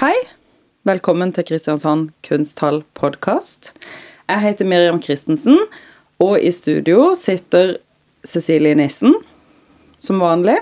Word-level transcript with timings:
Hei. 0.00 0.16
Velkommen 0.88 1.28
til 1.36 1.44
Kristiansand 1.44 2.06
kunsthall 2.24 2.78
podkast. 2.96 3.74
Jeg 4.30 4.40
heter 4.40 4.64
Miriam 4.64 5.00
Christensen, 5.02 5.58
og 6.16 6.38
i 6.40 6.48
studio 6.56 7.10
sitter 7.20 7.74
Cecilie 8.24 8.78
Nissen, 8.78 9.12
som 10.00 10.22
vanlig. 10.22 10.56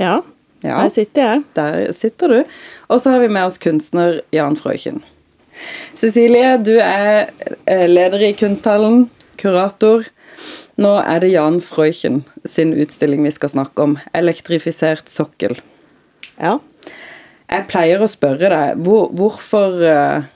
Ja, 0.00 0.22
Ja. 0.64 0.82
der 0.82 0.88
sitter 0.88 1.22
jeg. 1.22 1.42
Der 1.54 1.92
sitter 1.92 2.28
du. 2.28 2.44
Og 2.88 3.00
så 3.00 3.10
har 3.10 3.18
vi 3.18 3.28
med 3.28 3.44
oss 3.44 3.58
kunstner 3.58 4.22
Jan 4.32 4.56
Frøyken. 4.56 5.02
Cecilie, 5.94 6.56
du 6.56 6.78
er 6.78 7.30
eh, 7.66 7.86
leder 7.88 8.22
i 8.22 8.32
Kunsthallen, 8.32 9.10
kurator. 9.36 10.04
Nå 10.78 10.96
er 10.98 11.20
det 11.20 11.32
Jan 11.32 11.60
Frøyken 11.60 12.24
sin 12.46 12.72
utstilling 12.72 13.22
vi 13.22 13.30
skal 13.30 13.48
snakke 13.48 13.82
om. 13.82 13.98
'Elektrifisert 14.14 15.04
sokkel'. 15.06 15.60
Ja. 16.40 16.58
Jeg 17.48 17.64
pleier 17.70 18.02
å 18.04 18.08
spørre 18.10 18.50
deg 18.52 18.80
hvor, 18.84 19.08
hvorfor, 19.16 19.78
eh, 19.88 20.26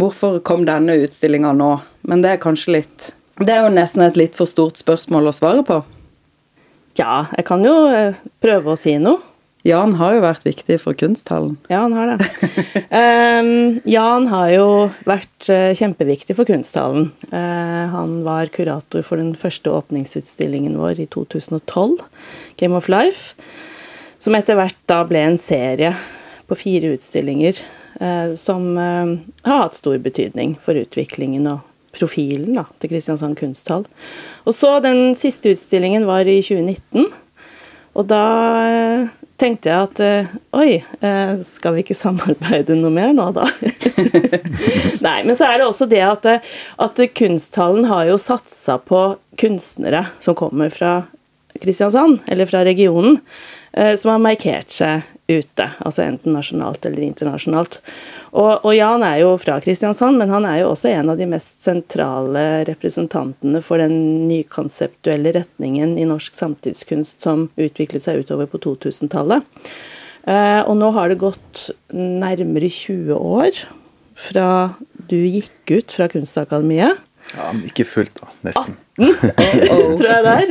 hvorfor 0.00 0.40
kom 0.44 0.66
denne 0.68 0.98
utstillinga 1.00 1.54
nå? 1.56 1.70
Men 2.08 2.24
det 2.24 2.34
er 2.34 2.42
kanskje 2.42 2.74
litt 2.76 3.12
Det 3.40 3.54
er 3.54 3.64
jo 3.64 3.72
nesten 3.72 4.04
et 4.04 4.18
litt 4.20 4.36
for 4.36 4.50
stort 4.50 4.80
spørsmål 4.80 5.30
å 5.30 5.36
svare 5.36 5.64
på. 5.64 5.80
ja, 7.00 7.26
jeg 7.36 7.46
kan 7.48 7.64
jo 7.64 7.74
eh, 7.88 8.20
prøve 8.42 8.74
å 8.74 8.78
si 8.78 8.98
noe. 9.00 9.22
Jan 9.66 9.96
har 9.98 10.14
jo 10.14 10.20
vært 10.22 10.44
viktig 10.46 10.76
for 10.80 10.96
kunsthallen. 10.96 11.56
Ja, 11.68 11.80
han 11.82 11.94
har 11.96 12.12
det. 12.12 12.28
um, 12.94 13.80
Jan 13.96 14.28
har 14.30 14.52
jo 14.52 14.68
vært 15.08 15.48
eh, 15.50 15.72
kjempeviktig 15.76 16.36
for 16.38 16.48
Kunsthallen. 16.48 17.10
Uh, 17.32 17.88
han 17.90 18.20
var 18.24 18.52
kurator 18.54 19.02
for 19.04 19.20
den 19.20 19.34
første 19.38 19.72
åpningsutstillingen 19.74 20.78
vår 20.78 21.02
i 21.02 21.08
2012, 21.10 21.98
Game 22.60 22.78
of 22.78 22.86
Life, 22.92 23.34
som 24.22 24.38
etter 24.38 24.56
hvert 24.58 24.78
da 24.90 25.02
ble 25.08 25.26
en 25.26 25.40
serie 25.42 25.96
på 26.48 26.54
fire 26.54 26.86
utstillinger 26.96 27.56
eh, 28.00 28.34
som 28.34 28.78
eh, 28.78 29.18
har 29.42 29.62
hatt 29.62 29.74
stor 29.74 29.98
betydning 29.98 30.56
for 30.64 30.78
utviklingen 30.80 31.46
og 31.50 31.64
profilen 31.98 32.56
da, 32.56 32.64
til 32.80 32.92
Kristiansand 32.92 33.36
kunsthall. 33.38 33.84
Og 34.48 34.56
så 34.56 34.78
den 34.84 35.12
siste 35.18 35.52
utstillingen 35.52 36.06
var 36.08 36.28
i 36.28 36.38
2019. 36.44 37.10
Og 37.98 38.06
da 38.08 38.22
eh, 38.64 39.10
tenkte 39.38 39.70
jeg 39.70 39.88
at 39.88 40.00
oi, 40.56 40.80
skal 41.46 41.76
vi 41.76 41.84
ikke 41.84 41.96
samarbeide 42.04 42.78
noe 42.78 42.90
mer 42.90 43.12
nå, 43.14 43.28
da? 43.36 43.44
Nei, 45.06 45.20
men 45.28 45.36
så 45.38 45.50
er 45.50 45.60
det 45.60 45.68
også 45.68 45.86
det 45.90 46.02
at, 46.02 46.26
at 46.80 47.04
kunsthallen 47.20 47.86
har 47.90 48.08
jo 48.08 48.16
satsa 48.18 48.80
på 48.82 49.04
kunstnere 49.38 50.06
som 50.24 50.34
kommer 50.38 50.72
fra 50.74 50.96
Kristiansand, 51.58 52.20
eller 52.30 52.46
fra 52.50 52.64
regionen, 52.66 53.20
som 53.98 54.12
har 54.12 54.20
markert 54.22 54.70
seg 54.70 55.06
ute. 55.28 55.66
Altså 55.84 56.02
enten 56.06 56.32
nasjonalt 56.32 56.86
eller 56.88 57.04
internasjonalt. 57.04 57.80
Og, 58.32 58.64
og 58.64 58.72
Jan 58.74 59.04
er 59.04 59.20
jo 59.22 59.34
fra 59.40 59.58
Kristiansand, 59.62 60.16
men 60.20 60.32
han 60.32 60.46
er 60.48 60.62
jo 60.62 60.70
også 60.72 60.90
en 60.92 61.12
av 61.12 61.20
de 61.20 61.28
mest 61.28 61.64
sentrale 61.64 62.44
representantene 62.68 63.60
for 63.64 63.82
den 63.82 64.28
nykonseptuelle 64.30 65.34
retningen 65.36 65.96
i 66.00 66.06
norsk 66.08 66.36
samtidskunst 66.38 67.20
som 67.24 67.48
utviklet 67.60 68.06
seg 68.06 68.24
utover 68.24 68.48
på 68.50 68.60
2000-tallet. 68.64 69.44
Eh, 70.28 70.62
og 70.64 70.74
nå 70.80 70.92
har 70.96 71.12
det 71.12 71.20
gått 71.20 71.68
nærmere 71.92 72.70
20 72.72 73.12
år 73.16 73.60
fra 74.18 74.48
du 75.08 75.20
gikk 75.20 75.70
ut 75.70 75.94
fra 75.94 76.08
Kunstakademiet. 76.10 77.04
Ja, 77.36 77.50
men 77.52 77.66
ikke 77.68 77.84
fullt, 77.84 78.16
da. 78.16 78.32
Nesten. 78.48 78.78
tror 79.98 80.08
jeg 80.08 80.24
det 80.24 80.34
er. 80.38 80.48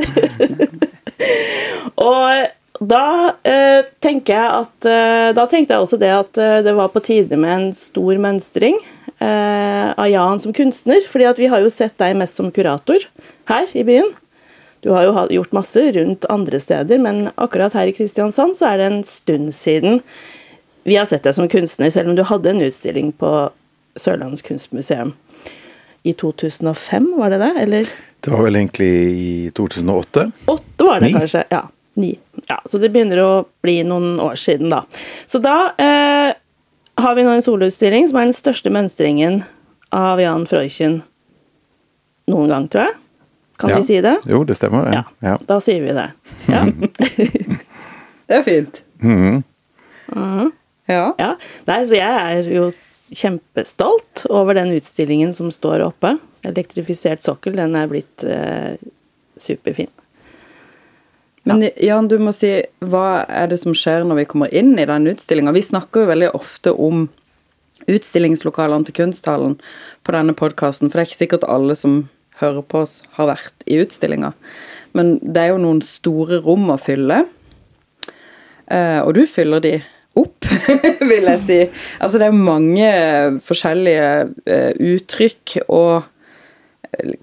og 2.08 2.57
da 2.80 3.34
eh, 3.42 3.82
tenker 4.02 4.36
jeg 4.36 4.50
at 4.62 4.86
eh, 4.86 5.30
Da 5.34 5.46
tenkte 5.50 5.74
jeg 5.74 5.82
også 5.82 5.98
det 5.98 6.12
at 6.14 6.38
eh, 6.38 6.60
det 6.62 6.74
var 6.78 6.92
på 6.92 7.02
tide 7.02 7.34
med 7.40 7.50
en 7.50 7.68
stor 7.74 8.20
mønstring 8.22 8.78
eh, 9.18 9.90
av 9.90 10.06
Jan 10.06 10.38
som 10.40 10.54
kunstner. 10.54 11.02
fordi 11.10 11.26
at 11.26 11.38
vi 11.42 11.50
har 11.50 11.64
jo 11.64 11.72
sett 11.72 11.96
deg 11.98 12.16
mest 12.20 12.38
som 12.38 12.52
kurator 12.54 13.02
her 13.50 13.66
i 13.74 13.82
byen. 13.82 14.12
Du 14.86 14.92
har 14.94 15.08
jo 15.08 15.26
gjort 15.40 15.56
masse 15.56 15.82
rundt 15.96 16.26
andre 16.30 16.60
steder, 16.62 17.00
men 17.02 17.30
akkurat 17.34 17.74
her 17.74 17.90
i 17.90 17.94
Kristiansand 17.96 18.54
så 18.54 18.70
er 18.70 18.78
det 18.78 18.86
en 18.86 19.00
stund 19.04 19.50
siden 19.54 20.02
vi 20.86 20.96
har 20.96 21.08
sett 21.08 21.26
deg 21.26 21.34
som 21.34 21.48
kunstner, 21.50 21.90
selv 21.90 22.12
om 22.12 22.16
du 22.16 22.22
hadde 22.24 22.52
en 22.52 22.62
utstilling 22.64 23.10
på 23.18 23.50
Sørlandets 23.98 24.44
kunstmuseum 24.46 25.12
i 26.06 26.14
2005, 26.14 27.10
var 27.18 27.34
det 27.34 27.40
det? 27.42 27.50
Eller 27.64 27.90
Det 28.20 28.30
var 28.30 28.46
vel 28.46 28.56
egentlig 28.56 28.92
i 29.18 29.50
2008. 29.50 30.30
Åtte 30.46 30.86
var 30.86 31.02
det 31.02 31.10
9. 31.10 31.18
kanskje. 31.18 31.44
Ja, 31.50 31.64
ni. 31.98 32.14
Ja, 32.48 32.58
så 32.64 32.78
det 32.80 32.88
begynner 32.94 33.20
å 33.22 33.30
bli 33.62 33.82
noen 33.84 34.16
år 34.24 34.36
siden, 34.40 34.70
da. 34.72 34.82
Så 35.28 35.40
da 35.44 35.56
eh, 35.76 36.30
har 36.98 37.14
vi 37.18 37.24
nå 37.26 37.34
en 37.36 37.44
soloutstilling 37.44 38.08
som 38.08 38.16
er 38.22 38.30
den 38.30 38.36
største 38.36 38.72
mønstringen 38.72 39.42
av 39.94 40.20
Jan 40.22 40.46
Freuchen 40.48 41.00
noen 42.28 42.48
gang, 42.52 42.68
tror 42.72 42.86
jeg. 42.88 42.96
Kan 43.58 43.70
Ja. 43.70 43.76
vi 43.80 43.82
si 43.88 44.00
det? 44.04 44.16
Jo, 44.30 44.44
det 44.46 44.54
stemmer. 44.56 44.88
Ja. 44.94 45.02
Ja. 45.24 45.36
Da 45.48 45.60
sier 45.64 45.82
vi 45.82 45.92
det. 45.96 46.08
Ja. 46.48 46.64
Det 48.28 48.36
er 48.36 48.42
fint. 48.44 48.82
Mhm. 49.00 49.42
Ja. 50.88 51.14
ja. 51.18 51.30
Nei, 51.68 51.78
så 51.88 51.96
jeg 51.96 52.18
er 52.36 52.46
jo 52.52 52.66
kjempestolt 53.16 54.26
over 54.32 54.56
den 54.56 54.70
utstillingen 54.76 55.32
som 55.36 55.48
står 55.52 55.80
oppe. 55.86 56.14
Elektrifisert 56.48 57.24
sokkel. 57.24 57.56
Den 57.56 57.74
er 57.76 57.88
blitt 57.90 58.24
eh, 58.28 58.76
superfin. 59.40 59.88
Men 61.48 61.64
Jan, 61.80 62.08
du 62.10 62.18
må 62.20 62.32
si 62.36 62.50
hva 62.84 63.22
er 63.24 63.48
det 63.50 63.60
som 63.62 63.74
skjer 63.76 64.04
når 64.06 64.20
vi 64.20 64.28
kommer 64.28 64.52
inn 64.54 64.74
i 64.78 64.86
den 64.88 65.08
utstillinga? 65.08 65.54
Vi 65.56 65.64
snakker 65.64 66.04
jo 66.04 66.10
veldig 66.12 66.30
ofte 66.36 66.74
om 66.74 67.06
utstillingslokalene 67.88 68.84
til 68.88 68.96
Kunsthallen 68.98 69.56
på 70.04 70.14
denne 70.14 70.34
podkasten, 70.36 70.90
for 70.90 70.98
det 70.98 71.04
er 71.06 71.10
ikke 71.10 71.22
sikkert 71.22 71.48
alle 71.48 71.76
som 71.78 72.02
hører 72.42 72.62
på 72.62 72.82
oss, 72.84 73.00
har 73.16 73.30
vært 73.30 73.64
i 73.66 73.80
utstillinga. 73.82 74.32
Men 74.96 75.16
det 75.22 75.44
er 75.44 75.54
jo 75.54 75.62
noen 75.62 75.80
store 75.84 76.40
rom 76.44 76.68
å 76.70 76.78
fylle, 76.80 77.24
eh, 78.68 79.00
og 79.00 79.14
du 79.16 79.24
fyller 79.30 79.64
de 79.64 79.74
opp, 80.18 80.46
vil 81.10 81.30
jeg 81.32 81.42
si. 81.46 81.58
Altså 82.02 82.20
det 82.20 82.28
er 82.28 82.38
mange 82.52 82.92
forskjellige 83.44 84.12
eh, 84.46 84.70
uttrykk 84.92 85.58
og 85.66 86.06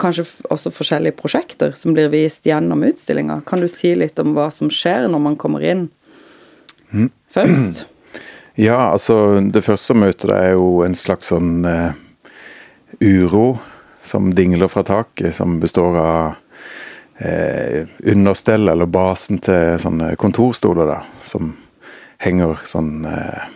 kanskje 0.01 0.27
også 0.53 0.71
forskjellige 0.73 1.17
prosjekter 1.19 1.73
som 1.77 1.95
blir 1.95 2.11
vist 2.13 2.45
gjennom 2.45 2.83
utstillinga. 2.87 3.41
Kan 3.47 3.63
du 3.63 3.69
si 3.71 3.95
litt 3.97 4.19
om 4.21 4.35
hva 4.37 4.49
som 4.53 4.71
skjer 4.73 5.09
når 5.09 5.23
man 5.29 5.37
kommer 5.41 5.65
inn 5.65 5.89
først? 7.33 7.85
Ja, 8.55 8.93
altså 8.93 9.41
det 9.51 9.65
første 9.65 9.89
som 9.89 9.97
møter 9.99 10.29
deg, 10.31 10.37
er 10.45 10.53
jo 10.55 10.67
en 10.85 10.93
slags 10.95 11.27
sånn 11.27 11.65
uh, 11.67 11.89
uro 13.03 13.57
som 13.99 14.29
dingler 14.37 14.71
fra 14.71 14.85
taket, 14.87 15.35
som 15.35 15.57
består 15.59 15.97
av 15.99 16.35
eh, 17.17 17.87
understell, 17.99 18.69
eller 18.69 18.85
basen 18.85 19.41
til 19.43 19.79
sånne 19.81 20.13
kontorstoler, 20.21 20.87
da, 20.87 20.99
som 21.25 21.51
henger 22.21 22.61
sånn 22.69 23.05
eh, 23.09 23.47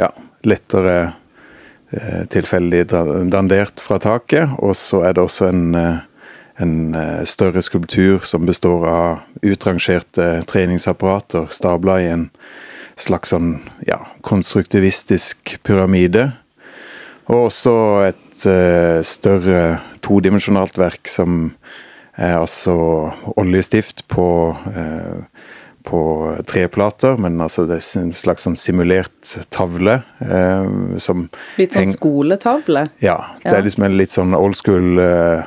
ja, 0.00 0.12
lettere 0.46 0.94
tilfeldig 2.30 2.84
dandert 3.32 3.82
fra 3.82 3.98
taket. 4.02 4.56
Og 4.62 4.76
så 4.78 5.02
er 5.08 5.16
det 5.16 5.24
også 5.24 5.48
en, 5.50 5.74
eh, 5.74 6.02
en 6.60 6.94
eh, 6.94 7.24
større 7.24 7.62
skulptur 7.62 8.20
som 8.24 8.46
består 8.46 8.86
av 8.88 9.42
utrangerte 9.42 10.42
treningsapparater 10.46 11.48
stabla 11.50 12.00
i 12.00 12.10
en 12.12 12.28
slags 13.00 13.32
sånn 13.32 13.54
ja, 13.88 14.00
konstruktivistisk 14.26 15.58
pyramide. 15.64 16.30
Og 17.30 17.46
også 17.48 17.74
et 18.08 18.46
eh, 18.50 19.00
større 19.06 19.78
todimensjonalt 20.04 20.78
verk 20.80 21.08
som 21.08 21.52
er 22.20 22.36
altså 22.36 22.74
oljestift 23.40 24.04
på, 24.10 24.26
eh, 24.74 25.22
på 25.84 26.00
treplater, 26.46 27.16
men 27.18 27.40
altså 27.40 27.64
det 27.68 27.78
er 27.80 28.00
en 28.02 28.12
slags 28.12 28.44
sånn 28.46 28.56
simulert 28.58 29.30
tavle 29.50 30.02
eh, 30.20 30.98
som 31.00 31.28
Litt 31.58 31.72
sånn 31.72 31.94
skoletavle? 31.96 32.88
ja, 33.00 33.16
det 33.44 33.54
er 33.56 33.64
liksom 33.64 33.86
en 33.88 33.96
litt 33.96 34.12
sånn 34.12 34.34
old 34.36 34.58
school 34.58 35.00
eh, 35.00 35.42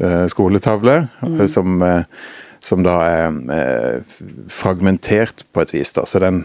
eh, 0.00 0.26
skoletavle, 0.30 1.08
Mm. 1.22 1.48
som, 1.48 1.82
eh, 1.82 2.04
som 2.60 2.82
da 2.84 2.94
er 3.02 3.26
eh, 3.56 4.00
fragmentert 4.48 5.44
på 5.52 5.62
et 5.62 5.72
vis. 5.74 5.92
da, 5.92 6.04
Så 6.06 6.20
den, 6.20 6.44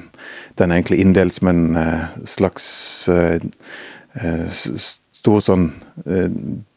den 0.57 0.71
er 0.71 0.81
egentlig 0.81 0.99
inndelt 1.03 1.33
som 1.33 1.47
en 1.53 1.75
eh, 1.75 2.05
slags 2.25 2.63
stor 5.19 5.39
sånn 5.43 5.69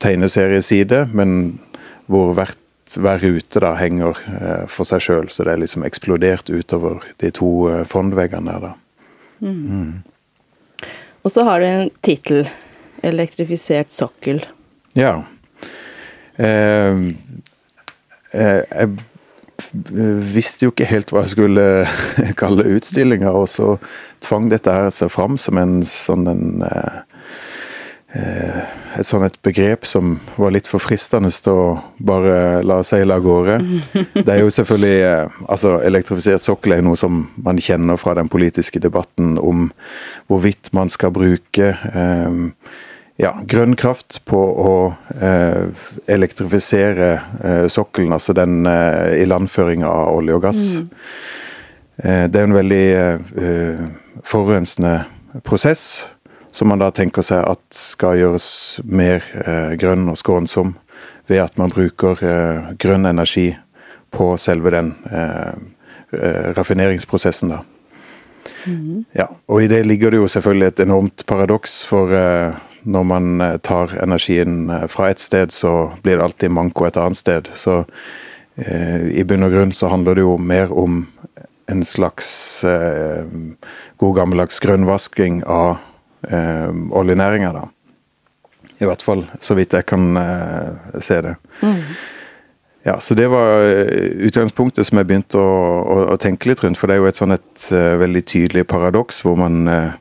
tegneserieside, 0.03 1.05
men 1.15 1.59
hvor 2.11 2.33
hvert, 2.35 2.59
hver 2.97 3.21
rute 3.21 3.61
da 3.61 3.75
henger 3.79 4.21
eh, 4.33 4.65
for 4.71 4.89
seg 4.89 5.05
sjøl. 5.05 5.29
Så 5.33 5.45
det 5.45 5.55
er 5.55 5.63
liksom 5.63 5.85
eksplodert 5.87 6.49
utover 6.49 7.05
de 7.23 7.33
to 7.35 7.51
eh, 7.71 7.85
frontveggene 7.89 8.55
der, 8.55 8.71
da. 8.71 8.75
Og 11.27 11.35
så 11.35 11.45
har 11.45 11.61
du 11.61 11.69
en 11.69 11.91
tittel. 12.03 12.49
'Elektrifisert 12.99 13.93
sokkel'. 13.95 14.43
Ja. 14.99 15.23
Eh, 16.39 16.97
eh, 18.33 18.63
jeg 18.73 18.89
visste 20.35 20.67
jo 20.67 20.73
ikke 20.73 20.89
helt 20.89 21.13
hva 21.13 21.25
jeg 21.25 21.35
skulle 21.35 21.67
kalle 22.43 22.67
utstillinga, 22.77 23.31
og 23.31 23.49
så 23.51 23.77
tvang 24.25 24.51
dette 24.53 24.75
her 24.75 24.91
seg 24.95 25.13
fram 25.15 25.39
som 25.41 25.59
en 25.61 25.81
sånn 25.87 26.27
en 26.31 26.67
eh, 26.67 26.99
eh, 28.19 28.78
et 28.99 29.07
sånn 29.07 29.27
et 29.27 29.39
begrep 29.47 29.87
som 29.89 30.17
var 30.37 30.53
litt 30.55 30.69
for 30.71 30.83
fristende 30.83 31.31
til 31.31 31.55
å 31.55 31.69
bare 31.99 32.65
la 32.67 32.81
seile 32.87 33.17
av 33.19 33.25
gårde. 33.25 33.59
Det 34.25 34.27
er 34.35 34.43
jo 34.43 34.53
selvfølgelig 34.55 34.99
eh, 35.07 35.39
altså 35.49 35.79
Elektrifisert 35.89 36.43
sokkel 36.45 36.79
er 36.79 36.85
noe 36.85 36.99
som 36.99 37.25
man 37.45 37.61
kjenner 37.63 38.01
fra 38.01 38.17
den 38.19 38.31
politiske 38.33 38.83
debatten 38.83 39.37
om 39.39 39.71
hvorvidt 40.29 40.73
man 40.77 40.91
skal 40.93 41.15
bruke 41.15 41.73
eh, 41.73 42.45
ja, 43.19 43.33
grønn 43.51 43.75
kraft 43.79 44.21
på 44.29 44.39
å 44.39 44.75
eh, 45.19 45.87
elektrifisere 46.11 47.11
eh, 47.19 47.67
sokkelen, 47.71 48.15
altså 48.15 48.35
den 48.39 48.63
eh, 48.71 49.19
ilandføringa 49.25 49.91
av 49.91 50.21
olje 50.21 50.39
og 50.39 50.45
gass. 50.47 50.65
Mm. 50.79 50.91
Eh, 51.99 52.25
det 52.31 52.41
er 52.41 52.47
en 52.47 52.59
veldig 52.59 52.85
eh, 52.95 53.83
forurensende 54.27 55.01
prosess, 55.47 56.07
som 56.51 56.71
man 56.73 56.83
da 56.83 56.91
tenker 56.95 57.25
seg 57.27 57.45
at 57.45 57.63
skal 57.75 58.19
gjøres 58.19 58.49
mer 58.85 59.25
eh, 59.45 59.75
grønn 59.81 60.09
og 60.11 60.19
skånsom 60.21 60.77
ved 61.29 61.43
at 61.45 61.59
man 61.61 61.73
bruker 61.75 62.17
grønn 62.81 63.05
energi 63.05 63.51
på 64.11 64.31
selve 64.41 64.71
den 64.73 64.95
raffineringsprosessen. 66.57 67.53
da. 67.53 67.59
Mm. 68.65 69.03
Ja, 69.13 69.27
og 69.45 69.61
i 69.61 69.69
det 69.69 69.83
ligger 69.85 70.11
det 70.11 70.23
jo 70.23 70.31
selvfølgelig 70.33 70.67
et 70.71 70.81
enormt 70.87 71.27
paradoks, 71.29 71.83
for 71.85 72.17
når 72.89 73.03
man 73.05 73.41
eh, 73.41 73.59
tar 73.59 73.93
energien 74.03 74.71
eh, 74.71 74.87
fra 74.91 75.11
et 75.11 75.21
sted, 75.21 75.53
så 75.53 75.91
blir 76.03 76.19
det 76.19 76.25
alltid 76.25 76.55
manko 76.55 76.87
et 76.87 76.97
annet 77.01 77.21
sted. 77.21 77.51
Så 77.55 77.83
eh, 78.57 79.09
i 79.19 79.25
bunn 79.29 79.47
og 79.47 79.55
grunn 79.55 79.75
så 79.77 79.91
handler 79.93 80.19
det 80.19 80.27
jo 80.27 80.37
mer 80.39 80.73
om 80.73 81.05
en 81.69 81.85
slags 81.85 82.65
eh, 82.65 83.27
god 84.01 84.17
gammeldags 84.17 84.61
grønnvasking 84.65 85.43
av 85.45 85.77
eh, 85.77 85.88
oljenæringa, 86.25 87.53
da. 87.55 87.67
I 88.79 88.87
hvert 88.87 89.03
fall 89.03 89.25
så 89.43 89.57
vidt 89.59 89.75
jeg 89.75 89.87
kan 89.89 90.17
eh, 90.19 90.99
se 91.03 91.21
det. 91.25 91.35
Mm. 91.63 91.83
Ja, 92.87 92.97
så 93.03 93.15
Det 93.15 93.27
var 93.31 93.67
utgangspunktet 94.27 94.87
som 94.87 94.99
jeg 94.99 95.09
begynte 95.09 95.39
å, 95.39 95.55
å, 95.83 95.97
å, 96.15 96.19
tenke 96.21 96.49
litt 96.49 96.63
rundt. 96.65 96.79
For 96.79 96.89
det 96.89 96.97
er 96.97 97.03
jo 97.03 97.09
et 97.11 97.19
sånn 97.19 97.35
et 97.35 97.65
uh, 97.75 97.99
veldig 98.01 98.23
tydelig 98.25 98.63
paradoks 98.71 99.19
hvor 99.27 99.37
man 99.37 99.67
uh, 99.69 99.97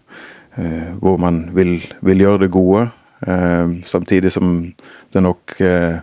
Eh, 0.58 0.94
hvor 1.00 1.18
man 1.22 1.44
vil, 1.54 1.84
vil, 2.02 2.22
gjøre 2.24 2.46
det 2.48 2.50
gode, 2.50 2.88
uh, 3.30 3.74
samtidig 3.86 4.32
som 4.34 4.56
det 5.14 5.22
nok 5.22 5.54
eh, 5.62 6.00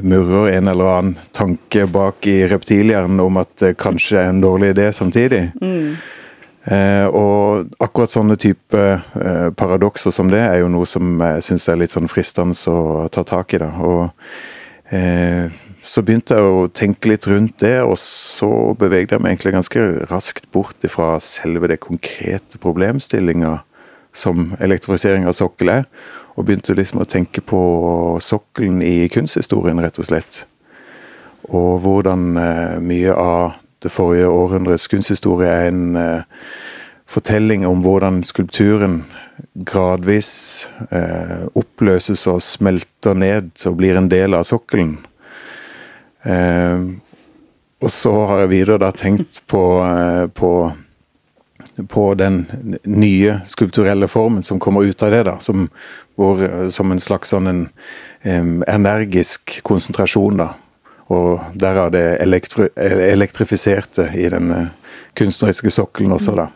murrer 0.00 0.54
en 0.54 0.70
eller 0.72 0.92
annen 0.94 1.18
tanke 1.36 1.84
bak 1.92 2.24
i 2.26 2.38
reptilhjernen 2.48 3.20
om 3.20 3.36
at 3.42 3.52
det 3.60 3.74
kanskje 3.82 4.22
er 4.22 4.30
en 4.32 4.40
dårlig 4.40 4.72
idé 4.72 4.88
samtidig. 4.96 5.42
Mm. 5.60 5.92
Eh, 6.66 7.06
og 7.14 7.68
akkurat 7.78 8.10
sånne 8.10 8.34
type 8.42 8.80
eh, 8.80 9.48
paradokser 9.54 10.10
som 10.10 10.30
det 10.32 10.40
er 10.42 10.60
jo 10.64 10.70
noe 10.72 10.88
som 10.88 11.20
jeg 11.22 11.44
syns 11.46 11.68
er 11.70 11.78
litt 11.78 11.94
sånn 11.94 12.10
fristende 12.10 12.58
å 12.72 13.06
ta 13.12 13.22
tak 13.26 13.54
i. 13.54 13.60
da, 13.62 13.68
og 13.78 14.08
eh, 14.90 15.46
så 15.86 16.02
begynte 16.02 16.34
jeg 16.34 16.42
å 16.50 16.66
tenke 16.74 17.12
litt 17.12 17.28
rundt 17.30 17.60
det, 17.62 17.78
og 17.86 17.94
så 18.02 18.50
bevegde 18.78 19.14
jeg 19.14 19.22
meg 19.22 19.36
egentlig 19.36 19.54
ganske 19.54 19.84
raskt 20.10 20.50
bort 20.50 20.88
fra 20.90 21.14
selve 21.22 21.70
det 21.70 21.78
konkrete 21.84 22.58
problemstillinga 22.58 23.60
som 24.16 24.56
elektrifisering 24.58 25.28
av 25.28 25.36
sokkel 25.38 25.70
er, 25.70 25.86
og 26.34 26.48
begynte 26.48 26.74
liksom 26.74 27.04
å 27.04 27.08
tenke 27.08 27.44
på 27.44 27.60
sokkelen 28.24 28.82
i 28.82 29.06
kunsthistorien, 29.12 29.78
rett 29.84 30.00
og 30.02 30.08
slett. 30.08 30.42
Og 31.46 31.78
hvordan 31.84 32.32
eh, 32.42 32.76
mye 32.82 33.14
av 33.14 33.54
det 33.86 33.94
forrige 33.94 34.26
århundrets 34.26 34.88
kunsthistorie 34.90 35.50
er 35.50 35.70
en 35.70 35.96
eh, 36.00 36.22
fortelling 37.06 37.66
om 37.68 37.84
hvordan 37.84 38.24
skulpturen 38.26 39.04
gradvis 39.68 40.30
eh, 40.90 41.46
oppløses 41.54 42.26
og 42.32 42.42
smelter 42.42 43.14
ned 43.14 43.52
og 43.68 43.76
blir 43.78 43.98
en 43.98 44.10
del 44.10 44.34
av 44.34 44.46
sokkelen. 44.48 44.96
Eh, 46.26 46.82
og 47.76 47.92
så 47.92 48.14
har 48.26 48.42
jeg 48.42 48.52
videre 48.56 48.80
da 48.82 48.90
tenkt 48.96 49.42
på, 49.46 49.62
på, 50.34 50.50
på 51.92 52.04
den 52.18 52.40
nye 52.88 53.38
skulpturelle 53.46 54.08
formen 54.08 54.42
som 54.42 54.58
kommer 54.58 54.88
ut 54.88 55.04
av 55.04 55.12
det, 55.12 55.22
da. 55.28 55.34
Som, 55.44 55.68
hvor, 56.16 56.40
som 56.72 56.90
en 56.90 57.02
slags 57.04 57.34
sånn 57.36 57.50
en 57.52 57.60
um, 58.24 58.64
energisk 58.64 59.58
konsentrasjon, 59.68 60.40
da. 60.40 60.54
Og 61.14 61.42
derav 61.54 61.92
det 61.94 62.04
elektri 62.22 62.66
elektrifiserte 62.76 64.08
i 64.18 64.26
den 64.32 64.50
kunstneriske 65.16 65.70
sokkelen 65.70 66.16
også, 66.16 66.34
da. 66.38 66.48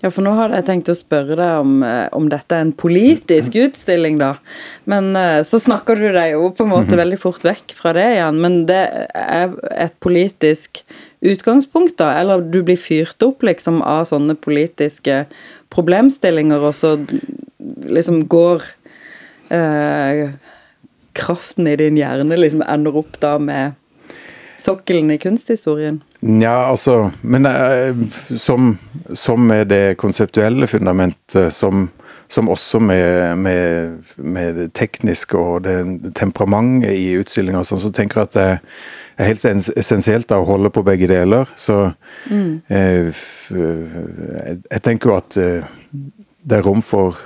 Ja, 0.00 0.08
for 0.08 0.24
nå 0.24 0.32
hadde 0.32 0.56
jeg 0.56 0.64
tenkt 0.64 0.88
å 0.88 0.96
spørre 0.96 1.36
deg 1.36 1.58
om, 1.60 1.82
eh, 1.84 2.06
om 2.16 2.30
dette 2.32 2.56
er 2.56 2.64
en 2.64 2.72
politisk 2.72 3.56
utstilling, 3.60 4.16
da. 4.20 4.30
Men 4.88 5.12
eh, 5.16 5.42
så 5.44 5.60
snakker 5.60 6.00
du 6.00 6.06
deg 6.14 6.32
jo 6.38 6.48
på 6.56 6.64
en 6.64 6.72
måte 6.72 6.94
mhm. 6.94 7.00
veldig 7.02 7.18
fort 7.20 7.44
vekk 7.44 7.74
fra 7.76 7.92
det 7.96 8.06
igjen. 8.14 8.40
Men 8.40 8.56
det 8.70 8.80
er 9.12 9.52
et 9.76 9.98
politisk 10.00 10.80
utgangspunkt, 11.20 11.98
da? 12.00 12.14
Eller 12.16 12.40
du 12.40 12.62
blir 12.64 12.80
fyrt 12.80 13.20
opp 13.26 13.44
liksom 13.44 13.82
av 13.84 14.06
sånne 14.08 14.38
politiske 14.40 15.26
problemstillinger, 15.74 16.64
og 16.64 16.72
så 16.80 16.94
liksom 17.92 18.24
går 18.32 18.64
eh, 19.52 20.30
kraften 21.12 21.66
i 21.66 21.76
din 21.76 21.98
hjerne 21.98 22.38
liksom 22.38 22.62
ender 22.66 22.96
opp 23.02 23.20
da 23.22 23.36
med 23.38 23.78
sokkelen 24.60 25.10
i 25.10 25.18
kunsthistorien? 25.18 26.02
Nja, 26.20 26.66
altså 26.66 27.10
Men 27.20 27.46
uh, 27.46 27.96
som, 28.36 28.78
som, 29.12 29.46
med 29.46 29.68
det 29.68 29.96
konseptuelle 29.98 30.66
fundamentet, 30.66 31.52
som, 31.52 31.88
som 32.28 32.48
også 32.48 32.78
med, 32.78 33.38
med, 33.38 33.92
med, 34.16 34.54
det 34.54 34.72
tekniske 34.76 35.36
og 35.38 35.64
det 35.64 36.14
temperamentet 36.14 36.92
i 36.92 37.14
utstillinga, 37.20 37.64
sånn, 37.64 37.80
så 37.80 37.92
tenker 37.94 38.20
jeg 38.20 38.30
at 38.30 38.36
det 38.36 38.48
er 39.20 39.30
helt 39.30 39.44
essensielt 39.80 40.32
å 40.32 40.44
holde 40.48 40.72
på 40.72 40.84
begge 40.84 41.08
deler. 41.10 41.48
Så 41.56 41.90
mm. 42.30 42.60
uh, 42.70 43.24
jeg 43.50 44.82
tenker 44.84 45.12
jo 45.12 45.20
at 45.20 45.40
uh, 45.40 45.80
det 46.42 46.58
er 46.58 46.66
rom 46.66 46.82
for 46.84 47.18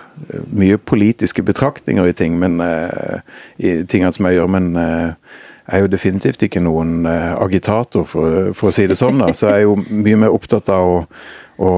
mye 0.55 0.79
politiske 0.79 1.43
betraktninger 1.47 2.07
i 2.07 2.15
ting, 2.17 2.39
men, 2.39 2.59
i 3.59 3.77
tingene 3.91 4.13
som 4.15 4.27
jeg 4.29 4.39
gjør, 4.39 4.51
men 4.51 4.69
jeg 4.75 5.79
er 5.79 5.83
jo 5.85 5.91
definitivt 5.91 6.43
ikke 6.47 6.63
noen 6.63 7.07
agitator, 7.07 8.07
for, 8.07 8.53
for, 8.55 8.71
å 8.71 8.75
si 8.75 8.87
det 8.91 8.99
sånn. 9.01 9.23
da, 9.23 9.33
Så 9.35 9.49
jeg 9.51 9.65
er 9.65 9.67
jo 9.69 9.79
mye 9.79 10.19
mer 10.25 10.35
opptatt 10.35 10.71
av 10.75 10.91
å, 10.91 10.99
å 11.63 11.73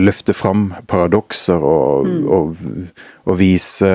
løfte 0.00 0.36
fram 0.36 0.70
paradokser 0.88 1.64
og, 1.64 2.08
mm. 2.08 2.28
og, 2.36 2.62
og 3.28 3.40
vise 3.40 3.94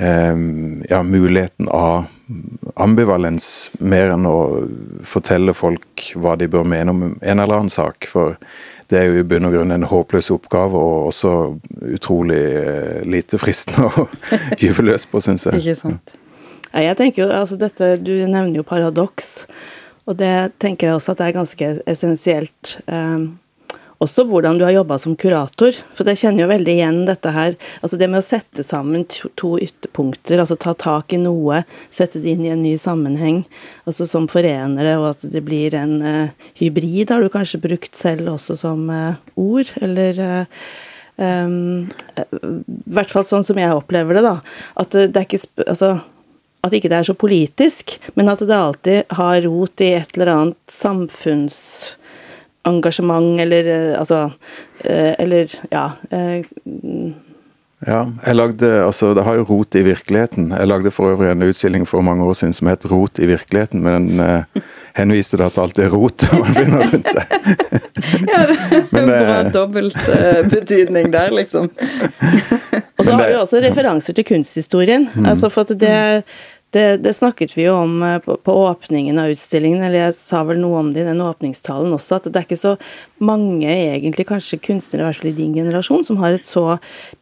um, 0.00 0.82
ja, 0.88 1.02
muligheten 1.02 1.68
av 1.68 2.04
ambivalens, 2.80 3.70
mer 3.78 4.14
enn 4.14 4.28
å 4.28 4.38
fortelle 5.06 5.54
folk 5.56 6.10
hva 6.16 6.36
de 6.40 6.48
bør 6.50 6.66
mene 6.68 6.94
om 6.94 7.06
en 7.10 7.42
eller 7.42 7.56
annen 7.56 7.72
sak. 7.72 8.08
For 8.10 8.38
det 8.90 8.98
er 8.98 9.08
jo 9.08 9.20
i 9.20 9.26
bunn 9.26 9.46
og 9.48 9.54
grunn 9.54 9.74
en 9.74 9.86
håpløs 9.86 10.30
oppgave, 10.34 10.78
og 10.78 11.10
også 11.10 11.34
utrolig 11.94 12.40
uh, 12.58 13.00
lite 13.06 13.38
fristende 13.38 13.86
å 14.02 14.08
gyve 14.60 14.86
løs 14.88 15.06
på, 15.10 15.22
syns 15.24 15.46
jeg. 15.48 15.62
Ikke 15.62 15.78
sant. 15.78 16.16
Jeg 16.70 16.96
tenker 16.98 17.24
jo, 17.24 17.28
altså 17.34 17.56
dette, 17.58 17.96
Du 17.98 18.12
nevner 18.12 18.60
jo 18.60 18.66
paradoks, 18.66 19.46
og 20.06 20.18
det 20.20 20.52
tenker 20.62 20.88
jeg 20.88 20.98
også 20.98 21.14
at 21.14 21.20
det 21.20 21.26
er 21.28 21.36
ganske 21.36 21.70
essensielt. 21.90 22.76
Eh, 22.90 23.18
også 24.00 24.24
hvordan 24.28 24.58
du 24.58 24.64
har 24.64 24.72
jobba 24.72 24.96
som 25.00 25.14
kurator, 25.18 25.76
for 25.96 26.08
jeg 26.08 26.22
kjenner 26.22 26.44
jo 26.44 26.50
veldig 26.50 26.72
igjen 26.72 27.00
dette 27.08 27.32
her. 27.34 27.56
Altså 27.84 27.98
det 28.00 28.08
med 28.08 28.22
å 28.22 28.24
sette 28.24 28.64
sammen 28.64 29.04
to, 29.10 29.52
ytterpunkter, 29.60 30.40
altså 30.40 30.56
ta 30.60 30.72
tak 30.72 31.12
i 31.12 31.20
noe, 31.20 31.62
sette 31.92 32.22
det 32.22 32.32
inn 32.32 32.46
i 32.46 32.52
en 32.54 32.62
ny 32.64 32.76
sammenheng, 32.80 33.42
altså 33.84 34.08
som 34.08 34.28
forenere, 34.30 34.96
og 35.00 35.10
at 35.12 35.26
det 35.34 35.42
blir 35.44 35.76
en 35.76 35.98
uh, 36.00 36.46
hybrid, 36.60 37.12
har 37.12 37.20
du 37.20 37.32
kanskje 37.32 37.60
brukt 37.60 37.98
selv 37.98 38.32
også 38.36 38.56
som 38.62 38.88
uh, 38.88 39.20
ord, 39.40 39.74
eller 39.84 40.22
uh, 40.24 40.64
um, 41.20 41.90
I 42.24 42.96
hvert 42.96 43.12
fall 43.12 43.26
sånn 43.28 43.44
som 43.44 43.60
jeg 43.60 43.76
opplever 43.76 44.16
det, 44.16 44.24
da. 44.24 44.38
At 44.80 44.96
det 44.96 45.12
er 45.12 45.28
ikke 45.28 45.44
Altså 45.66 45.98
at 46.60 46.74
ikke 46.76 46.90
det 46.92 46.98
er 46.98 47.06
så 47.08 47.16
politisk, 47.16 47.94
men 48.20 48.28
at 48.28 48.42
det 48.44 48.56
alltid 48.56 49.14
har 49.16 49.40
rot 49.46 49.80
i 49.80 49.94
et 49.96 50.10
eller 50.16 50.32
annet 50.34 50.74
samfunnsengasjement, 52.64 53.40
eller 53.40 53.66
eh, 53.68 53.98
altså 53.98 54.30
eh, 54.84 55.14
Eller 55.18 55.46
ja. 55.70 55.90
Eh, 56.10 56.44
ja, 57.86 58.04
jeg 58.26 58.36
lagde, 58.36 58.84
altså 58.84 59.14
Det 59.14 59.24
har 59.24 59.38
jo 59.38 59.44
rot 59.48 59.74
i 59.74 59.82
virkeligheten. 59.82 60.50
Jeg 60.52 60.68
lagde 60.68 60.90
for 60.90 61.14
øvrig 61.14 61.30
en 61.30 61.42
utstilling 61.42 61.86
for 61.88 62.02
mange 62.02 62.24
år 62.24 62.34
siden 62.36 62.52
som 62.52 62.68
het 62.68 62.84
Rot 62.84 63.18
i 63.18 63.26
virkeligheten, 63.26 63.80
men 63.80 64.20
eh, 64.20 64.60
henviste 64.94 65.38
da 65.40 65.46
at 65.48 65.58
alt 65.58 65.78
er 65.78 65.88
rot 65.88 66.26
man 66.34 66.52
finner 66.52 66.84
rundt 66.84 67.08
seg. 67.08 67.24
ja, 68.34 68.42
det 68.50 68.82
men, 68.92 69.08
bra 69.08 69.42
dobbeltbetydning 69.54 71.08
eh, 71.08 71.12
der, 71.12 71.32
liksom. 71.32 71.70
Og 73.00 73.06
så 73.06 73.16
har 73.16 73.30
du 73.30 73.38
også 73.40 73.62
referanser 73.64 74.12
til 74.12 74.28
kunsthistorien. 74.28 75.08
Mm. 75.14 75.30
altså 75.32 75.48
for 75.48 75.64
at 75.64 75.80
det 75.80 76.24
Det, 76.70 76.96
det, 77.02 77.12
snakket 77.14 77.56
vi 77.56 77.64
jo 77.64 77.74
om 77.74 78.02
eh, 78.02 78.18
på, 78.22 78.36
på, 78.36 78.52
åpningen 78.70 79.18
av 79.18 79.32
utstillingen, 79.32 79.82
eller 79.82 80.04
jeg 80.04 80.14
sa 80.14 80.44
vel 80.46 80.60
noe 80.62 80.78
om 80.78 80.92
det 80.94 81.02
i 81.02 81.08
den 81.08 81.22
åpningstalen 81.24 81.90
også, 81.96 82.20
at 82.20 82.28
det 82.28 82.38
er 82.38 82.46
ikke 82.46 82.58
så 82.60 82.76
mange, 83.18 83.66
egentlig 83.66 84.28
kanskje 84.28 84.60
kunstnere, 84.62 85.02
i 85.02 85.08
hvert 85.08 85.18
fall 85.18 85.32
i 85.32 85.38
din 85.40 85.56
generasjon, 85.58 86.04
som 86.06 86.20
har 86.22 86.38
et 86.38 86.46
så 86.46 86.76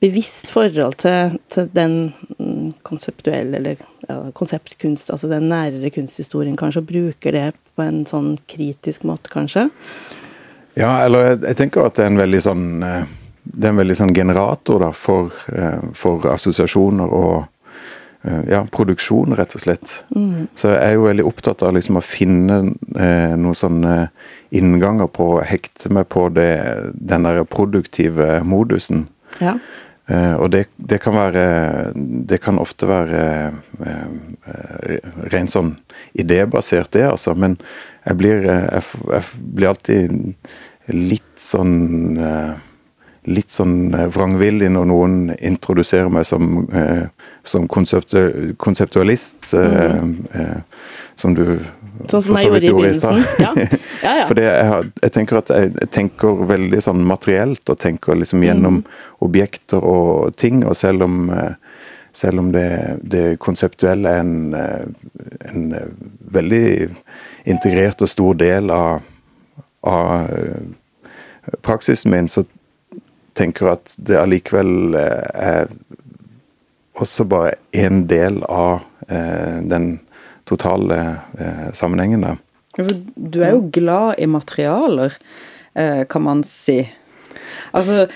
bevisst 0.05 0.53
forhold 0.53 0.99
til, 1.01 1.39
til 1.49 1.71
den 1.73 1.97
mm, 2.37 2.75
konseptuelle, 2.85 3.57
eller 3.57 3.81
ja, 4.05 4.19
konseptkunst, 4.37 5.15
altså 5.17 5.33
den 5.33 5.49
nærere 5.49 5.95
kunsthistorien, 5.97 6.59
kanskje, 6.61 6.85
og 6.85 6.93
bruker 6.93 7.39
det 7.39 7.47
på 7.73 7.87
en 7.89 8.05
sånn 8.11 8.35
kritisk 8.53 9.09
måte, 9.09 9.33
kanskje. 9.33 9.71
Ja, 10.77 10.99
eller 11.07 11.33
jeg, 11.33 11.41
jeg 11.49 11.63
tenker 11.63 11.89
at 11.89 11.97
det 11.97 12.05
er 12.05 12.13
en 12.13 12.21
veldig 12.21 12.45
sånn 12.45 12.69
eh, 12.85 13.17
det 13.49 13.65
er 13.65 13.73
en 13.73 13.81
veldig 13.81 13.97
sånn 13.97 14.13
generator 14.13 14.83
da, 14.83 14.91
for, 14.93 15.33
eh, 15.49 15.89
for 15.97 16.27
assosiasjoner 16.29 17.15
og 17.17 17.47
ja, 18.23 18.65
produksjon, 18.75 19.37
rett 19.39 19.55
og 19.55 19.63
slett. 19.63 19.93
Mm. 20.17 20.49
Så 20.59 20.73
jeg 20.73 20.83
er 20.83 20.97
jo 20.97 21.07
veldig 21.07 21.27
opptatt 21.29 21.63
av 21.63 21.75
liksom 21.77 22.01
å 22.01 22.05
finne 22.05 22.59
eh, 22.99 23.35
noen 23.39 23.57
sånne 23.57 23.95
innganger 24.55 25.11
på 25.13 25.29
å 25.37 25.45
hekte 25.47 25.93
meg 25.95 26.09
på 26.13 26.27
det, 26.35 26.51
den 26.95 27.29
der 27.29 27.45
produktive 27.49 28.41
modusen. 28.49 29.07
Ja. 29.43 29.55
Eh, 30.09 30.35
og 30.35 30.51
det, 30.55 30.65
det, 30.77 31.03
kan 31.05 31.13
være 31.19 31.93
Det 31.95 32.39
kan 32.41 32.59
ofte 32.59 32.89
være 32.89 33.23
eh, 33.85 34.07
eh 34.49 35.11
rent 35.29 35.53
sånn 35.53 35.75
idébasert, 36.17 36.91
det, 36.97 37.05
altså. 37.11 37.35
Men 37.37 37.59
jeg 38.07 38.17
blir, 38.17 38.49
eh, 38.49 38.65
jeg, 38.73 39.05
jeg 39.13 39.45
blir 39.55 39.69
alltid 39.69 40.17
litt 40.89 41.37
sånn 41.37 41.77
litt 43.29 43.53
sånn 43.53 43.93
eh, 43.95 44.09
vrangvillig 44.13 44.71
når 44.73 44.89
noen 44.89 45.17
introduserer 45.37 46.11
meg 46.13 46.27
som, 46.29 46.65
eh, 46.73 47.09
som 47.49 47.69
konseptu 47.69 48.55
konseptualist, 48.61 49.55
eh, 49.55 49.99
mm. 50.03 50.15
eh, 50.33 50.57
som 51.17 51.35
du 51.35 51.59
Sånn 52.07 52.23
som 52.23 52.37
jeg 52.39 52.47
gjorde 52.47 52.63
i 52.63 52.73
begynnelsen. 52.77 53.23
Ja. 53.43 53.53
Ja, 54.05 54.13
ja. 54.21 54.27
For 54.29 54.39
jeg, 54.39 54.91
jeg, 55.03 55.13
tenker 55.17 55.41
at 55.41 55.51
jeg, 55.51 55.73
jeg, 55.75 55.91
tenker 55.95 56.43
veldig 56.47 56.81
sånn 56.85 57.03
materielt, 57.07 57.65
og 57.67 57.81
tenker 57.83 58.19
liksom 58.19 58.45
gjennom 58.47 58.81
mm. 58.81 58.99
objekter 59.27 59.83
og 59.83 60.37
ting. 60.39 60.63
Og 60.69 60.77
selv 60.79 61.09
om, 61.09 61.25
eh, 61.35 61.57
selv 62.15 62.45
om 62.45 62.53
det, 62.55 62.69
det 63.03 63.25
konseptuelle 63.43 64.15
er 64.15 64.23
en, 64.23 64.55
eh, 64.55 65.11
en, 65.51 65.67
veldig 66.39 66.69
integrert 67.51 68.05
og 68.05 68.13
stor 68.13 68.39
del 68.39 68.71
av, 68.71 69.03
av 69.89 70.31
praksisen 71.67 72.15
min, 72.15 72.31
så 72.31 72.45
tenker 73.39 73.67
jeg 73.67 73.79
at 73.79 73.99
det 74.11 74.23
allikevel 74.23 74.95
er 74.99 75.71
også 76.99 77.27
bare 77.29 77.57
en 77.77 78.05
del 78.11 78.43
av 78.45 78.81
eh, 79.09 79.59
den 79.69 79.99
totale 80.49 80.99
eh, 81.39 81.69
sammenhengen 81.77 82.27
der. 82.27 82.39
Du 82.79 83.41
er 83.43 83.57
jo 83.57 83.65
glad 83.75 84.21
i 84.23 84.29
materialer, 84.31 85.17
kan 86.09 86.23
man 86.23 86.45
si. 86.47 86.77
Altså, 87.75 88.07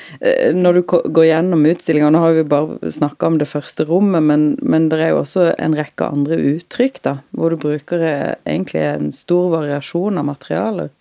Når 0.55 0.77
du 0.77 0.81
går 0.87 1.27
gjennom 1.27 1.67
utstillinga, 1.67 2.11
nå 2.15 2.21
har 2.23 2.37
vi 2.37 2.45
bare 2.47 2.91
snakka 2.95 3.27
om 3.27 3.39
det 3.39 3.49
første 3.51 3.87
rommet, 3.87 4.23
men, 4.23 4.45
men, 4.63 4.87
det 4.91 5.01
er 5.03 5.13
jo 5.13 5.21
også 5.25 5.49
en 5.59 5.75
rekke 5.79 6.09
andre 6.15 6.39
uttrykk, 6.55 7.03
da, 7.03 7.17
hvor 7.35 7.51
du 7.51 7.59
bruker 7.65 8.03
egentlig 8.07 8.85
en 8.87 9.11
stor 9.15 9.51
variasjon 9.57 10.23
av 10.23 10.31
materialer. 10.31 10.95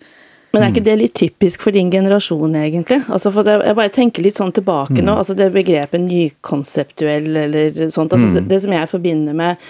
Men 0.51 0.65
er 0.65 0.74
ikke 0.74 0.84
det 0.84 0.98
litt 1.00 1.15
typisk 1.15 1.63
for 1.63 1.75
din 1.75 1.91
generasjon, 1.93 2.58
egentlig? 2.60 3.00
Altså 3.08 3.31
for 3.31 3.48
det, 3.48 3.55
jeg 3.63 3.77
bare 3.77 3.93
tenker 3.96 4.25
litt 4.25 4.39
sånn 4.39 4.51
tilbake 4.55 5.00
mm. 5.00 5.05
nå, 5.08 5.15
altså 5.22 5.36
det 5.38 5.48
begrepet 5.55 6.03
nykonseptuell 6.03 7.31
eller 7.46 7.81
sånt. 7.88 8.12
altså 8.12 8.27
mm. 8.27 8.36
det, 8.36 8.46
det, 8.51 8.60
som 8.65 8.75
jeg 8.75 8.89
forbinder 8.91 9.38
med, 9.38 9.62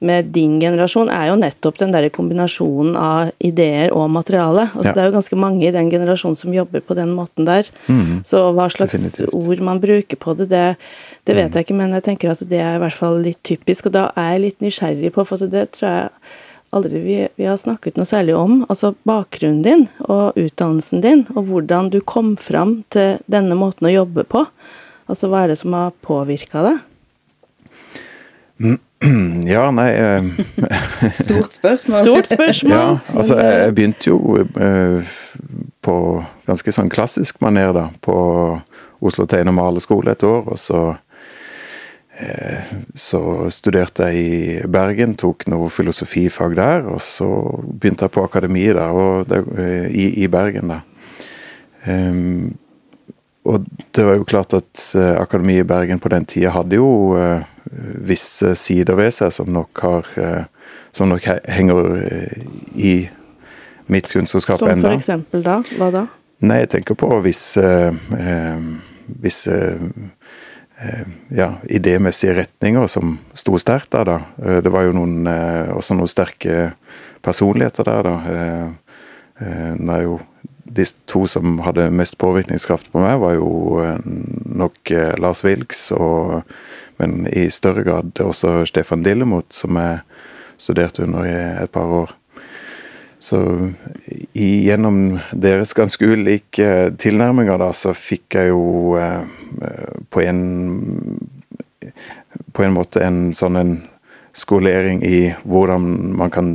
med 0.00 0.30
din 0.32 0.54
generasjon, 0.62 1.10
er 1.12 1.28
jo 1.28 1.36
nettopp 1.40 1.82
den 1.82 1.92
der 1.92 2.08
kombinasjonen 2.14 2.96
av 2.96 3.32
ideer 3.44 3.92
og 3.92 4.08
materiale. 4.14 4.70
Altså 4.70 4.88
ja. 4.88 4.94
Det 4.96 5.02
er 5.02 5.10
jo 5.10 5.16
ganske 5.18 5.40
mange 5.44 5.66
i 5.68 5.74
den 5.74 5.90
generasjonen 5.92 6.38
som 6.40 6.56
jobber 6.56 6.84
på 6.86 6.96
den 6.96 7.12
måten 7.18 7.48
der. 7.48 7.68
Mm. 7.92 8.22
Så 8.28 8.46
hva 8.56 8.70
slags 8.72 8.96
Definitivt. 8.96 9.36
ord 9.36 9.66
man 9.68 9.82
bruker 9.84 10.20
på 10.22 10.36
det, 10.38 10.48
det, 10.54 10.64
det 11.28 11.36
vet 11.36 11.52
mm. 11.52 11.58
jeg 11.58 11.68
ikke, 11.68 11.76
men 11.82 11.92
jeg 11.98 12.08
tenker 12.08 12.32
at 12.32 12.46
det 12.48 12.62
er 12.62 12.80
i 12.80 12.82
hvert 12.86 12.96
fall 13.02 13.20
litt 13.20 13.42
typisk. 13.44 13.92
Og 13.92 13.98
da 14.00 14.08
er 14.16 14.32
jeg 14.38 14.46
litt 14.46 14.64
nysgjerrig 14.64 15.12
på, 15.12 15.28
for 15.28 15.44
det 15.44 15.68
tror 15.76 15.90
jeg 15.90 16.40
aldri 16.72 17.00
vi, 17.04 17.16
vi, 17.36 17.46
har 17.46 17.58
snakket 17.60 17.98
noe 18.00 18.08
særlig 18.08 18.36
om. 18.38 18.62
Altså 18.68 18.94
bakgrunnen 19.08 19.62
din 19.64 19.84
og 20.06 20.38
utdannelsen 20.40 21.02
din, 21.04 21.26
og 21.36 21.50
hvordan 21.50 21.90
du 21.92 22.00
kom 22.00 22.34
fram 22.40 22.80
til 22.92 23.20
denne 23.30 23.58
måten 23.58 23.88
å 23.88 23.92
jobbe 23.92 24.24
på. 24.28 24.46
Altså 25.10 25.28
hva 25.28 25.44
er 25.44 25.52
det 25.52 25.60
som 25.60 25.76
har 25.76 25.92
påvirka 26.04 26.64
deg? 26.68 26.80
Ja, 29.42 29.64
nei 29.74 29.88
eh, 29.98 30.26
Stort 31.24 31.56
spørsmål. 31.56 32.04
Stort 32.04 32.28
spørsmål. 32.30 32.72
Ja, 32.72 32.98
altså 33.18 33.38
jeg 33.40 33.72
begynte 33.74 34.12
jo 34.12 34.36
eh, 34.38 35.14
på 35.82 35.96
ganske 36.46 36.74
sånn 36.74 36.92
klassisk 36.92 37.40
maner, 37.42 37.72
da. 37.74 37.88
På 37.98 38.14
Oslo 39.02 39.26
Tegne- 39.26 39.50
og 39.50 39.58
Maleskole 39.58 40.14
et 40.14 40.22
år, 40.22 40.46
og 40.54 40.60
så 40.60 40.84
så 42.94 43.50
studerte 43.50 44.08
jeg 44.10 44.22
i 44.22 44.70
Bergen, 44.70 45.14
tok 45.18 45.46
noe 45.50 45.70
filosofifag 45.72 46.56
der. 46.58 46.88
Og 46.90 47.00
så 47.04 47.28
begynte 47.66 48.06
jeg 48.06 48.14
på 48.14 48.24
akademiet 48.26 48.78
der, 48.78 49.46
eh, 49.58 49.86
i, 49.90 50.06
i, 50.24 50.28
Bergen, 50.32 50.74
da. 50.74 50.80
Um, 51.86 52.52
og 53.42 53.64
det 53.90 54.04
var 54.06 54.20
jo 54.20 54.26
klart 54.28 54.54
at 54.54 54.84
uh, 54.94 55.16
akademiet 55.18 55.64
i 55.64 55.68
Bergen 55.72 55.98
på 55.98 56.12
den 56.12 56.26
tida 56.30 56.52
hadde 56.54 56.78
jo 56.78 57.16
uh, 57.18 57.42
visse 58.06 58.52
sider 58.54 58.94
ved 58.94 59.10
seg 59.16 59.32
som 59.34 59.50
nok 59.50 59.82
har 59.82 60.12
Som 60.92 61.08
nok 61.08 61.24
henger 61.48 61.86
i 62.76 63.08
mitt 63.88 64.10
kunstnerskap 64.12 64.60
ennå. 64.60 64.74
Som 64.74 64.82
for 64.82 64.92
eksempel 64.92 65.42
da? 65.42 65.54
Hva 65.80 65.88
da? 65.94 66.02
Nei, 66.44 66.58
jeg 66.60 66.68
tenker 66.74 66.98
på 67.00 67.08
visse 67.24 67.64
visse 69.22 69.56
Eh, 69.56 69.80
ja, 71.28 71.48
idémessige 71.70 72.34
retninger 72.34 72.86
som 72.90 73.16
sto 73.38 73.58
sterkt 73.60 73.92
der, 73.94 74.08
da. 74.08 74.18
Eh, 74.42 74.60
det 74.64 74.72
var 74.72 74.86
jo 74.86 74.96
noen, 74.96 75.26
eh, 75.26 75.70
også 75.74 75.96
noen 75.98 76.10
sterke 76.10 76.72
personligheter 77.22 77.86
der, 77.86 78.08
da. 78.08 78.14
Det 79.42 79.90
er 79.90 80.02
jo 80.04 80.20
de 80.64 80.84
to 81.10 81.24
som 81.26 81.58
hadde 81.64 81.88
mest 81.90 82.14
påvirkningskraft 82.18 82.92
på 82.92 83.00
meg, 83.02 83.18
var 83.18 83.34
jo 83.34 83.82
nok 84.54 84.92
Lars 85.18 85.42
Wilks, 85.42 85.88
og, 85.94 86.42
men 87.00 87.26
i 87.26 87.48
større 87.50 87.82
grad 87.86 88.22
også 88.22 88.60
Stefan 88.68 89.02
Lillemot, 89.02 89.48
som 89.54 89.78
jeg 89.78 90.02
studerte 90.62 91.06
under 91.06 91.26
i 91.26 91.34
et 91.64 91.72
par 91.74 91.90
år. 92.02 92.14
Så 93.22 93.38
gjennom 94.34 95.18
deres 95.30 95.74
ganske 95.78 96.06
ulike 96.10 96.90
tilnærminger, 96.98 97.60
da, 97.62 97.68
så 97.70 97.94
fikk 97.94 98.34
jeg 98.34 98.50
jo 98.50 98.96
eh, 98.98 99.22
på 100.10 100.24
en 100.26 100.40
På 102.52 102.64
en 102.64 102.74
måte 102.74 103.02
en 103.04 103.32
sånn 103.36 103.56
en 103.56 103.72
skolering 104.36 105.02
i 105.04 105.32
hvordan 105.44 105.84
man 106.16 106.30
kan 106.32 106.50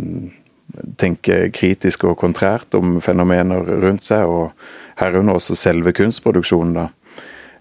tenke 0.97 1.49
kritisk 1.53 2.05
og 2.09 2.17
kontrært 2.21 2.73
om 2.77 2.97
fenomener 3.01 3.65
rundt 3.83 4.05
seg, 4.05 4.25
og 4.25 4.53
herunder 5.01 5.37
også 5.37 5.57
selve 5.57 5.93
kunstproduksjonen, 5.93 6.73
da. 6.77 6.87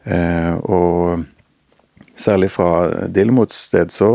Eh, 0.04 0.54
og 0.64 1.24
særlig 2.16 2.50
fra 2.54 3.08
Dillemots 3.12 3.66
sted 3.68 3.92
så 3.92 4.10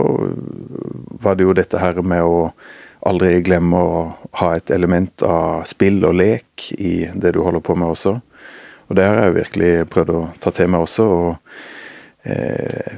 var 1.21 1.37
det 1.37 1.45
jo 1.45 1.57
dette 1.57 1.81
her 1.81 2.01
med 2.01 2.25
å 2.25 2.51
aldri 3.07 3.39
glemme 3.45 3.77
å 3.77 4.01
ha 4.41 4.51
et 4.55 4.71
element 4.73 5.23
av 5.25 5.65
spill 5.69 6.01
og 6.05 6.17
lek 6.19 6.71
i 6.77 7.09
det 7.13 7.33
du 7.35 7.41
holder 7.41 7.63
på 7.65 7.75
med 7.77 7.93
også. 7.93 8.17
Og 8.89 8.97
det 8.97 9.07
har 9.07 9.21
jeg 9.23 9.37
virkelig 9.39 9.73
prøvd 9.91 10.13
å 10.13 10.21
ta 10.43 10.53
til 10.55 10.71
meg 10.71 10.83
også. 10.83 11.05
Og, 11.15 11.53
eh, 12.27 12.97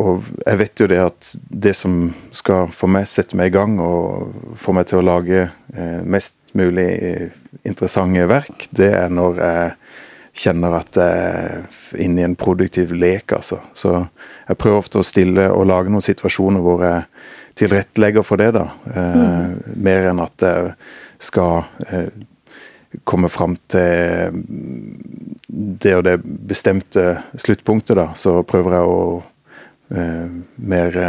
og 0.00 0.26
jeg 0.44 0.60
vet 0.60 0.82
jo 0.82 0.88
det 0.90 1.00
at 1.04 1.32
det 1.66 1.74
som 1.78 2.00
skal 2.36 2.72
få 2.74 2.90
meg 2.90 3.08
sette 3.08 3.38
meg 3.38 3.52
i 3.52 3.56
gang 3.56 3.78
og 3.84 4.56
få 4.58 4.74
meg 4.76 4.90
til 4.90 5.00
å 5.00 5.06
lage 5.06 5.44
eh, 5.46 6.00
mest 6.02 6.36
mulig 6.58 6.88
interessante 7.62 8.26
verk, 8.26 8.66
det 8.74 8.90
er 8.98 9.12
når 9.12 9.38
jeg 9.38 9.70
kjenner 10.40 10.76
at 10.78 10.98
jeg 10.98 11.20
er 11.20 12.02
inne 12.02 12.22
i 12.22 12.26
en 12.26 12.36
produktiv 12.38 12.92
lek, 12.94 13.32
altså. 13.34 13.60
Så 13.74 13.92
jeg 14.48 14.58
prøver 14.58 14.82
ofte 14.82 15.00
å 15.00 15.06
stille 15.06 15.48
og 15.50 15.68
lage 15.70 15.92
noen 15.92 16.04
situasjoner 16.04 16.62
hvor 16.64 16.84
jeg 16.86 17.02
tilrettelegger 17.60 18.24
for 18.26 18.40
det, 18.40 18.50
da. 18.56 18.66
Eh, 18.94 19.16
mm. 19.20 19.54
Mer 19.84 20.10
enn 20.10 20.22
at 20.24 20.44
jeg 20.46 20.74
skal 21.20 21.64
eh, 21.86 22.08
komme 23.04 23.30
fram 23.30 23.56
til 23.70 24.40
det 25.46 25.94
og 25.96 26.04
det 26.06 26.16
bestemte 26.24 27.20
sluttpunktet, 27.38 27.96
da. 28.00 28.10
Så 28.18 28.40
prøver 28.48 28.78
jeg 28.78 28.94
å 28.94 29.02
eh, 29.94 30.38
mer 30.56 31.02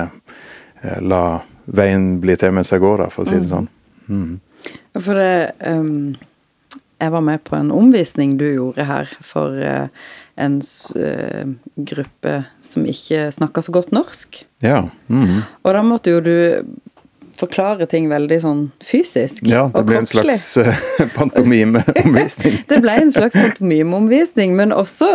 la 1.01 1.23
veien 1.71 2.15
bli 2.21 2.35
til 2.39 2.53
mens 2.55 2.73
jeg 2.73 2.83
går, 2.83 3.05
da, 3.05 3.11
for 3.13 3.23
å 3.23 3.29
si 3.29 3.37
det 3.37 3.47
mm. 3.47 3.53
sånn. 3.53 3.71
Mm. 4.11 4.35
For 4.99 5.17
det 5.17 5.31
um 5.71 5.95
jeg 7.01 7.11
var 7.11 7.23
med 7.25 7.43
på 7.43 7.55
en 7.57 7.71
omvisning 7.73 8.35
du 8.37 8.45
gjorde 8.45 8.85
her 8.85 9.09
for 9.25 9.57
eh, 9.57 9.87
en 10.41 10.59
eh, 10.97 11.51
gruppe 11.91 12.37
som 12.65 12.85
ikke 12.89 13.27
snakka 13.35 13.63
så 13.65 13.75
godt 13.75 13.93
norsk. 13.95 14.41
Ja. 14.65 14.87
Mm. 15.07 15.41
Og 15.61 15.75
da 15.77 15.83
måtte 15.85 16.15
jo 16.15 16.23
du 16.25 16.35
forklare 17.41 17.87
ting 17.89 18.09
veldig 18.11 18.37
sånn 18.43 18.65
fysisk. 18.85 19.41
Ja, 19.47 19.65
det 19.73 19.83
ble 19.87 20.01
en 20.01 20.09
slags 20.09 20.45
uh, 20.61 20.75
pantomimeomvisning. 21.17 22.59
det 22.71 22.81
ble 22.83 22.97
en 23.05 23.13
slags 23.13 23.37
pantomimeomvisning, 23.37 24.53
men 24.57 24.75
også 24.75 25.13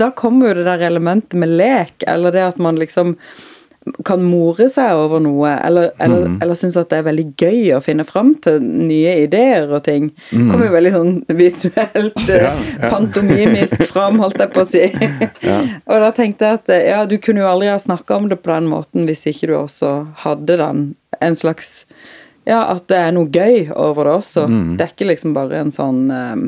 da 0.00 0.10
kommer 0.16 0.50
jo 0.50 0.58
det 0.60 0.66
der 0.70 0.88
elementet 0.88 1.38
med 1.38 1.54
lek, 1.60 1.94
eller 2.08 2.34
det 2.34 2.46
at 2.48 2.58
man 2.62 2.80
liksom 2.80 3.16
kan 4.04 4.22
more 4.24 4.68
seg 4.72 4.98
over 4.98 5.22
noe, 5.22 5.50
eller, 5.64 5.90
eller, 6.02 6.26
mm. 6.28 6.38
eller 6.44 6.58
synes 6.58 6.76
at 6.80 6.90
det 6.90 7.00
er 7.00 7.06
veldig 7.08 7.26
gøy 7.38 7.72
å 7.76 7.80
finne 7.84 8.06
fram 8.08 8.34
til 8.44 8.60
nye 8.62 9.14
ideer 9.24 9.68
og 9.70 9.82
ting. 9.86 10.10
Mm. 10.30 10.50
Kommer 10.50 10.68
jo 10.68 10.74
veldig 10.76 10.92
sånn 10.94 11.12
visuelt, 11.38 12.22
ja, 12.32 12.52
ja. 12.54 12.90
pantomimisk 12.92 13.82
fram, 13.90 14.20
holdt 14.22 14.40
jeg 14.42 14.54
på 14.54 14.64
å 14.64 14.68
si. 14.68 14.84
ja. 15.50 15.58
Og 15.90 16.04
da 16.04 16.12
tenkte 16.16 16.48
jeg 16.48 16.60
at 16.60 16.72
ja, 16.84 17.02
du 17.08 17.18
kunne 17.22 17.44
jo 17.44 17.50
aldri 17.50 17.70
ha 17.72 17.78
snakka 17.82 18.18
om 18.18 18.30
det 18.30 18.40
på 18.42 18.52
den 18.52 18.70
måten 18.70 19.08
hvis 19.08 19.26
ikke 19.30 19.50
du 19.50 19.56
også 19.58 19.92
hadde 20.24 20.58
den 20.60 20.88
en 21.24 21.36
slags 21.38 21.86
Ja, 22.48 22.62
at 22.72 22.86
det 22.88 22.96
er 22.96 23.10
noe 23.12 23.28
gøy 23.28 23.68
over 23.76 24.08
det 24.08 24.12
også. 24.22 24.46
Mm. 24.48 24.76
Det 24.78 24.84
er 24.86 24.92
ikke 24.94 25.10
liksom 25.10 25.34
bare 25.36 25.58
en 25.60 25.72
sånn 25.74 26.06
um, 26.08 26.44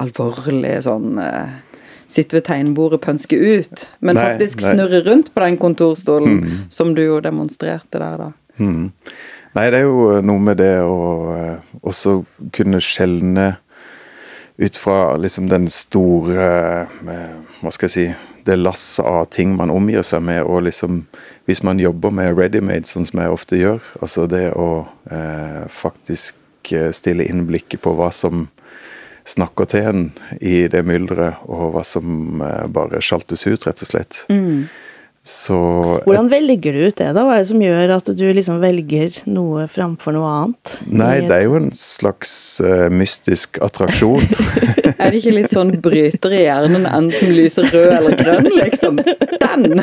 alvorlig 0.00 0.78
sånn 0.86 1.18
uh, 1.20 1.58
sitte 2.08 2.38
ved 2.38 2.46
tegnbordet 2.46 3.00
pønske 3.04 3.38
ut, 3.38 3.86
men 4.00 4.18
nei, 4.18 4.26
faktisk 4.32 4.62
nei. 4.62 4.74
snurre 4.74 5.02
rundt 5.06 5.32
på 5.34 5.42
den 5.44 5.58
kontorstolen, 5.60 6.40
mm. 6.42 6.58
som 6.72 6.94
du 6.96 7.02
jo 7.04 7.20
demonstrerte 7.24 8.00
der, 8.00 8.20
da. 8.20 8.30
Mm. 8.58 8.92
Nei, 9.56 9.70
det 9.72 9.80
er 9.80 9.86
jo 9.86 10.20
noe 10.24 10.42
med 10.42 10.58
det 10.60 10.74
å 10.84 10.96
uh, 11.32 11.76
også 11.86 12.18
kunne 12.56 12.80
skjelne 12.84 13.54
ut 14.56 14.76
fra 14.80 15.16
liksom 15.20 15.50
den 15.52 15.68
store 15.72 16.48
uh, 16.88 17.36
Hva 17.60 17.72
skal 17.72 17.90
jeg 17.90 17.92
si 17.92 18.04
Det 18.46 18.56
lasset 18.56 19.04
av 19.04 19.26
ting 19.32 19.52
man 19.56 19.72
omgir 19.72 20.04
seg 20.04 20.24
med, 20.24 20.42
og 20.44 20.64
liksom 20.64 21.02
Hvis 21.48 21.62
man 21.64 21.80
jobber 21.80 22.12
med 22.12 22.36
ready-made, 22.36 22.88
sånn 22.88 23.08
som 23.08 23.20
jeg 23.20 23.32
ofte 23.32 23.60
gjør, 23.60 23.80
altså 24.00 24.26
det 24.30 24.48
å 24.56 24.86
eh, 25.12 25.64
faktisk 25.70 26.34
stille 26.90 27.22
inn 27.30 27.44
blikket 27.46 27.84
på 27.84 27.92
hva 27.94 28.08
som 28.10 28.48
snakker 29.26 29.70
til 29.70 29.86
en 29.90 30.02
i 30.40 30.66
det 30.70 30.84
mylderet, 30.86 31.44
og 31.50 31.74
hva 31.74 31.84
som 31.86 32.42
eh, 32.44 32.66
bare 32.72 33.02
sjaltes 33.04 33.46
ut, 33.48 33.66
rett 33.66 33.82
og 33.82 33.90
slett. 33.90 34.24
Mm. 34.32 34.66
Så 35.26 35.56
Hvordan 36.04 36.28
velger 36.30 36.76
du 36.76 36.84
ut 36.86 37.00
det, 37.00 37.08
da? 37.16 37.24
Hva 37.26 37.34
er 37.34 37.40
det 37.42 37.48
som 37.48 37.62
gjør 37.64 37.92
at 37.96 38.10
du 38.14 38.22
liksom 38.30 38.60
velger 38.62 39.16
noe 39.26 39.64
framfor 39.66 40.14
noe 40.14 40.28
annet? 40.30 40.74
Nei, 40.86 41.16
det 41.26 41.40
er 41.40 41.48
jo 41.48 41.56
en 41.58 41.72
slags 41.74 42.30
uh, 42.62 42.86
mystisk 42.94 43.58
attraksjon. 43.66 44.22
er 45.02 45.10
det 45.10 45.18
ikke 45.18 45.34
litt 45.34 45.50
sånn 45.50 45.74
bryter 45.82 46.30
i 46.30 46.44
hjernen, 46.44 46.86
enten 46.86 47.10
som 47.18 47.34
lyser 47.34 47.66
rød 47.74 47.90
eller 47.96 48.14
grønn, 48.20 48.46
liksom? 48.54 49.02
Den! 49.02 49.82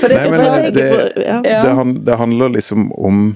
For 0.00 0.08
det, 0.08 0.16
Nei, 0.16 0.30
men 0.32 0.40
det, 0.40 0.72
det, 0.80 0.88
ja. 1.28 1.42
det, 1.44 1.84
det 2.08 2.16
handler 2.24 2.56
liksom 2.56 2.88
om 2.96 3.26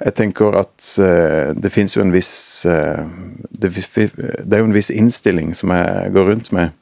jeg 0.00 0.16
tenker 0.16 0.56
at 0.56 0.90
uh, 1.02 1.52
det 1.52 1.72
fins 1.72 1.96
jo 1.96 2.02
en 2.02 2.12
viss 2.14 2.32
uh, 2.68 3.04
det, 3.50 3.72
det, 3.76 4.52
er 4.54 4.62
jo 4.62 4.68
en 4.70 4.76
viss 4.76 4.92
innstilling 4.92 5.52
som 5.56 5.72
jeg 5.76 6.12
går 6.14 6.30
rundt 6.32 6.52
med. 6.56 6.72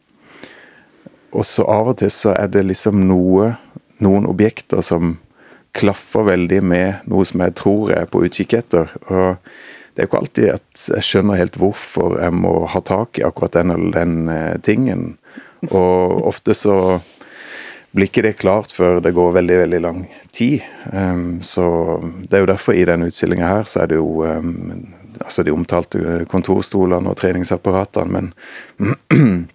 Og 1.34 1.44
så 1.44 1.66
av 1.68 1.90
og 1.92 1.98
til 2.00 2.12
så 2.14 2.34
er 2.38 2.52
det 2.52 2.66
liksom 2.66 3.06
noe 3.08 3.54
Noen 3.98 4.28
objekter 4.30 4.78
som 4.87 5.16
klaffer 5.75 6.22
veldig 6.28 6.60
med 6.62 7.08
noe 7.10 7.25
som 7.26 7.42
jeg 7.42 7.56
tror 7.58 7.88
jeg 7.90 8.04
er 8.04 8.10
på 8.12 8.20
utkikk 8.22 8.52
etter. 8.54 8.92
Og 9.10 9.40
det 9.90 10.04
er 10.04 10.06
jo 10.06 10.10
ikke 10.12 10.20
alltid 10.20 10.46
at 10.52 10.82
jeg 10.94 11.06
skjønner 11.08 11.40
helt 11.40 11.58
hvorfor 11.58 12.14
jeg 12.22 12.37
må 12.38 12.52
ha 12.70 12.82
tak 12.87 13.18
i 13.18 13.25
akkurat 13.26 13.56
den 13.58 13.75
eller 13.75 13.96
den 13.96 14.30
uh, 14.30 14.54
tingen. 14.62 15.02
Og 15.66 16.22
ofte 16.30 16.54
så 16.54 16.76
blir 17.97 18.09
ikke 18.11 18.25
det 18.26 18.37
klart 18.42 18.73
før 18.75 19.00
det 19.04 19.14
går 19.16 19.35
veldig 19.38 19.59
veldig 19.64 19.80
lang 19.80 20.00
tid. 20.35 20.64
Um, 20.92 21.42
så 21.42 22.00
Det 22.30 22.37
er 22.37 22.45
jo 22.45 22.52
derfor 22.52 22.76
i 22.76 22.85
denne 22.85 23.09
utstillinga 23.09 23.49
her 23.49 23.68
så 23.68 23.83
er 23.83 23.92
det 23.92 24.00
jo 24.00 24.25
um, 24.25 24.95
altså 25.25 25.42
de 25.42 25.54
omtalte 25.54 26.25
kontorstolene 26.30 27.11
og 27.11 27.16
treningsapparatene, 27.16 28.12
men 28.12 28.33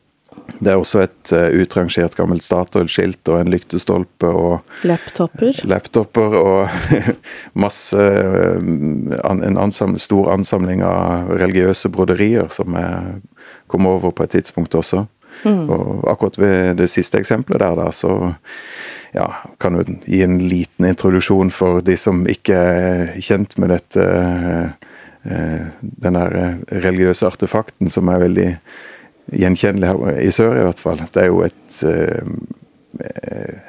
det 0.63 0.71
er 0.73 0.79
også 0.79 1.03
et 1.05 1.33
uh, 1.35 1.53
utrangert 1.61 2.17
gammelt 2.17 2.43
Statoil-skilt 2.43 3.29
og 3.29 3.39
en 3.39 3.53
lyktestolpe 3.53 4.27
og 4.27 4.83
Laptoper. 4.83 5.61
Laptoper 5.69 6.37
og 6.41 6.69
masse 7.65 7.97
uh, 7.97 8.57
En 9.33 9.57
ansam, 9.57 9.97
stor 10.01 10.33
ansamling 10.33 10.83
av 10.83 11.29
religiøse 11.37 11.89
broderier 11.93 12.49
som 12.51 12.73
jeg 12.75 13.21
kom 13.67 13.87
over 13.87 14.11
på 14.11 14.25
et 14.25 14.35
tidspunkt 14.39 14.75
også. 14.75 15.05
Mm. 15.43 15.67
Og 15.69 16.05
akkurat 16.11 16.39
ved 16.39 16.77
det 16.79 16.89
siste 16.91 17.19
eksempelet 17.19 17.61
der, 17.63 17.75
da, 17.79 17.89
så 17.91 18.33
ja, 19.13 19.27
kan 19.59 19.77
du 19.77 19.83
gi 20.05 20.23
en 20.25 20.39
liten 20.41 20.87
introduksjon 20.87 21.51
for 21.53 21.83
de 21.85 21.97
som 21.99 22.23
ikke 22.29 22.57
er 22.57 23.13
kjent 23.21 23.57
med 23.61 23.75
dette 23.75 24.07
eh, 24.07 25.67
den 25.81 26.17
der 26.17 26.57
religiøse 26.83 27.27
artefakten 27.29 27.91
som 27.91 28.09
er 28.11 28.23
veldig 28.25 28.49
gjenkjennelig 29.31 29.91
her 29.91 30.19
i 30.23 30.31
sør, 30.35 30.57
i 30.57 30.65
hvert 30.67 30.83
fall. 30.83 31.03
Det 31.13 31.21
er 31.21 31.29
jo 31.29 31.43
et, 31.45 31.77
eh, 31.87 33.05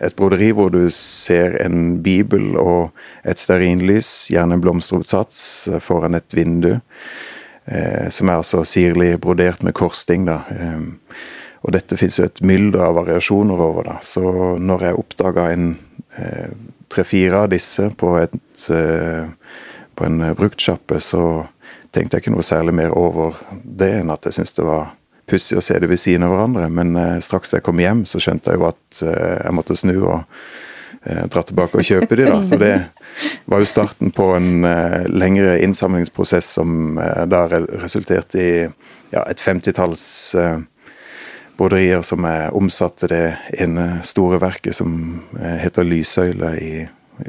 et 0.09 0.17
broderi 0.19 0.51
hvor 0.57 0.73
du 0.75 0.89
ser 0.95 1.59
en 1.63 2.01
bibel 2.03 2.57
og 2.61 2.91
et 3.27 3.39
stearinlys, 3.39 4.31
gjerne 4.33 4.59
en 4.59 4.65
blomsteroppsats, 4.65 5.69
foran 5.85 6.19
et 6.19 6.37
vindu. 6.37 6.77
Eh, 7.65 8.11
som 8.13 8.29
er 8.29 8.43
altså 8.43 8.61
sirlig 8.69 9.15
brodert 9.25 9.63
med 9.65 9.73
korsting. 9.73 10.27
da. 10.27 10.43
Og 11.65 11.73
dette 11.73 11.97
fins 11.97 12.19
jo 12.19 12.27
et 12.27 12.43
mylder 12.45 12.83
av 12.85 12.99
variasjoner 12.99 13.61
over 13.67 13.89
det. 13.89 13.99
Så 14.05 14.23
når 14.61 14.85
jeg 14.85 15.01
oppdaga 15.01 15.47
en 15.55 15.71
eh, 16.19 16.51
tre-fire 16.93 17.45
av 17.47 17.53
disse 17.55 17.89
på, 17.99 18.11
et, 18.21 18.67
eh, 18.71 19.25
på 19.97 20.07
en 20.07 20.27
bruktsjappe, 20.37 21.01
så 21.01 21.25
tenkte 21.95 22.19
jeg 22.19 22.25
ikke 22.25 22.35
noe 22.35 22.45
særlig 22.45 22.75
mer 22.77 22.93
over 22.99 23.39
det 23.65 23.95
enn 24.01 24.13
at 24.13 24.29
jeg 24.29 24.39
syntes 24.39 24.57
det 24.59 24.67
var 24.69 24.93
pussig 25.31 25.57
å 25.57 25.65
se 25.65 25.79
det 25.81 25.89
ved 25.89 26.01
siden 26.01 26.27
av 26.27 26.35
hverandre. 26.35 26.69
Men 26.69 26.95
eh, 27.01 27.17
straks 27.25 27.57
jeg 27.57 27.65
kom 27.65 27.81
hjem, 27.81 28.05
så 28.09 28.21
skjønte 28.21 28.53
jeg 28.53 28.61
jo 28.61 28.69
at 28.69 29.03
eh, 29.07 29.41
jeg 29.41 29.57
måtte 29.57 29.79
snu 29.79 29.95
og 30.03 30.19
eh, 30.21 31.25
dra 31.33 31.45
tilbake 31.49 31.81
og 31.81 31.89
kjøpe 31.89 32.19
de 32.21 32.29
da. 32.29 32.41
Så 32.45 32.61
det 32.61 32.75
var 33.49 33.63
jo 33.63 33.71
starten 33.71 34.13
på 34.15 34.27
en 34.37 34.67
uh, 34.67 35.05
lengre 35.07 35.57
innsamlingsprosess 35.63 36.49
som 36.59 36.99
da 37.31 37.45
resulterte 37.55 38.41
i 38.41 38.53
ja, 39.15 39.23
et 39.29 39.41
femtitalls 39.43 40.07
eh, 40.39 40.59
broderier 41.59 42.03
som 42.07 42.25
er 42.29 42.55
omsatt 42.57 42.99
til 43.03 43.15
det 43.15 43.25
ene 43.63 44.01
store 44.07 44.41
verket 44.43 44.77
som 44.81 45.23
eh, 45.39 45.57
heter 45.63 45.87
Lyssøyle 45.87 46.53
i 46.61 46.75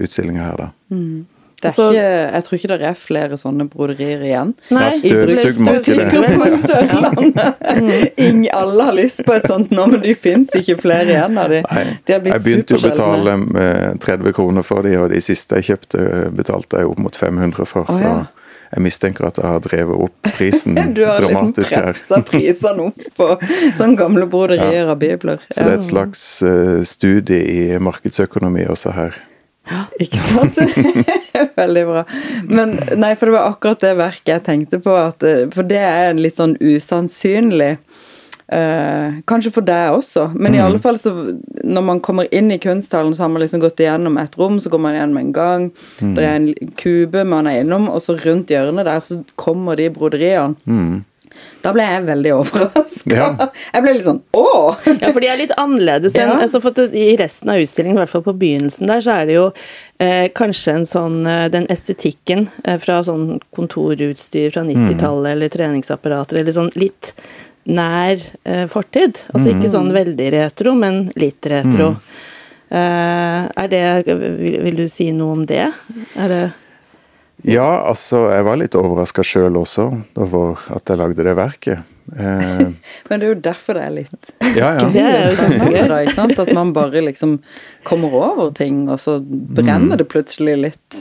utstillinga 0.01 0.43
her, 0.49 0.59
da. 0.59 0.69
Mm. 0.93 1.25
Ikke, 1.65 2.01
jeg 2.01 2.43
tror 2.45 2.57
ikke 2.57 2.69
det 2.69 2.85
er 2.85 2.97
flere 2.99 3.38
sånne 3.39 3.65
broderier 3.71 4.21
igjen. 4.27 4.51
Nei, 4.75 4.89
støvsugmarkedet. 4.99 6.11
Ingen 8.27 8.49
alle 8.53 8.88
har 8.89 8.95
lyst 8.97 9.23
på 9.25 9.33
et 9.38 9.47
sånt 9.49 9.73
nå, 9.73 9.88
men 9.93 10.03
de 10.03 10.13
fins 10.19 10.51
ikke 10.59 10.77
flere 10.83 11.09
igjen 11.15 11.39
av 11.41 11.49
de. 11.49 11.63
de 11.65 12.13
jeg 12.13 12.21
begynte 12.27 12.75
jo 12.75 12.81
å 12.81 12.85
betale 12.85 13.38
30 14.03 14.38
kroner 14.38 14.67
for 14.67 14.85
de, 14.85 14.93
og 15.01 15.09
de 15.15 15.21
siste 15.23 15.61
jeg 15.61 15.71
kjøpte, 15.71 15.99
betalte 16.35 16.83
jeg 16.83 16.91
opp 16.91 17.01
mot 17.07 17.15
500 17.17 17.71
for. 17.71 17.89
Oh, 17.89 18.01
ja. 18.03 18.03
så 18.03 18.35
jeg 18.71 18.84
mistenker 18.84 19.28
at 19.30 19.38
jeg 19.39 19.47
har 19.47 19.62
drevet 19.63 20.08
opp 20.08 20.32
prisen 20.38 20.75
dramatisk 20.75 20.95
her. 20.95 20.95
Du 20.95 21.04
har 21.06 21.21
liksom 21.21 21.54
pressa 21.60 22.21
prisene 22.28 22.89
opp 22.89 23.06
på 23.19 23.30
sånne 23.78 23.99
gamle 23.99 24.28
broderier 24.32 24.84
ja. 24.84 24.89
av 24.91 24.99
bibler. 25.01 25.43
Så 25.49 25.62
det 25.62 25.71
er 25.71 25.80
et 25.80 25.88
slags 25.88 26.25
uh, 26.45 26.82
studie 26.88 27.45
i 27.45 27.80
markedsøkonomi 27.84 28.65
også 28.71 28.95
her. 28.95 29.21
Ja, 29.65 29.86
ikke 30.01 30.21
sant? 30.21 30.60
Veldig 31.62 31.86
bra. 31.89 32.04
Men 32.45 32.75
nei, 33.01 33.15
for 33.17 33.30
det 33.30 33.38
var 33.38 33.54
akkurat 33.54 33.82
det 33.82 33.93
verket 33.97 34.34
jeg 34.36 34.43
tenkte 34.45 34.80
på, 34.84 34.93
at, 34.93 35.25
eh, 35.25 35.47
for 35.54 35.65
det 35.65 35.82
er 35.82 36.19
litt 36.19 36.38
sånn 36.38 36.54
usannsynlig 36.62 37.71
Eh, 38.47 39.15
kanskje 39.25 39.51
for 39.55 39.65
deg 39.65 39.95
også, 39.95 40.27
men 40.36 40.53
mm. 40.53 40.58
i 40.58 40.62
alle 40.62 40.81
fall 40.81 40.99
så 41.01 41.13
når 41.65 41.86
man 41.88 42.01
kommer 42.05 42.29
inn 42.29 42.51
i 42.53 42.60
kunsthallen, 42.62 43.15
så 43.15 43.25
har 43.25 43.31
man 43.34 43.41
liksom 43.41 43.63
gått 43.63 43.81
igjennom 43.81 44.19
et 44.21 44.38
rom, 44.38 44.60
så 44.62 44.69
går 44.69 44.84
man 44.86 44.93
igjennom 44.93 45.17
en 45.17 45.34
gang. 45.34 45.65
Mm. 45.97 46.13
Det 46.13 46.27
er 46.27 46.36
en 46.36 46.71
kube 46.77 47.25
man 47.25 47.49
er 47.49 47.63
innom, 47.63 47.89
og 47.89 48.03
så 48.05 48.17
rundt 48.21 48.53
hjørnet 48.53 48.86
der 48.86 49.01
så 49.01 49.17
kommer 49.39 49.79
de 49.79 49.89
broderiene. 49.93 50.53
Mm. 50.69 51.03
Da 51.65 51.71
ble 51.75 51.86
jeg 51.86 52.03
veldig 52.05 52.31
overraska. 52.36 53.15
Ja. 53.15 53.47
Jeg 53.75 53.84
ble 53.84 53.93
litt 53.97 54.05
sånn 54.05 54.21
åh! 54.38 54.77
ja, 55.01 55.10
for 55.10 55.19
de 55.23 55.29
er 55.29 55.39
litt 55.39 55.53
annerledes 55.60 56.15
enn 56.19 56.31
ja. 56.31 56.38
altså 56.45 56.62
for 56.63 56.95
I 56.95 57.15
resten 57.19 57.51
av 57.51 57.62
utstillingen, 57.62 57.97
i 57.97 58.03
hvert 58.03 58.13
fall 58.13 58.23
på 58.25 58.36
begynnelsen 58.39 58.89
der, 58.89 59.01
så 59.03 59.17
er 59.19 59.29
det 59.29 59.36
jo 59.36 59.45
eh, 60.03 60.27
kanskje 60.36 60.77
en 60.79 60.88
sånn 60.89 61.17
eh, 61.29 61.47
Den 61.53 61.67
estetikken 61.73 62.47
eh, 62.63 62.77
fra 62.81 63.01
sånn 63.05 63.41
kontorutstyr 63.55 64.53
fra 64.53 64.63
90-tallet, 64.67 65.25
mm. 65.25 65.31
eller 65.34 65.53
treningsapparater, 65.53 66.39
eller 66.41 66.55
sånn 66.55 66.71
litt 66.79 67.13
nær 67.65 68.21
eh, 68.43 68.65
fortid. 68.71 69.23
Altså 69.34 69.51
ikke 69.51 69.71
sånn 69.71 69.89
mm. 69.89 69.95
veldig 69.99 70.30
retro, 70.36 70.75
men 70.78 71.06
litt 71.19 71.47
retro. 71.49 71.93
Mm. 71.95 72.21
Eh, 72.75 73.41
er 73.63 73.71
det 73.71 73.82
vil, 74.10 74.60
vil, 74.65 74.78
du 74.84 74.86
si 74.91 75.12
noe 75.15 75.39
om 75.39 75.43
det? 75.49 75.67
Er 76.17 76.32
det 76.32 76.43
Ja, 77.45 77.67
altså, 77.86 78.25
jeg 78.34 78.45
var 78.47 78.58
litt 78.58 78.78
overraska 78.80 79.25
sjøl 79.25 79.60
også 79.60 79.89
over 80.17 80.62
at 80.73 80.89
jeg 80.89 81.01
lagde 81.01 81.28
det 81.28 81.36
verket. 81.38 81.91
Eh, 82.13 82.65
Men 83.10 83.21
det 83.21 83.28
er 83.28 83.32
jo 83.32 83.41
derfor 83.47 83.78
det 83.78 83.84
er 83.86 83.93
litt 83.95 84.28
ja, 84.54 84.67
ja. 84.78 84.89
Det 84.93 85.01
er 85.01 86.04
jo 86.06 86.12
sant? 86.13 86.38
At 86.41 86.51
man 86.54 86.73
bare 86.73 87.01
liksom 87.06 87.39
kommer 87.88 88.13
over 88.13 88.51
ting, 88.56 88.86
og 88.89 89.01
så 89.01 89.19
brenner 89.21 89.97
det 89.99 90.10
plutselig 90.12 90.58
litt. 90.69 90.99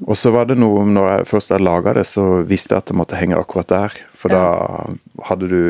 Og 0.00 0.16
så 0.18 0.32
var 0.34 0.48
det 0.48 0.56
noe, 0.58 0.82
når 0.88 1.08
jeg 1.10 1.30
først 1.30 1.52
hadde 1.52 1.66
laga 1.66 1.94
det, 1.98 2.06
så 2.08 2.24
visste 2.48 2.74
jeg 2.74 2.82
at 2.82 2.90
det 2.90 2.98
måtte 2.98 3.18
henge 3.18 3.38
akkurat 3.38 3.70
der. 3.70 3.98
For 4.18 4.32
da 4.32 4.44
hadde 5.28 5.50
du 5.52 5.62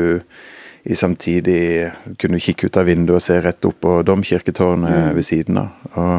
i 0.83 0.95
samtidig 0.99 1.93
Kunne 2.19 2.35
du 2.35 2.43
kikke 2.43 2.67
ut 2.67 2.77
av 2.79 2.89
vinduet 2.89 3.21
og 3.21 3.23
se 3.23 3.37
rett 3.39 3.65
opp 3.69 3.77
på 3.85 4.01
domkirketårnet 4.03 5.13
ved 5.15 5.27
siden 5.27 5.61
av. 5.61 5.85
Og 5.95 6.15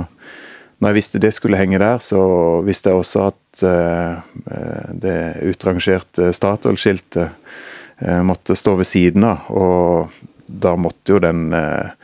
når 0.80 0.90
jeg 0.90 0.98
visste 0.98 1.20
det 1.20 1.32
skulle 1.36 1.58
henge 1.60 1.80
der, 1.80 2.00
så 2.02 2.20
visste 2.64 2.92
jeg 2.92 3.00
også 3.00 3.26
at 3.30 3.64
eh, 3.64 4.96
det 5.04 5.18
utrangerte 5.48 6.32
Statoil-skiltet 6.34 7.30
uh, 7.30 8.22
måtte 8.26 8.56
stå 8.58 8.74
ved 8.80 8.88
siden 8.88 9.24
av. 9.28 9.46
Og 9.48 10.10
da 10.44 10.74
måtte 10.76 11.14
jo 11.14 11.20
den 11.22 11.46
eh, 11.56 11.94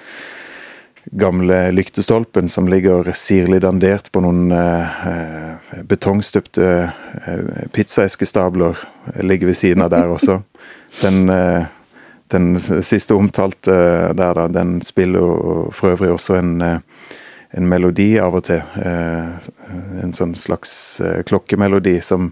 gamle 1.10 1.70
lyktestolpen 1.74 2.48
som 2.48 2.68
ligger 2.68 3.12
sirlig 3.18 3.60
dandert 3.64 4.12
på 4.12 4.22
noen 4.22 4.52
eh, 4.54 5.00
eh, 5.10 5.82
betongstøpte 5.90 6.68
eh, 7.26 7.42
pizzaeskestabler, 7.74 8.78
ligger 9.22 9.50
ved 9.50 9.58
siden 9.58 9.82
av 9.82 9.90
der 9.90 10.10
også. 10.14 10.40
Den, 11.02 11.28
eh, 11.30 11.64
den 12.30 12.54
siste 12.60 13.14
omtalte 13.18 13.74
der, 14.14 14.34
da, 14.38 14.46
den 14.48 14.80
spiller 14.86 15.70
for 15.74 15.96
øvrig 15.96 16.12
også 16.14 16.36
en, 16.38 16.52
eh, 16.62 16.78
en 17.58 17.66
melodi 17.66 18.12
av 18.22 18.36
og 18.38 18.44
til. 18.46 18.62
Eh, 18.78 19.48
En 20.02 20.14
sånn 20.14 20.36
slags 20.38 21.00
eh, 21.02 21.22
klokkemelodi 21.26 21.96
som 22.02 22.30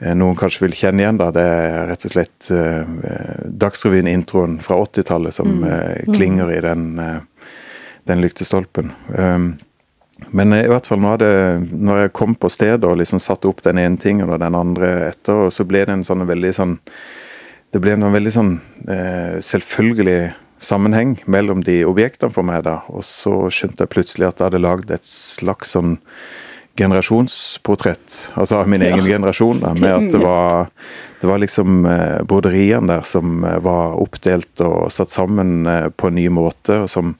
eh, 0.00 0.14
noen 0.18 0.36
kanskje 0.38 0.66
vil 0.66 0.74
kjenne 0.78 1.02
igjen. 1.02 1.18
da, 1.18 1.30
Det 1.34 1.42
er 1.42 1.86
rett 1.90 2.06
og 2.06 2.14
slett 2.14 2.50
eh, 2.50 3.46
Dagsrevyen-introen 3.62 4.58
fra 4.62 4.78
80-tallet 4.82 5.34
som 5.34 5.62
eh, 5.64 6.02
klinger 6.10 6.50
i 6.54 6.60
den, 6.66 6.98
eh, 6.98 7.20
den 8.08 8.22
lyktestolpen. 8.24 8.92
Um, 9.08 9.54
men 10.30 10.54
i 10.54 10.68
hvert 10.70 10.86
fall 10.86 11.00
når, 11.02 11.18
det, 11.22 11.32
når 11.72 12.04
jeg 12.04 12.14
kom 12.18 12.36
på 12.38 12.50
stedet 12.52 12.86
og 12.86 13.00
liksom 13.00 13.20
satte 13.22 13.50
opp 13.50 13.62
den 13.64 13.80
ene 13.82 13.98
tingen 14.00 14.30
og 14.30 14.38
den 14.42 14.54
andre 14.54 14.92
etter, 15.08 15.48
og 15.48 15.54
så 15.54 15.66
ble 15.66 15.82
det 15.88 15.96
en 15.96 16.06
sånn 16.06 16.26
veldig 16.28 16.54
sånn 16.54 16.78
Det 17.72 17.80
ble 17.80 17.94
en 17.96 18.12
veldig 18.12 18.32
sånn 18.34 18.52
eh, 18.84 19.40
selvfølgelig 19.40 20.34
sammenheng 20.62 21.16
mellom 21.24 21.62
de 21.64 21.80
objektene 21.88 22.30
for 22.30 22.46
meg, 22.46 22.66
da. 22.66 22.82
Og 22.92 23.02
så 23.06 23.32
skjønte 23.50 23.86
jeg 23.86 23.92
plutselig 23.94 24.28
at 24.28 24.38
jeg 24.38 24.50
hadde 24.50 24.62
lagd 24.62 24.92
et 24.94 25.08
slags 25.08 25.72
sånn 25.74 25.96
generasjonsportrett, 26.76 28.32
altså 28.40 28.62
av 28.62 28.68
min 28.70 28.82
egen 28.82 29.04
generasjon, 29.04 29.58
da, 29.60 29.74
med 29.76 29.92
at 29.92 30.14
det 30.14 30.20
var, 30.22 30.70
det 31.20 31.28
var 31.28 31.42
liksom 31.42 31.84
eh, 31.84 32.22
broderiene 32.28 32.94
der 32.94 33.04
som 33.04 33.42
eh, 33.44 33.58
var 33.60 33.98
oppdelt 34.00 34.62
og 34.64 34.88
satt 34.94 35.12
sammen 35.12 35.66
eh, 35.68 35.88
på 35.92 36.08
en 36.08 36.16
ny 36.16 36.30
måte, 36.32 36.78
og 36.84 36.88
som 36.88 37.12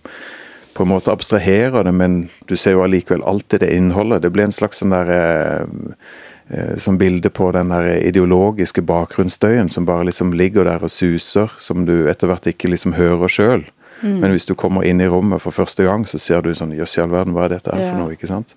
på 0.75 0.85
en 0.85 0.93
måte 0.93 1.13
abstraherer 1.13 1.85
det, 1.85 1.93
men 1.93 2.29
du 2.49 2.57
ser 2.57 2.77
jo 2.77 2.85
allikevel 2.85 3.23
alltid 3.23 3.61
det 3.65 3.73
innholdet. 3.77 4.23
Det 4.23 4.31
blir 4.35 4.49
en 4.49 4.57
slags 4.57 4.83
sånn 4.83 4.95
der 4.95 5.13
eh, 5.17 5.63
eh, 6.49 6.75
Som 6.81 6.99
bilde 6.99 7.31
på 7.31 7.51
den 7.53 7.73
der 7.73 7.95
ideologiske 8.01 8.83
bakgrunnsstøyen 8.83 9.71
som 9.73 9.87
bare 9.89 10.09
liksom 10.11 10.33
ligger 10.33 10.65
der 10.69 10.83
og 10.83 10.91
suser, 10.91 11.53
som 11.59 11.87
du 11.87 12.09
etter 12.11 12.31
hvert 12.31 12.47
ikke 12.47 12.73
liksom 12.73 12.97
hører 12.99 13.29
sjøl. 13.29 13.65
Men 14.03 14.33
hvis 14.35 14.49
du 14.49 14.57
kommer 14.59 14.83
inn 14.83 15.01
i 15.01 15.07
rommet 15.07 15.43
for 15.45 15.55
første 15.55 15.85
gang, 15.87 16.05
så 16.11 16.19
ser 16.19 16.43
du 16.43 16.51
sånn 16.59 16.75
Jøss 16.75 16.97
i 16.99 17.03
all 17.05 17.13
verden, 17.13 17.37
hva 17.37 17.47
er 17.47 17.55
dette 17.55 17.71
her 17.71 17.85
for 17.87 18.01
noe? 18.01 18.17
ikke 18.17 18.31
sant? 18.31 18.57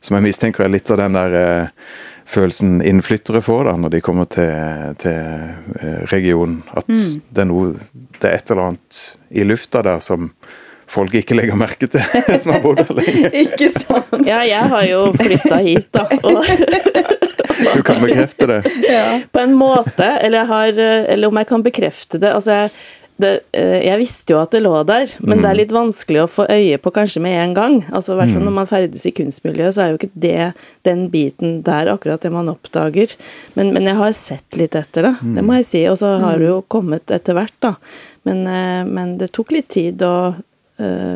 Som 0.00 0.16
jeg 0.16 0.24
mistenker 0.24 0.64
er 0.64 0.72
litt 0.72 0.88
av 0.90 1.02
den 1.02 1.18
der 1.18 1.36
eh, 1.36 1.90
følelsen 2.30 2.80
innflyttere 2.86 3.42
får 3.44 3.68
da, 3.68 3.76
når 3.80 3.94
de 3.96 4.00
kommer 4.04 4.30
til, 4.32 4.96
til 5.02 5.18
eh, 5.18 6.00
regionen. 6.14 6.62
At 6.72 6.88
det, 6.88 7.44
er 7.44 7.50
noe, 7.50 7.74
det 7.92 8.30
er 8.30 8.38
et 8.38 8.54
eller 8.54 8.70
annet 8.70 9.02
i 9.30 9.46
lufta 9.46 9.84
der 9.84 10.00
som 10.04 10.30
folk 10.90 11.14
ikke 11.20 11.38
legger 11.38 11.58
merke 11.58 11.88
til, 11.90 12.04
som 12.40 12.54
har 12.54 12.62
bodd 12.64 12.82
der 12.82 12.94
lenge. 12.98 13.32
Ikke 13.44 13.70
sant? 13.76 14.14
Ja, 14.26 14.42
jeg 14.48 14.70
har 14.74 14.86
jo 14.90 15.02
flytta 15.16 15.60
hit, 15.64 15.90
da. 15.94 16.06
Og 16.22 16.44
Du 17.60 17.82
kan 17.84 17.98
bekrefte 18.00 18.46
det. 18.48 18.60
på 19.34 19.40
en 19.42 19.52
måte, 19.54 20.06
eller, 20.24 20.38
jeg 20.40 20.48
har, 20.48 20.78
eller 21.12 21.28
om 21.28 21.38
jeg 21.42 21.48
kan 21.50 21.64
bekrefte 21.64 22.16
det 22.22 22.30
Altså, 22.32 22.54
jeg, 22.56 22.70
det, 23.20 23.30
eh, 23.56 23.82
jeg 23.84 24.00
visste 24.00 24.34
jo 24.34 24.40
at 24.40 24.52
det 24.54 24.62
lå 24.64 24.72
der, 24.88 25.10
men 25.20 25.42
det 25.42 25.50
er 25.50 25.58
litt 25.58 25.74
vanskelig 25.74 26.22
å 26.22 26.30
få 26.30 26.46
øye 26.50 26.78
på 26.80 26.92
kanskje 26.94 27.22
med 27.24 27.36
en 27.36 27.54
gang. 27.56 27.76
Altså, 27.92 28.16
hvert 28.18 28.32
fall 28.32 28.46
Når 28.46 28.56
man 28.56 28.70
ferdes 28.70 29.06
i 29.08 29.14
kunstmiljøet, 29.16 29.76
så 29.76 29.84
er 29.84 29.92
jo 29.92 30.00
ikke 30.00 30.22
det 30.24 30.52
den 30.88 31.06
biten 31.12 31.58
der 31.66 31.90
akkurat 31.92 32.22
det 32.24 32.32
man 32.34 32.50
oppdager. 32.52 33.12
Men, 33.58 33.74
men 33.76 33.88
jeg 33.90 33.98
har 34.00 34.14
sett 34.16 34.60
litt 34.60 34.78
etter 34.78 35.10
det, 35.10 35.14
det 35.36 35.44
må 35.44 35.58
jeg 35.58 35.68
si. 35.68 35.82
Og 35.90 35.98
så 36.00 36.14
har 36.22 36.40
det 36.40 36.48
jo 36.48 36.60
kommet 36.72 37.12
etter 37.12 37.36
hvert, 37.36 37.56
da. 37.60 37.74
Men, 38.28 38.44
eh, 38.48 38.84
men 38.88 39.18
det 39.20 39.32
tok 39.36 39.52
litt 39.56 39.70
tid 39.76 40.02
eh, 40.06 40.40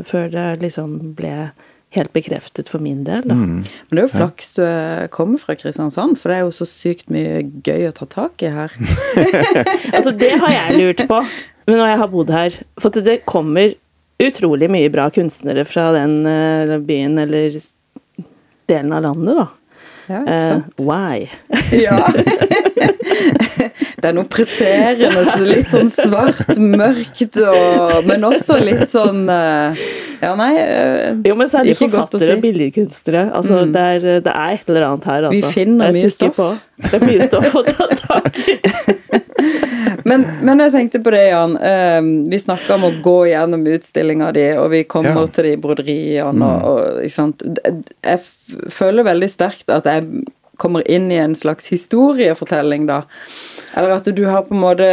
før 0.09 0.29
det 0.33 0.49
liksom 0.63 1.15
ble 1.17 1.53
helt 1.95 2.13
bekreftet 2.13 2.69
for 2.73 2.83
min 2.83 3.05
del. 3.07 3.23
Da. 3.31 3.37
Men 3.39 3.63
det 3.95 4.03
er 4.03 4.07
jo 4.09 4.13
flaks 4.17 4.55
du 4.57 4.65
eh, 4.67 5.07
kommer 5.15 5.39
fra 5.41 5.57
Kristiansand, 5.59 6.19
for 6.21 6.33
det 6.33 6.39
er 6.41 6.47
jo 6.47 6.55
så 6.57 6.67
sykt 6.69 7.11
mye 7.15 7.45
gøy 7.67 7.89
å 7.89 7.95
ta 7.95 8.09
tak 8.11 8.45
i 8.45 8.53
her. 8.55 8.75
Altså, 9.95 10.11
det 10.19 10.33
har 10.43 10.51
jeg 10.53 10.79
lurt 10.81 11.05
på 11.09 11.21
men 11.65 11.79
når 11.81 11.87
jeg 11.89 12.01
har 12.01 12.11
bodd 12.13 12.31
her. 12.35 12.57
For 12.83 13.05
det 13.05 13.23
kommer 13.29 13.75
utrolig 14.21 14.69
mye 14.73 14.91
bra 14.93 15.09
kunstnere 15.13 15.65
fra 15.69 15.89
den 15.97 16.19
eh, 16.29 16.77
byen 16.85 17.19
eller 17.23 17.57
delen 18.69 18.93
av 18.93 19.07
landet, 19.07 19.41
da. 19.41 19.47
Ja, 20.05 20.21
ikke 20.21 20.41
sant? 20.45 20.75
Uh, 20.77 20.85
why? 20.85 21.31
Ja. 21.87 21.99
Det 24.05 24.11
er 24.11 24.17
noe 24.19 24.27
presserende, 24.29 25.23
litt 25.49 25.71
sånn 25.73 25.89
svart, 25.93 26.59
mørkt, 26.61 27.39
og, 27.41 28.05
men 28.09 28.27
også 28.29 28.59
litt 28.61 28.91
sånn 28.93 29.23
eh, 29.33 29.85
Ja, 30.21 30.35
nei 30.37 30.51
eh, 30.61 31.15
Jo, 31.25 31.37
men 31.41 31.49
særlig 31.49 31.77
forfattere 31.79 32.27
si. 32.29 32.35
og 32.37 32.43
billedkunstnere. 32.45 33.23
Altså, 33.39 33.63
det, 33.73 33.85
er, 33.97 34.07
det 34.27 34.35
er 34.35 34.59
et 34.59 34.69
eller 34.75 34.87
annet 34.91 35.09
her, 35.09 35.29
Vi 35.33 35.41
altså. 35.41 35.55
finner 35.57 35.89
er 35.89 35.97
mye 35.97 36.13
stoff. 36.13 36.37
På. 36.37 36.51
Det 36.85 36.99
er 37.01 37.07
mye 37.07 37.29
stoff 37.31 37.57
å 37.57 37.65
ta 37.71 37.89
tak 38.03 38.41
i. 38.45 38.59
men, 40.11 40.27
men 40.45 40.63
jeg 40.67 40.75
tenkte 40.75 41.01
på 41.05 41.13
det, 41.15 41.25
Jan. 41.31 41.57
eh, 41.57 41.99
vi 42.35 42.41
snakka 42.45 42.77
om 42.79 42.89
å 42.91 42.95
gå 43.05 43.17
gjennom 43.33 43.65
utstillinga 43.79 44.31
di, 44.37 44.47
og 44.61 44.69
vi 44.75 44.85
kommer 44.91 45.25
Ja. 45.25 45.27
til 45.39 45.49
de 45.53 45.57
broderiene 45.65 46.53
og, 46.61 46.71
og 46.71 47.05
ikke 47.09 47.17
sant. 47.23 47.45
Jeg 47.65 48.25
føler 48.75 49.07
veldig 49.07 49.31
sterkt 49.33 49.73
at 49.73 49.89
jeg 49.89 50.09
kommer 50.57 50.91
inn 50.91 51.11
i 51.13 51.19
en 51.19 51.35
slags 51.35 51.67
historiefortelling, 51.73 52.87
da. 52.87 53.03
Eller 53.75 53.97
at 53.97 54.09
du 54.17 54.25
har 54.27 54.43
på 54.47 54.55
en 54.55 54.63
måte 54.63 54.89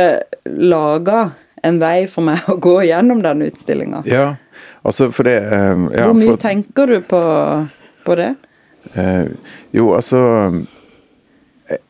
laga 0.45 1.31
en 1.63 1.79
vei 1.81 2.07
for 2.09 2.25
meg 2.25 2.47
å 2.49 2.57
gå 2.61 2.77
gjennom 2.87 3.21
den 3.23 3.45
utstillinga. 3.45 4.03
Ja, 4.09 4.35
altså 4.81 5.11
for 5.13 5.29
det 5.29 5.37
eh, 5.45 5.85
ja, 5.93 6.07
Hvor 6.09 6.17
mye 6.17 6.33
for, 6.33 6.41
tenker 6.41 6.89
du 6.89 6.97
på, 7.05 7.21
på 8.05 8.17
det? 8.17 8.33
Eh, 8.97 9.29
jo, 9.77 9.91
altså 9.93 10.21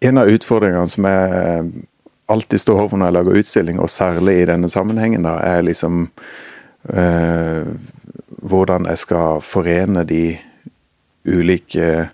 En 0.04 0.20
av 0.20 0.30
utfordringene 0.30 0.92
som 0.92 1.08
jeg 1.08 1.72
alltid 2.32 2.62
står 2.62 2.84
overfor 2.84 3.00
når 3.00 3.10
jeg 3.10 3.16
lager 3.18 3.40
utstilling, 3.42 3.80
og 3.82 3.90
særlig 3.90 4.36
i 4.42 4.48
denne 4.48 4.70
sammenhengen, 4.72 5.26
da, 5.26 5.34
er 5.44 5.66
liksom 5.66 6.06
eh, 6.94 7.72
hvordan 8.42 8.88
jeg 8.88 9.02
skal 9.02 9.42
forene 9.44 10.06
de 10.08 10.38
ulike 11.28 12.10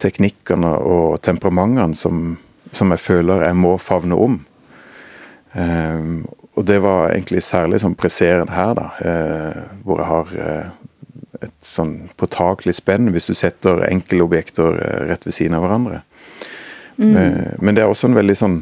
teknikkene 0.00 0.72
og 0.80 1.20
temperamentene 1.24 1.96
som, 1.98 2.36
som 2.72 2.94
jeg 2.94 3.02
føler 3.02 3.46
jeg 3.46 3.58
må 3.60 3.76
favne 3.82 4.18
om. 4.18 4.38
Um, 5.52 6.28
og 6.58 6.66
det 6.66 6.78
var 6.82 7.10
egentlig 7.10 7.42
særlig 7.42 7.80
sånn 7.82 7.96
presserende 7.98 8.54
her, 8.54 8.74
da, 8.78 8.86
uh, 9.00 9.62
hvor 9.84 10.02
jeg 10.02 10.10
har 10.10 10.32
uh, 10.36 11.46
et 11.46 11.56
sånn 11.64 11.94
påtakelig 12.20 12.76
spenn 12.76 13.10
hvis 13.14 13.30
du 13.30 13.34
setter 13.38 13.84
enkelobjekter 13.88 14.76
uh, 14.76 14.98
rett 15.10 15.26
ved 15.26 15.36
siden 15.36 15.56
av 15.58 15.64
hverandre. 15.66 16.02
Eh, 17.00 17.54
Men 17.64 17.72
det 17.72 17.80
er 17.80 17.88
også 17.88 18.10
en 18.10 18.16
veldig 18.18 18.34
sånn 18.36 18.56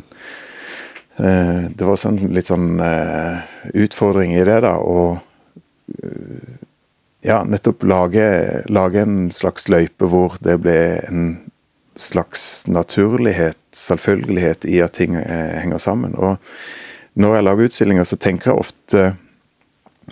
Det 1.18 1.82
var 1.82 1.96
også 1.96 2.12
en 2.12 2.28
litt 2.30 2.46
sånn 2.46 2.78
utfordring 3.74 4.36
i 4.36 4.44
det, 4.46 4.60
da. 4.62 4.76
Å 4.78 5.16
ja, 7.24 7.42
nettopp 7.44 7.82
lage, 7.82 8.26
lage 8.68 9.02
en 9.02 9.30
slags 9.34 9.68
løype 9.68 10.08
hvor 10.10 10.36
det 10.44 10.58
ble 10.62 10.78
en 11.08 11.30
slags 11.98 12.66
naturlighet, 12.70 13.58
selvfølgelighet, 13.74 14.64
i 14.70 14.78
at 14.84 14.94
ting 14.98 15.16
eh, 15.18 15.56
henger 15.58 15.82
sammen. 15.82 16.14
Og 16.14 16.36
når 17.18 17.34
jeg 17.34 17.46
lager 17.46 17.70
utstillinger, 17.70 18.06
så 18.06 18.16
tenker 18.16 18.52
jeg 18.52 18.62
ofte 18.66 19.08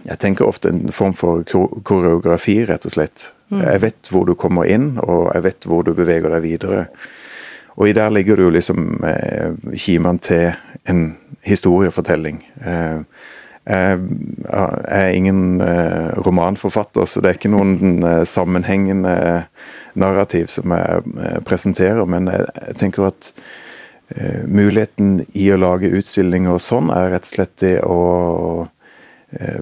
jeg 0.05 0.19
tenker 0.21 0.45
ofte 0.45 0.69
en 0.69 0.93
form 0.93 1.15
for 1.17 1.43
koreografi, 1.87 2.59
rett 2.69 2.85
og 2.85 2.93
slett. 2.93 3.31
Jeg 3.49 3.81
vet 3.81 4.11
hvor 4.13 4.27
du 4.29 4.35
kommer 4.39 4.69
inn, 4.69 4.99
og 5.01 5.31
jeg 5.33 5.45
vet 5.47 5.67
hvor 5.67 5.87
du 5.87 5.95
beveger 5.97 6.29
deg 6.35 6.45
videre. 6.45 6.83
Og 7.77 7.89
i 7.89 7.95
der 7.97 8.13
ligger 8.13 8.37
det 8.37 8.45
jo 8.45 8.53
liksom 8.53 9.05
eh, 9.09 9.57
kimen 9.77 10.19
til 10.19 10.53
en 10.89 11.17
historiefortelling. 11.47 12.43
Eh, 12.61 13.01
Jeg 13.67 13.99
er 14.89 15.09
ingen 15.11 15.61
eh, 15.61 16.15
romanforfatter, 16.23 17.05
så 17.05 17.21
det 17.21 17.31
er 17.31 17.39
ikke 17.39 17.51
noen 17.51 18.05
eh, 18.07 18.23
sammenhengende 18.29 19.17
narrativ 19.99 20.53
som 20.55 20.71
jeg 20.71 21.03
eh, 21.19 21.41
presenterer. 21.47 22.05
Men 22.07 22.31
jeg 22.31 22.77
tenker 22.79 23.11
at 23.11 23.33
muligheten 24.47 25.25
i 25.35 25.49
å 25.51 25.57
lage 25.59 25.91
utstillinger 25.99 26.61
sånn, 26.63 26.93
er 26.95 27.09
rett 27.11 27.25
og 27.27 27.33
slett 27.33 27.57
det 27.59 27.73
å 27.83 28.03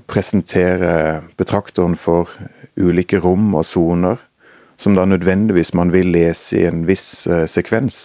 presentere 0.04 1.22
betrakteren 1.40 1.96
for 1.96 2.28
ulike 2.76 3.22
rom 3.24 3.54
og 3.56 3.64
soner, 3.64 4.20
som 4.76 4.98
da 4.98 5.06
nødvendigvis 5.08 5.72
man 5.72 5.94
vil 5.96 6.12
lese 6.12 6.60
i 6.60 6.66
en 6.68 6.84
viss 6.84 7.24
sekvens. 7.48 8.02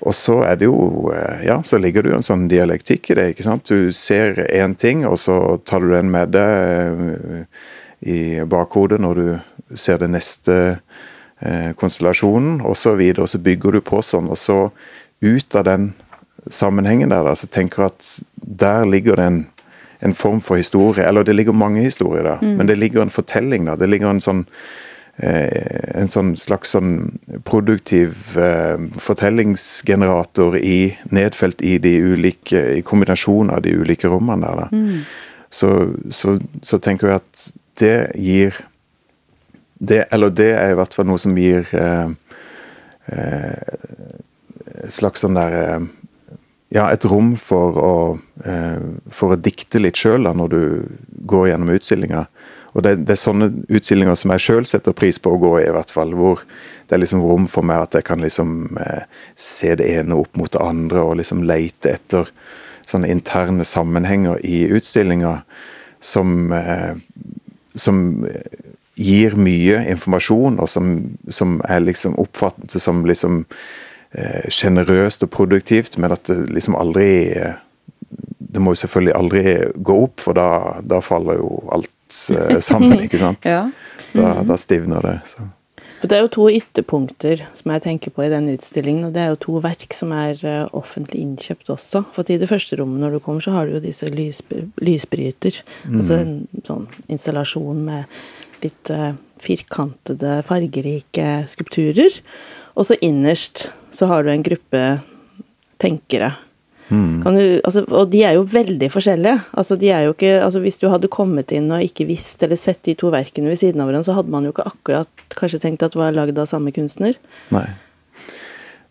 Og 0.00 0.14
så 0.16 0.38
er 0.46 0.56
det 0.60 0.68
jo 0.68 1.10
eh, 1.14 1.44
Ja, 1.46 1.60
så 1.62 1.78
ligger 1.78 2.02
det 2.02 2.12
jo 2.12 2.20
en 2.20 2.26
sånn 2.26 2.48
dialektikk 2.50 3.10
i 3.10 3.18
det, 3.18 3.28
ikke 3.32 3.46
sant. 3.46 3.68
Du 3.68 3.92
ser 3.96 4.38
én 4.48 4.74
ting, 4.78 5.04
og 5.08 5.18
så 5.20 5.58
tar 5.68 5.84
du 5.84 5.92
den 5.92 6.10
med 6.12 6.32
deg 6.36 7.04
eh, 7.36 7.44
i 8.00 8.20
bakhodet 8.48 9.00
når 9.02 9.20
du 9.20 9.76
ser 9.76 10.00
den 10.00 10.14
neste 10.16 10.56
eh, 11.40 11.72
konstellasjonen, 11.76 12.62
og 12.64 12.78
så 12.80 12.96
videre. 12.96 13.26
Og 13.26 13.32
så 13.32 13.42
bygger 13.42 13.76
du 13.76 13.84
på 13.84 14.00
sånn, 14.04 14.30
og 14.32 14.40
så 14.40 14.60
ut 15.20 15.56
av 15.58 15.66
den 15.68 15.92
sammenhengen 16.48 17.12
der, 17.12 17.26
da, 17.26 17.36
så 17.36 17.50
tenker 17.52 17.84
jeg 17.84 17.92
at 17.92 18.12
der 18.60 18.86
ligger 18.88 19.20
det 19.20 19.26
en, 19.28 19.40
en 20.00 20.16
form 20.16 20.40
for 20.40 20.56
historie. 20.56 21.04
Eller 21.04 21.28
det 21.28 21.36
ligger 21.36 21.52
mange 21.52 21.84
historier 21.84 22.24
der, 22.24 22.40
mm. 22.40 22.54
men 22.56 22.70
det 22.70 22.78
ligger 22.80 23.04
en 23.04 23.12
fortelling 23.12 23.68
der. 23.68 23.76
Det 23.76 23.90
ligger 23.90 24.14
en 24.14 24.24
sånn 24.24 24.46
en 25.20 26.08
sånn 26.08 26.32
slags 26.40 26.72
sånn 26.74 26.94
produktiv 27.44 28.38
eh, 28.40 28.80
fortellingsgenerator 29.04 30.56
i, 30.56 30.94
nedfelt 31.12 31.60
i 31.60 31.76
de 31.82 31.92
ulike 32.00 32.62
i 32.78 32.80
kombinasjonen 32.86 33.52
av 33.56 33.64
de 33.66 33.74
ulike 33.76 34.08
rommene 34.08 34.54
der. 34.56 34.72
Mm. 34.72 35.02
Så, 35.50 35.70
så, 36.08 36.38
så, 36.62 36.78
tenker 36.78 37.10
jeg 37.10 37.20
at 37.20 37.46
det 37.80 37.96
gir 38.14 38.54
det, 39.80 40.04
Eller 40.14 40.30
det 40.30 40.52
er 40.54 40.70
i 40.70 40.76
hvert 40.78 40.94
fall 40.94 41.08
noe 41.08 41.18
som 41.18 41.34
gir 41.36 41.66
eh, 41.74 42.12
eh, 43.10 43.88
et 44.84 44.94
slags 44.94 45.24
sånn 45.24 45.36
der 45.36 45.56
eh, 45.58 45.88
ja, 46.70 46.86
et 46.92 47.04
rom 47.08 47.32
for 47.40 47.78
å, 47.82 47.94
eh, 48.46 48.82
for 49.10 49.34
å 49.34 49.40
dikte 49.40 49.82
litt 49.82 49.98
sjøl 49.98 50.28
når 50.30 50.52
du 50.52 50.62
går 51.26 51.50
gjennom 51.50 51.72
utstillinga. 51.74 52.26
Og 52.72 52.84
det, 52.86 52.96
det, 53.02 53.16
er 53.16 53.22
sånne 53.22 53.50
utstillinger 53.68 54.18
som 54.18 54.32
jeg 54.34 54.44
sjøl 54.44 54.68
setter 54.68 54.94
pris 54.96 55.18
på 55.18 55.32
å 55.34 55.40
gå 55.42 55.54
i, 55.60 55.66
i 55.66 55.74
hvert 55.74 55.92
fall. 55.94 56.14
Hvor 56.18 56.44
det 56.86 56.96
er 56.96 57.02
liksom 57.02 57.22
rom 57.24 57.46
for 57.50 57.66
meg 57.66 57.84
at 57.84 57.98
jeg 57.98 58.06
kan 58.06 58.22
liksom 58.22 58.78
eh, 58.82 59.04
se 59.38 59.74
det 59.78 59.88
ene 59.90 60.18
opp 60.18 60.38
mot 60.38 60.50
det 60.52 60.62
andre, 60.62 61.02
og 61.02 61.18
liksom 61.20 61.44
leite 61.46 61.96
etter 61.96 62.30
sånne 62.90 63.10
interne 63.12 63.66
sammenhenger 63.66 64.40
i 64.46 64.64
utstillinga 64.74 65.40
som, 66.02 66.52
eh, 66.52 66.96
som 67.74 68.02
gir 69.00 69.36
mye 69.38 69.84
informasjon, 69.92 70.58
og 70.60 70.68
som, 70.68 70.90
som 71.32 71.60
er 71.68 71.84
liksom 71.84 72.18
oppfattet 72.20 72.74
som 72.82 73.04
liksom 73.08 73.44
eh, 74.12 74.48
og 74.50 75.30
produktivt, 75.30 75.98
men 75.98 76.12
at 76.12 76.26
det 76.28 76.50
liksom 76.50 76.76
aldri 76.76 77.32
eh, 77.32 77.58
Det 78.50 78.58
må 78.58 78.72
jo 78.72 78.80
selvfølgelig 78.80 79.12
aldri 79.14 79.42
gå 79.78 79.94
opp, 80.04 80.20
for 80.20 80.34
da, 80.34 80.80
da 80.82 80.98
faller 81.00 81.38
jo 81.38 81.60
alt 81.70 81.86
sammen, 82.12 82.98
ikke 83.04 83.20
sant. 83.20 83.46
ja. 83.54 83.64
da, 84.12 84.34
da, 84.46 84.58
stivner 84.60 85.04
det. 85.04 85.16
Så. 85.30 85.46
For 86.00 86.08
Det 86.08 86.16
er 86.16 86.22
jo 86.24 86.32
to 86.32 86.46
ytterpunkter 86.48 87.42
som 87.58 87.72
jeg 87.74 87.84
tenker 87.84 88.12
på 88.16 88.24
i 88.24 88.30
den 88.32 88.48
utstillingen, 88.54 89.08
og 89.08 89.14
det 89.16 89.22
er 89.22 89.32
jo 89.34 89.40
to 89.44 89.60
verk 89.60 89.92
som 89.96 90.14
er 90.16 90.40
uh, 90.46 90.68
offentlig 90.76 91.20
innkjøpt 91.26 91.72
også. 91.76 92.06
For 92.16 92.32
i 92.32 92.38
det 92.40 92.48
første 92.48 92.78
rommet 92.80 93.04
når 93.04 93.16
du 93.16 93.24
kommer, 93.24 93.44
så 93.44 93.52
har 93.56 93.68
du 93.68 93.76
jo 93.76 93.82
disse 93.84 94.08
lys, 94.08 94.40
lysbryter. 94.80 95.60
Mm. 95.84 95.98
Altså 96.00 96.20
en 96.22 96.36
sånn 96.64 96.86
installasjon 97.12 97.84
med 97.90 98.64
litt 98.64 98.92
uh, 98.94 99.12
firkantede, 99.44 100.40
fargerike 100.48 101.28
skulpturer. 101.52 102.20
Og 102.80 102.88
så 102.88 102.96
innerst 103.04 103.68
så 103.92 104.08
har 104.08 104.24
du 104.24 104.32
en 104.32 104.46
gruppe 104.46 104.84
tenkere 105.80 106.34
Mm. 106.90 107.20
Du, 107.22 107.42
altså, 107.64 107.84
og 107.86 108.08
de 108.10 108.22
er 108.26 108.34
jo 108.34 108.46
veldig 108.50 108.88
forskjellige. 108.90 109.36
Altså, 109.62 109.76
de 109.78 109.92
er 109.94 110.08
jo 110.08 110.14
ikke, 110.16 110.32
altså, 110.44 110.62
hvis 110.64 110.80
du 110.82 110.88
hadde 110.90 111.12
kommet 111.12 111.54
inn 111.54 111.70
og 111.70 111.84
ikke 111.84 112.08
visst 112.08 112.42
eller 112.42 112.58
sett 112.58 112.82
de 112.88 112.96
to 112.98 113.12
verkene 113.14 113.52
ved 113.52 113.60
siden 113.60 113.82
av 113.82 113.90
hverandre, 113.90 114.08
så 114.08 114.16
hadde 114.18 114.34
man 114.34 114.48
jo 114.48 114.54
ikke 114.54 114.66
akkurat 114.72 115.38
kanskje 115.38 115.62
tenkt 115.62 115.86
at 115.86 115.94
det 115.94 116.02
var 116.02 116.16
lagd 116.16 116.40
av 116.40 116.50
samme 116.50 116.74
kunstner. 116.74 117.14
Nei. 117.54 117.68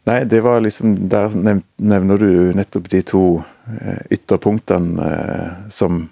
Nei, 0.08 0.24
det 0.26 0.40
var 0.42 0.62
liksom 0.64 0.96
Der 1.12 1.34
nevner 1.36 2.18
du 2.18 2.54
nettopp 2.58 2.88
de 2.90 3.02
to 3.06 3.24
eh, 3.68 4.00
ytterpunktene 4.16 5.10
eh, 5.10 5.52
som 5.70 6.08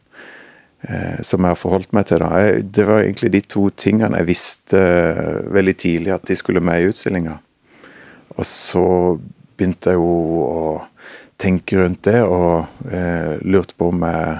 eh, 0.81 1.23
som 1.25 1.41
jeg 1.41 1.55
har 1.55 1.57
forholdt 1.59 1.95
meg 1.95 2.05
til. 2.09 2.21
da. 2.21 2.59
Det 2.61 2.85
var 2.85 3.01
egentlig 3.01 3.31
de 3.33 3.41
to 3.41 3.69
tingene 3.69 4.19
jeg 4.21 4.29
visste 4.29 4.83
veldig 5.55 5.77
tidlig 5.79 6.13
at 6.13 6.27
de 6.27 6.37
skulle 6.37 6.61
med 6.61 6.83
i 6.83 6.91
utstillinga. 6.91 7.39
Og 8.37 8.45
så 8.45 8.85
begynte 9.57 9.95
jeg 9.95 9.97
jo 9.97 10.43
å 10.45 10.61
tenke 11.37 11.77
rundt 11.77 12.03
det, 12.07 12.21
og 12.23 12.91
eh, 12.91 13.37
lurte 13.45 13.77
på 13.77 13.91
om 13.93 14.05
jeg 14.07 14.37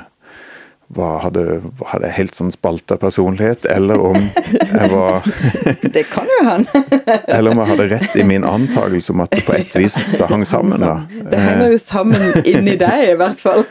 var, 0.88 1.18
hadde, 1.20 1.44
hadde 1.90 2.10
helt 2.16 2.36
sånn 2.38 2.52
spalta 2.54 2.96
personlighet, 3.00 3.66
eller 3.70 4.00
om 4.00 4.16
jeg 4.16 4.92
var 4.94 5.26
Det 5.98 6.06
kan 6.08 6.30
jo 6.32 6.38
han! 6.48 6.64
eller 7.36 7.52
om 7.52 7.62
jeg 7.62 7.72
hadde 7.74 7.88
rett 7.92 8.16
i 8.16 8.26
min 8.28 8.48
antakelse 8.48 9.12
om 9.12 9.26
at 9.26 9.36
det 9.36 9.44
på 9.48 9.58
et 9.58 9.76
vis 9.76 9.98
hang 10.30 10.46
sammen. 10.48 10.80
da. 10.80 10.96
Det 11.12 11.44
henger 11.44 11.76
jo 11.76 11.82
sammen 11.84 12.28
inni 12.54 12.78
deg, 12.80 13.04
i 13.12 13.18
hvert 13.20 13.42
fall. 13.42 13.66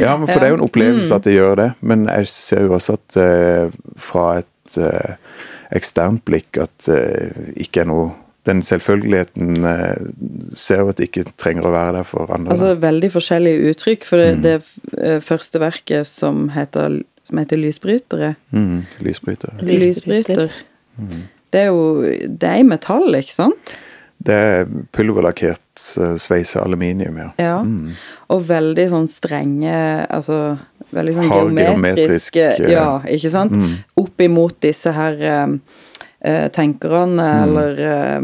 ja, 0.00 0.16
men 0.18 0.26
for 0.26 0.40
det 0.40 0.48
er 0.48 0.54
jo 0.56 0.60
en 0.60 0.66
opplevelse 0.66 1.10
mm. 1.12 1.16
at 1.20 1.28
det 1.28 1.36
gjør 1.36 1.58
det. 1.62 1.70
Men 1.86 2.06
jeg 2.10 2.30
ser 2.34 2.66
jo 2.66 2.76
også 2.80 2.98
at 2.98 3.20
eh, 3.22 3.80
fra 4.08 4.28
et 4.42 4.78
eh, 4.82 5.16
eksternt 5.76 6.26
blikk 6.26 6.58
at 6.62 6.90
det 6.90 7.02
eh, 7.02 7.50
ikke 7.66 7.84
er 7.84 7.92
noe 7.94 8.10
den 8.46 8.62
selvfølgeligheten 8.62 9.64
eh, 9.66 10.08
ser 10.54 10.84
jo 10.84 10.92
at 10.92 11.00
det 11.00 11.08
ikke 11.10 11.26
trenger 11.38 11.66
å 11.68 11.74
være 11.74 11.98
der 11.98 12.08
for 12.08 12.30
andre. 12.32 12.54
Altså 12.54 12.74
Veldig 12.82 13.10
forskjellige 13.14 13.72
uttrykk. 13.72 14.06
For 14.06 14.22
det, 14.22 14.28
mm. 14.36 14.44
det 14.46 15.02
eh, 15.02 15.18
første 15.24 15.62
verket 15.62 16.10
som 16.10 16.46
heter, 16.54 17.00
som 17.26 17.42
heter 17.42 17.60
'Lysbrytere' 17.60 18.36
mm. 18.54 18.76
Lysbryter. 19.06 19.58
Lysbryter. 19.62 20.54
Mm. 20.96 21.26
Det 21.52 21.60
er 21.60 21.66
jo 21.66 22.02
Det 22.28 22.48
er 22.48 22.62
i 22.62 22.66
metall, 22.66 23.14
ikke 23.14 23.34
sant? 23.34 23.76
Det 24.26 24.34
er 24.34 24.64
pulverlakkert 24.96 25.82
uh, 26.00 26.14
sveisa 26.18 26.62
aluminium, 26.64 27.18
ja. 27.20 27.28
ja. 27.38 27.58
Mm. 27.62 27.92
Og 28.32 28.46
veldig 28.48 28.86
sånn 28.90 29.08
strenge 29.10 29.74
Altså 30.08 30.56
veldig 30.96 31.14
sånn 31.18 31.58
geometriske 31.58 32.46
Ja, 32.70 33.02
ikke 33.12 33.30
sant? 33.34 33.52
Mm. 33.52 33.76
Opp 34.00 34.24
imot 34.24 34.56
disse 34.64 34.94
her 34.96 35.20
um, 35.44 35.58
eh, 35.60 35.84
tenkerne, 36.52 37.22
mm. 37.22 37.42
eller 37.42 37.82
eh, 37.86 38.20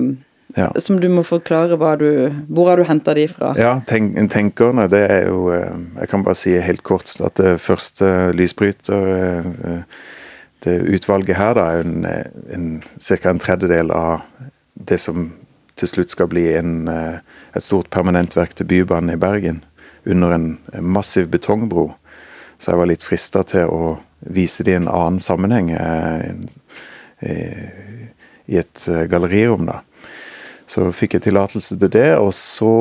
ja. 0.54 0.72
Som 0.80 1.00
du 1.00 1.08
må 1.08 1.22
forklare 1.24 1.96
du, 1.96 2.32
hvor 2.48 2.68
har 2.68 2.76
du 2.76 2.84
henta 2.84 3.14
de 3.14 3.24
fra? 3.28 3.54
Ja, 3.56 3.80
tenk, 3.88 4.18
Tenkerne, 4.30 4.84
det 4.92 5.06
er 5.08 5.28
jo 5.30 5.46
eh, 5.48 5.78
Jeg 6.02 6.10
kan 6.10 6.24
bare 6.26 6.36
si 6.36 6.52
helt 6.60 6.82
kort 6.84 7.08
at 7.24 7.38
det 7.40 7.60
første 7.60 8.32
lysbryter 8.36 9.06
eh, 9.16 9.80
Det 10.60 10.74
utvalget 10.92 11.38
her 11.38 11.56
da, 11.56 11.70
er 11.72 11.86
en, 11.86 12.04
en, 12.52 12.66
ca. 13.00 13.30
en 13.30 13.40
tredjedel 13.40 13.90
av 13.90 14.26
det 14.74 15.00
som 15.00 15.32
til 15.76 15.88
slutt 15.88 16.12
skal 16.12 16.28
bli 16.28 16.44
en, 16.54 16.86
et 16.86 17.64
stort 17.64 17.88
permanentverk 17.90 18.52
til 18.54 18.68
Bybanen 18.68 19.16
i 19.16 19.18
Bergen. 19.18 19.64
Under 20.06 20.34
en 20.36 20.60
massiv 20.78 21.30
betongbro. 21.32 21.88
Så 22.58 22.70
jeg 22.70 22.78
var 22.78 22.90
litt 22.92 23.02
frista 23.02 23.42
til 23.42 23.72
å 23.72 23.96
vise 24.20 24.62
det 24.62 24.76
i 24.76 24.78
en 24.78 24.86
annen 24.86 25.18
sammenheng. 25.18 25.72
En, 25.74 26.46
i 28.52 28.60
et 28.60 28.86
eh, 28.88 29.06
gallerirom. 29.10 29.66
da. 29.68 29.80
Så 30.72 30.86
fikk 30.94 31.16
jeg 31.16 31.26
tillatelse 31.26 31.76
til 31.76 31.92
det, 31.92 32.10
og 32.16 32.32
så 32.36 32.72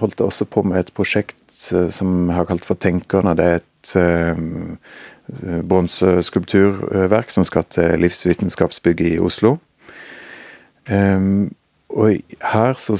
holdt 0.00 0.20
jeg 0.20 0.28
også 0.28 0.48
på 0.50 0.64
med 0.66 0.82
et 0.82 0.94
prosjekt 0.96 1.70
eh, 1.72 1.88
som 1.94 2.28
jeg 2.28 2.38
har 2.40 2.48
kalt 2.50 2.66
for 2.66 2.80
Tenkerne. 2.80 3.36
Det 3.38 3.48
er 3.50 3.60
et 3.62 3.92
uh, 4.00 5.60
bronseskulpturverk 5.64 7.32
som 7.32 7.44
skal 7.48 7.66
til 7.72 8.00
Livsvitenskapsbygget 8.00 9.14
i 9.14 9.20
Oslo. 9.20 9.58
Um, 10.88 11.54
og 11.94 12.16
her, 12.42 12.72
så, 12.80 12.96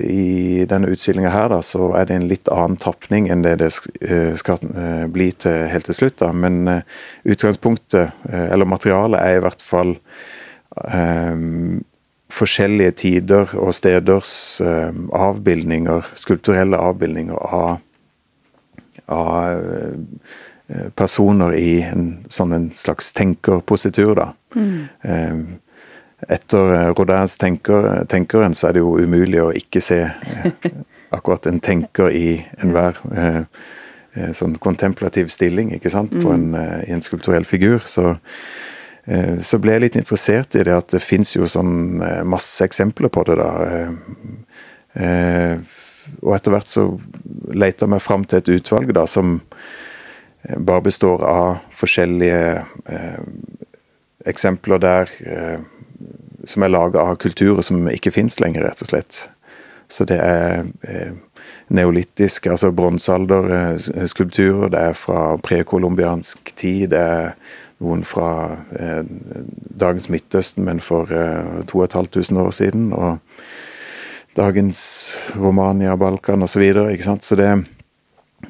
I 0.00 0.64
denne 0.68 0.90
utstillinga 0.90 1.30
her 1.30 1.52
da, 1.52 1.60
så 1.62 1.92
er 1.94 2.08
det 2.08 2.16
en 2.18 2.26
litt 2.28 2.48
annen 2.52 2.80
tapning 2.80 3.28
enn 3.30 3.44
det 3.44 3.52
det 3.60 3.68
skal 3.70 4.64
bli 5.12 5.28
til 5.44 5.68
helt 5.70 5.86
til 5.86 5.98
slutt. 6.00 6.16
da, 6.18 6.32
Men 6.32 6.82
utgangspunktet, 7.22 8.16
eller 8.32 8.66
materialet, 8.66 9.20
er 9.20 9.38
i 9.38 9.44
hvert 9.44 9.62
fall 9.62 9.94
um, 10.76 11.84
forskjellige 12.34 12.90
tider 12.90 13.54
og 13.60 13.74
steders 13.76 14.60
um, 14.64 15.08
avbildninger, 15.14 16.06
skulpturelle 16.18 16.78
avbildninger 16.80 17.36
av, 17.38 17.76
av 19.12 19.60
uh, 19.60 20.88
personer 20.96 21.54
i 21.58 21.82
en 21.86 22.08
sånn 22.32 22.56
en 22.56 22.70
slags 22.74 23.12
tenkerpositur, 23.14 24.14
da. 24.18 24.32
Mm. 24.56 24.80
Um, 25.02 25.44
etter 26.24 26.72
uh, 26.72 26.90
Rodins 26.96 27.36
tenker, 27.38 28.04
tenkeren 28.10 28.56
så 28.56 28.70
er 28.70 28.76
det 28.76 28.84
jo 28.84 28.96
umulig 28.98 29.42
å 29.42 29.52
ikke 29.54 29.82
se 29.84 30.00
akkurat 31.14 31.46
en 31.46 31.60
tenker 31.62 32.10
i 32.10 32.28
enhver 32.64 32.96
eh, 33.14 33.44
sånn 34.34 34.56
kontemplativ 34.62 35.28
stilling 35.30 35.70
ikke 35.76 35.92
sant, 35.92 36.14
på 36.22 36.32
en, 36.32 36.48
i 36.82 36.90
en 36.90 37.04
skulpturell 37.04 37.46
figur. 37.46 37.84
Så, 37.86 38.16
så 39.44 39.58
ble 39.60 39.74
jeg 39.74 39.82
litt 39.82 39.96
interessert 40.00 40.56
i 40.56 40.62
det 40.64 40.72
at 40.72 40.92
det 40.94 41.02
fins 41.04 41.34
jo 41.34 41.44
sånn 41.50 42.00
masse 42.24 42.64
eksempler 42.64 43.10
på 43.12 43.24
det, 43.28 43.36
da. 43.36 43.50
Og 46.22 46.30
etter 46.36 46.54
hvert 46.54 46.70
så 46.70 46.86
leita 47.52 47.88
vi 47.92 48.00
fram 48.00 48.24
til 48.24 48.40
et 48.40 48.48
utvalg 48.54 48.94
da 48.96 49.04
som 49.04 49.42
bare 50.56 50.86
består 50.88 51.20
av 51.28 51.60
forskjellige 51.76 52.64
eksempler 54.32 54.80
der 54.80 55.12
som 56.48 56.62
er 56.64 56.72
laga 56.72 57.00
av 57.00 57.16
kulturer 57.20 57.62
som 57.64 57.88
ikke 57.90 58.12
fins 58.14 58.40
lenger, 58.40 58.64
rett 58.66 58.82
og 58.84 58.90
slett. 58.90 59.28
Så 59.88 60.06
det 60.08 60.18
er 60.20 60.64
eh, 60.88 61.12
neolittiske, 61.74 62.50
altså 62.50 62.72
bronsealderskulpturer. 62.76 64.72
Det 64.72 64.80
er 64.90 64.98
fra 64.98 65.36
prekolumbiansk 65.44 66.54
tid. 66.56 66.90
Det 66.94 67.00
er 67.00 67.34
noen 67.84 68.04
fra 68.08 68.58
eh, 68.72 69.04
dagens 69.80 70.08
Midtøsten, 70.08 70.64
men 70.64 70.80
for 70.80 71.12
eh, 71.12 71.62
2500 71.70 72.40
år 72.40 72.50
siden. 72.56 72.92
Og 72.96 73.18
dagens 74.36 74.80
Romania, 75.36 75.96
Balkan 75.96 76.42
osv. 76.42 76.56
Så, 76.56 76.58
videre, 76.64 77.18
så 77.20 77.36
det 77.38 77.50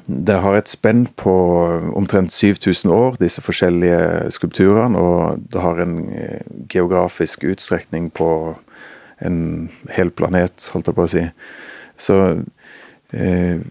det 0.05 0.35
har 0.43 0.57
et 0.57 0.69
spenn 0.69 1.05
på 1.17 1.33
omtrent 1.95 2.33
7000 2.33 2.91
år, 2.91 3.15
disse 3.21 3.41
forskjellige 3.41 4.31
skulpturene. 4.35 4.99
Og 4.99 5.39
det 5.53 5.61
har 5.61 5.79
en 5.81 5.95
eh, 6.11 6.43
geografisk 6.69 7.43
utstrekning 7.47 8.11
på 8.13 8.29
en 9.23 9.69
hel 9.95 10.11
planet, 10.11 10.67
holdt 10.73 10.91
jeg 10.91 10.97
på 10.97 11.07
å 11.07 11.13
si. 11.13 11.23
Så, 11.97 12.19
eh, 13.15 13.63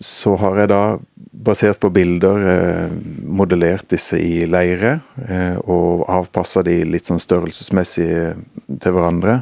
så 0.00 0.34
har 0.36 0.60
jeg 0.60 0.70
da, 0.72 0.80
basert 1.46 1.80
på 1.80 1.90
bilder, 1.94 2.42
eh, 2.50 2.96
modellert 3.22 3.88
disse 3.92 4.18
i 4.20 4.44
leire. 4.48 4.98
Eh, 5.28 5.56
og 5.64 6.04
avpassa 6.12 6.62
de 6.66 6.82
litt 6.84 7.08
sånn 7.08 7.22
størrelsesmessig 7.22 8.08
til 8.82 8.96
hverandre. 8.96 9.40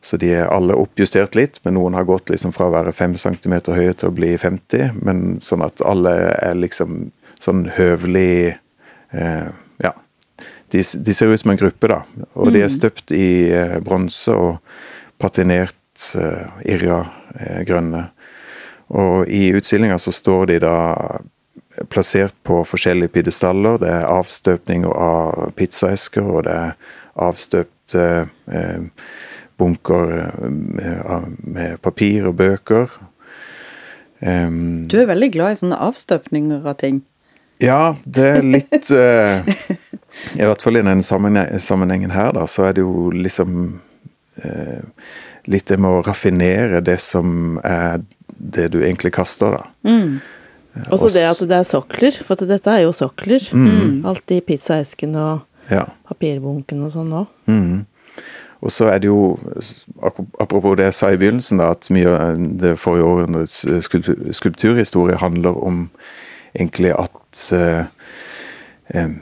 Så 0.00 0.16
de 0.16 0.30
er 0.30 0.50
alle 0.52 0.76
oppjustert 0.78 1.34
litt, 1.34 1.58
men 1.64 1.74
noen 1.76 1.96
har 1.98 2.06
gått 2.08 2.30
liksom 2.30 2.52
fra 2.54 2.68
å 2.68 2.74
være 2.74 2.94
5 2.94 3.16
cm 3.18 3.56
høye 3.74 3.94
til 3.98 4.10
å 4.10 4.14
bli 4.14 4.36
50. 4.38 5.00
Men 5.02 5.38
sånn 5.44 5.64
at 5.66 5.82
alle 5.84 6.14
er 6.38 6.54
liksom 6.58 7.08
sånn 7.42 7.66
høvelig 7.78 8.58
eh, 9.12 9.48
Ja. 9.82 9.94
De, 10.70 10.82
de, 10.82 11.14
ser 11.16 11.32
ut 11.32 11.40
som 11.40 11.50
en 11.50 11.58
gruppe, 11.58 11.88
da. 11.88 12.02
Og 12.36 12.48
mm. 12.48 12.52
de 12.52 12.60
er 12.60 12.68
mm. 12.68 12.76
støpt 12.76 13.12
i 13.16 13.28
eh, 13.56 13.78
bronse 13.84 14.34
og 14.36 14.58
patinert 15.18 16.04
eh, 16.18 16.60
irra 16.74 17.00
eh, 17.34 17.62
grønne. 17.66 18.08
Og 18.88 19.28
i 19.28 19.50
utstillinga 19.56 19.98
så 20.00 20.12
står 20.14 20.46
de 20.52 20.60
da 20.64 20.76
plassert 21.92 22.34
på 22.42 22.62
forskjellige 22.66 23.12
pidestaller. 23.14 23.78
Det 23.82 23.90
er 23.92 24.08
avstøpning 24.08 24.86
av 24.88 25.52
pizzaesker, 25.58 26.24
og 26.24 26.46
det 26.48 26.54
er 26.54 26.94
avstøpt 27.28 27.94
eh, 27.98 28.30
bunker 29.58 30.16
eh, 30.18 30.48
med, 30.50 31.36
med 31.44 31.78
papir 31.84 32.28
og 32.30 32.38
bøker. 32.40 32.90
Um, 34.18 34.88
du 34.90 34.96
er 34.98 35.06
veldig 35.06 35.30
glad 35.30 35.54
i 35.54 35.58
sånne 35.60 35.78
avstøpninger 35.78 36.64
av 36.66 36.74
ting? 36.80 37.04
Ja, 37.62 37.94
det 38.02 38.24
er 38.26 38.42
litt 38.46 38.88
uh, 38.90 39.46
I 40.38 40.46
hvert 40.46 40.62
fall 40.62 40.78
i 40.78 40.82
denne 40.82 41.06
sammenhengen 41.06 42.10
her, 42.10 42.32
da, 42.34 42.46
så 42.50 42.66
er 42.66 42.74
det 42.74 42.82
jo 42.82 43.12
liksom 43.14 43.60
uh, 44.42 44.80
Litt 45.48 45.70
det 45.70 45.78
med 45.80 46.00
å 46.00 46.02
raffinere 46.04 46.82
det 46.84 46.98
som 47.00 47.60
er 47.64 48.02
det 48.38 48.70
du 48.74 48.80
egentlig 48.82 49.12
kaster, 49.16 49.58
da. 49.58 49.66
Mm. 49.88 50.18
Også 50.94 51.10
det 51.10 51.24
at 51.26 51.40
det 51.50 51.56
er 51.56 51.66
sokler, 51.66 52.18
for 52.24 52.48
dette 52.48 52.70
er 52.70 52.84
jo 52.84 52.94
sokler. 52.94 53.42
Mm. 53.52 54.04
Alt 54.06 54.30
i 54.34 54.40
pizzaesken 54.44 55.16
og 55.18 55.70
ja. 55.70 55.84
papirbunken 56.08 56.84
og 56.86 56.92
sånn 56.94 57.14
òg. 57.22 57.30
Mm. 57.50 57.86
Og 58.58 58.72
så 58.74 58.88
er 58.90 58.98
det 58.98 59.06
jo, 59.06 59.38
apropos 60.42 60.74
det 60.78 60.88
jeg 60.88 60.96
sa 60.98 61.12
i 61.14 61.18
begynnelsen, 61.20 61.60
da, 61.62 61.70
at 61.74 61.86
mye 61.94 62.10
av 62.10 62.40
det 62.58 62.74
forrige 62.82 63.06
århundrets 63.06 63.60
eh, 63.68 64.32
skulpturhistorie 64.34 65.20
handler 65.20 65.60
om 65.62 65.84
egentlig 66.58 66.90
at 66.98 67.44
eh, 67.54 67.60
eh, 67.62 67.84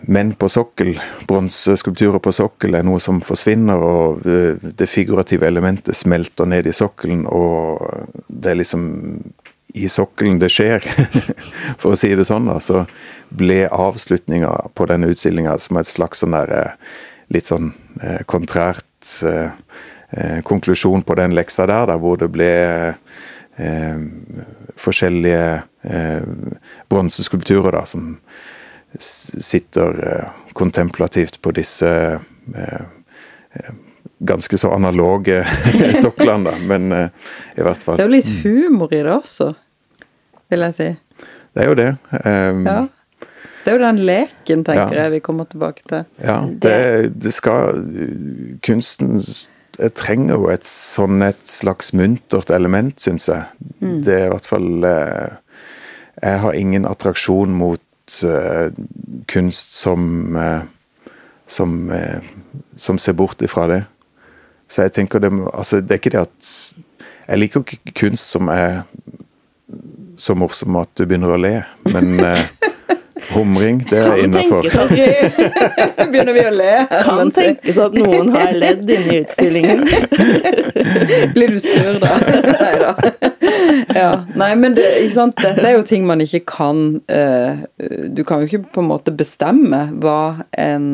menn 0.07 0.29
på 0.39 0.47
sokkel, 0.53 0.93
bronseskulpturer 1.27 2.21
på 2.23 2.33
sokkel, 2.35 2.77
er 2.79 2.85
noe 2.87 3.01
som 3.03 3.19
forsvinner, 3.25 3.83
og 3.83 4.21
det, 4.23 4.75
det 4.79 4.87
figurative 4.87 5.49
elementet 5.49 5.99
smelter 5.99 6.47
ned 6.47 6.69
i 6.71 6.75
sokkelen, 6.77 7.25
og 7.27 7.83
det 8.29 8.53
er 8.53 8.61
liksom 8.61 8.87
i 9.77 9.89
sokkelen 9.93 10.39
det 10.41 10.51
skjer, 10.53 10.85
for 11.81 11.93
å 11.93 11.99
si 11.99 12.13
det 12.17 12.27
sånn. 12.29 12.49
da, 12.49 12.59
Så 12.63 12.85
ble 13.37 13.67
avslutninga 13.69 14.53
på 14.77 14.89
denne 14.89 15.11
utstillinga 15.13 15.57
som 15.61 15.81
et 15.81 15.91
slags 15.91 16.23
sånn 16.23 16.37
der 16.37 16.55
eh, 16.57 16.75
litt 17.35 17.49
sånn 17.51 17.73
eh, 18.01 18.23
kontrært 18.31 19.11
eh, 19.27 19.51
eh, 20.17 20.39
konklusjon 20.47 21.05
på 21.07 21.19
den 21.19 21.37
leksa 21.37 21.67
der, 21.69 21.91
da, 21.91 21.99
hvor 22.01 22.21
det 22.23 22.31
ble 22.33 22.51
eh, 22.95 24.07
forskjellige 24.81 25.47
eh, 25.91 26.29
bronseskulpturer 26.93 27.77
da, 27.77 27.85
som 27.89 28.15
sitter 29.03 30.03
eh, 30.09 30.43
kontemplativt 30.57 31.41
på 31.43 31.53
disse 31.57 31.91
eh, 32.17 33.71
ganske 34.19 34.59
så 34.59 34.73
analoge 34.73 35.43
soklene, 36.03 36.51
da, 36.51 36.59
men 36.69 36.93
i 36.93 37.65
hvert 37.65 37.83
fall 37.83 37.99
Det 37.99 38.07
er 38.07 38.09
jo 38.09 38.17
litt 38.17 38.31
humor 38.45 38.93
i 38.93 39.03
det 39.03 39.13
også, 39.13 39.51
vil 40.53 40.65
jeg 40.69 40.77
si. 40.77 40.89
Det 41.57 41.65
er 41.65 41.69
jo 41.69 41.77
det. 41.77 41.91
Um, 42.13 42.63
ja. 42.69 42.79
Det 43.65 43.73
er 43.73 43.77
jo 43.77 43.83
den 43.83 44.01
leken, 44.07 44.63
tenker 44.65 44.95
ja. 44.95 45.05
jeg 45.05 45.17
vi 45.17 45.21
kommer 45.25 45.49
tilbake 45.51 45.83
til. 45.89 46.05
Ja, 46.23 46.39
det, 46.47 46.77
det 47.19 47.33
skal 47.35 47.81
Kunsten 48.65 49.19
trenger 49.97 50.37
jo 50.39 50.51
et 50.53 50.67
sånn 50.69 51.25
et 51.27 51.43
slags 51.49 51.93
muntert 51.97 52.53
element, 52.55 52.99
syns 53.03 53.29
jeg. 53.31 53.49
Mm. 53.81 53.99
Det 54.07 54.15
er 54.15 54.29
i 54.29 54.33
hvert 54.33 54.49
fall 54.49 54.87
eh, 54.89 55.35
Jeg 56.23 56.41
har 56.45 56.57
ingen 56.57 56.87
attraksjon 56.89 57.53
mot 57.57 57.83
uh, 58.27 58.71
kunst 59.31 59.75
som 59.77 60.37
uh, 60.37 60.63
som, 61.47 61.91
uh, 61.91 62.23
som 62.77 62.99
ser 62.99 63.15
bort 63.19 63.43
ifra 63.43 63.67
det. 63.71 63.83
Så 64.69 64.83
jeg 64.83 64.97
tenker 64.97 65.23
det 65.23 65.31
Altså, 65.55 65.81
det 65.81 65.91
er 65.91 66.01
ikke 66.01 66.11
det 66.11 66.25
at 66.27 66.51
Jeg 67.29 67.39
liker 67.39 67.61
ikke 67.61 67.95
kunst 67.95 68.31
som 68.35 68.49
er 68.49 68.83
så 70.17 70.35
morsom 70.35 70.77
at 70.81 70.89
du 70.97 71.05
begynner 71.05 71.35
å 71.35 71.39
le, 71.39 71.57
men 71.91 72.21
Humring, 73.35 73.81
det 73.91 73.99
er 73.99 74.17
innafor. 74.25 74.63
Begynner 76.13 76.33
vi 76.37 76.45
å 76.47 76.53
le? 76.55 76.75
Kan 77.07 77.33
tenkes 77.35 77.79
at 77.83 77.97
noen 77.97 78.31
har 78.35 78.53
ledd 78.55 78.85
inne 78.87 79.15
i 79.15 79.21
utstillingen. 79.25 79.83
Blir 81.35 81.57
du 81.57 81.59
sur 81.63 81.99
da? 82.03 82.13
Nei 82.63 82.75
da. 82.83 82.93
Ja. 83.97 84.11
Nei, 84.37 84.53
men 84.61 84.77
det, 84.77 84.87
dette 85.17 85.55
er 85.65 85.77
jo 85.77 85.85
ting 85.87 86.07
man 86.07 86.21
ikke 86.23 86.43
kan 86.49 86.81
uh, 87.09 87.63
Du 88.13 88.23
kan 88.27 88.43
jo 88.43 88.51
ikke 88.51 88.75
på 88.77 88.85
en 88.85 88.91
måte 88.91 89.15
bestemme 89.17 89.87
hva 90.03 90.47
en, 90.59 90.89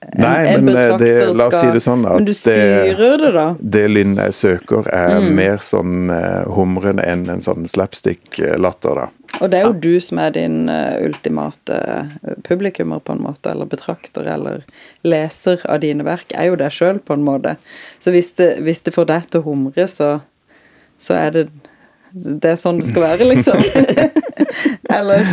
Nei, 0.00 0.46
en 0.48 0.64
men 0.64 0.76
eh, 0.76 0.96
det, 0.96 1.34
la 1.36 1.50
oss 1.50 1.58
si 1.60 1.66
det 1.74 1.82
sånn 1.84 2.06
at 2.08 2.24
det, 2.24 3.30
da? 3.34 3.44
Det 3.60 3.82
Linn 3.90 4.14
jeg 4.16 4.32
søker, 4.32 4.86
er 4.88 5.18
mm. 5.20 5.26
mer 5.36 5.60
sånn 5.60 6.08
uh, 6.08 6.48
humrende 6.56 7.04
enn 7.04 7.26
en 7.28 7.42
sånn 7.44 7.68
slapstick-latter, 7.68 8.96
da. 8.96 9.10
Og 9.44 9.52
det 9.52 9.60
er 9.60 9.66
jo 9.66 9.74
ja. 9.74 9.80
du 9.84 10.00
som 10.02 10.22
er 10.24 10.32
din 10.34 10.72
ultimate 10.72 11.76
publikummer, 12.48 13.02
på 13.04 13.12
en 13.12 13.20
måte, 13.26 13.52
eller 13.52 13.68
betrakter, 13.68 14.24
eller 14.24 14.64
leser 15.06 15.60
av 15.68 15.82
dine 15.84 16.06
verk, 16.08 16.32
er 16.32 16.48
jo 16.48 16.56
deg 16.58 16.72
sjøl, 16.74 17.02
på 17.04 17.18
en 17.18 17.26
måte. 17.28 17.58
Så 18.00 18.16
hvis 18.16 18.32
det, 18.40 18.54
hvis 18.64 18.80
det 18.88 18.96
får 18.96 19.12
deg 19.12 19.28
til 19.28 19.44
å 19.44 19.48
humre, 19.50 19.86
så, 19.86 20.14
så 20.98 21.20
er 21.20 21.36
det 21.36 21.46
det 22.10 22.56
er 22.56 22.56
sånn 22.58 22.80
det 22.80 22.88
skal 22.90 23.04
være, 23.04 23.28
liksom. 23.28 23.60
eller 24.98 25.28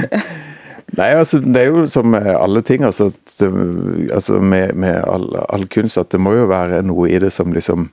Nei, 0.97 1.12
altså 1.13 1.39
det 1.45 1.62
er 1.62 1.69
jo 1.69 1.83
som 1.89 2.10
med 2.10 2.25
alle 2.33 2.63
ting, 2.65 2.81
altså, 2.86 3.12
det, 3.38 3.49
altså 4.13 4.39
med, 4.41 4.73
med 4.73 4.97
all, 5.05 5.29
all, 5.45 5.67
kunst, 5.69 5.99
at 6.01 6.10
det 6.13 6.21
må 6.21 6.33
jo 6.33 6.47
være 6.49 6.81
noe 6.86 7.10
i 7.12 7.19
det 7.21 7.31
som 7.33 7.53
liksom 7.53 7.91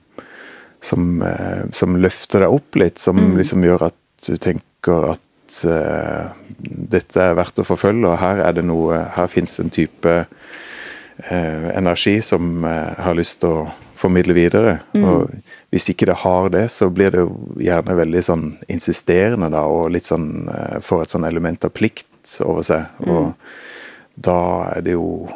Som, 0.85 1.21
eh, 1.23 1.65
som 1.73 1.95
løfter 1.97 2.43
deg 2.43 2.51
opp 2.53 2.75
litt, 2.77 2.99
som 3.01 3.17
mm. 3.17 3.37
liksom 3.39 3.63
gjør 3.63 3.87
at 3.87 4.27
du 4.27 4.35
tenker 4.37 5.07
at 5.15 5.55
uh, 5.65 6.33
dette 6.59 7.21
er 7.21 7.37
verdt 7.37 7.61
å 7.61 7.65
forfølge, 7.65 8.09
og 8.09 8.19
her 8.21 8.41
er 8.43 8.53
det 8.53 8.65
noe 8.65 8.99
Her 9.15 9.29
fins 9.31 9.57
en 9.59 9.71
type 9.73 10.13
uh, 10.27 11.65
energi 11.73 12.19
som 12.21 12.65
uh, 12.65 12.93
har 13.01 13.17
lyst 13.17 13.39
til 13.41 13.49
å 13.49 13.65
formidle 13.97 14.35
videre. 14.37 14.79
Mm. 14.93 15.05
Og 15.09 15.33
hvis 15.73 15.89
ikke 15.89 16.09
det 16.11 16.19
har 16.21 16.49
det, 16.53 16.67
så 16.69 16.91
blir 16.93 17.15
det 17.15 17.23
jo 17.23 17.33
gjerne 17.57 17.97
veldig 17.97 18.23
sånn 18.27 18.45
insisterende, 18.69 19.49
da, 19.53 19.63
og 19.65 19.93
litt 19.95 20.05
sånn 20.05 20.49
får 20.85 21.05
et 21.05 21.15
sånn 21.15 21.25
element 21.25 21.65
av 21.65 21.73
plikt 21.73 22.09
over 22.45 22.63
seg. 22.65 22.85
Mm. 22.99 23.11
Og 23.15 23.33
da 24.25 24.37
er 24.75 24.81
det 24.85 24.95
jo 24.95 25.29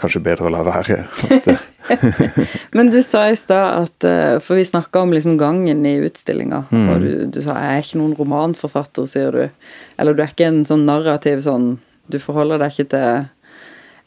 kanskje 0.00 0.22
bedre 0.24 0.48
å 0.48 0.52
la 0.54 0.62
være. 0.66 1.04
Men 2.76 2.88
du 2.90 3.02
sa 3.04 3.26
i 3.28 3.36
stad 3.36 3.84
at 3.84 4.04
eh, 4.08 4.38
For 4.40 4.56
vi 4.56 4.64
snakka 4.64 5.02
om 5.04 5.12
liksom 5.12 5.34
gangen 5.40 5.84
i 5.86 5.98
utstillinga, 6.06 6.62
Mm. 6.72 6.88
og 6.88 7.00
du, 7.02 7.26
du 7.28 7.42
sa 7.42 7.54
'jeg 7.60 7.76
er 7.76 7.82
ikke 7.82 7.98
noen 8.00 8.16
romanforfatter', 8.16 9.06
sier 9.06 9.30
du. 9.32 9.50
Eller 9.98 10.14
du 10.14 10.22
er 10.22 10.32
ikke 10.32 10.46
en 10.48 10.64
sånn 10.64 10.86
narrativ 10.88 11.42
sånn 11.44 11.78
Du 12.08 12.18
forholder 12.18 12.58
deg 12.58 12.72
ikke 12.72 12.88
til 12.90 13.28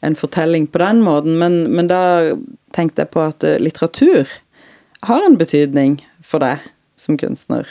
en 0.04 0.16
fortelling 0.16 0.68
på 0.70 0.78
den 0.78 1.02
måten, 1.02 1.40
men, 1.40 1.72
men 1.74 1.88
da 1.88 2.34
tenkte 2.74 3.02
jeg 3.02 3.10
på 3.12 3.22
at 3.28 3.44
eh, 3.44 3.58
litteratur 3.58 4.28
har 5.04 5.22
en 5.26 5.38
betydning 5.38 6.02
for 6.22 6.40
deg 6.40 6.60
som 6.96 7.18
kunstner. 7.18 7.66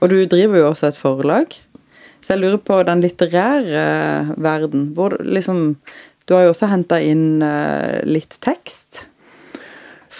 Og 0.00 0.08
du 0.10 0.24
driver 0.26 0.58
jo 0.58 0.68
også 0.70 0.86
et 0.88 0.96
forlag. 0.96 1.58
Så 2.20 2.34
jeg 2.34 2.42
lurer 2.42 2.60
på 2.62 2.80
den 2.86 3.02
litterære 3.04 3.84
verden. 4.36 4.90
Hvor 4.96 5.16
liksom 5.24 5.76
Du 6.28 6.36
har 6.36 6.44
jo 6.44 6.52
også 6.52 6.68
henta 6.70 7.00
inn 7.02 7.42
eh, 7.42 8.04
litt 8.06 8.36
tekst. 8.44 9.08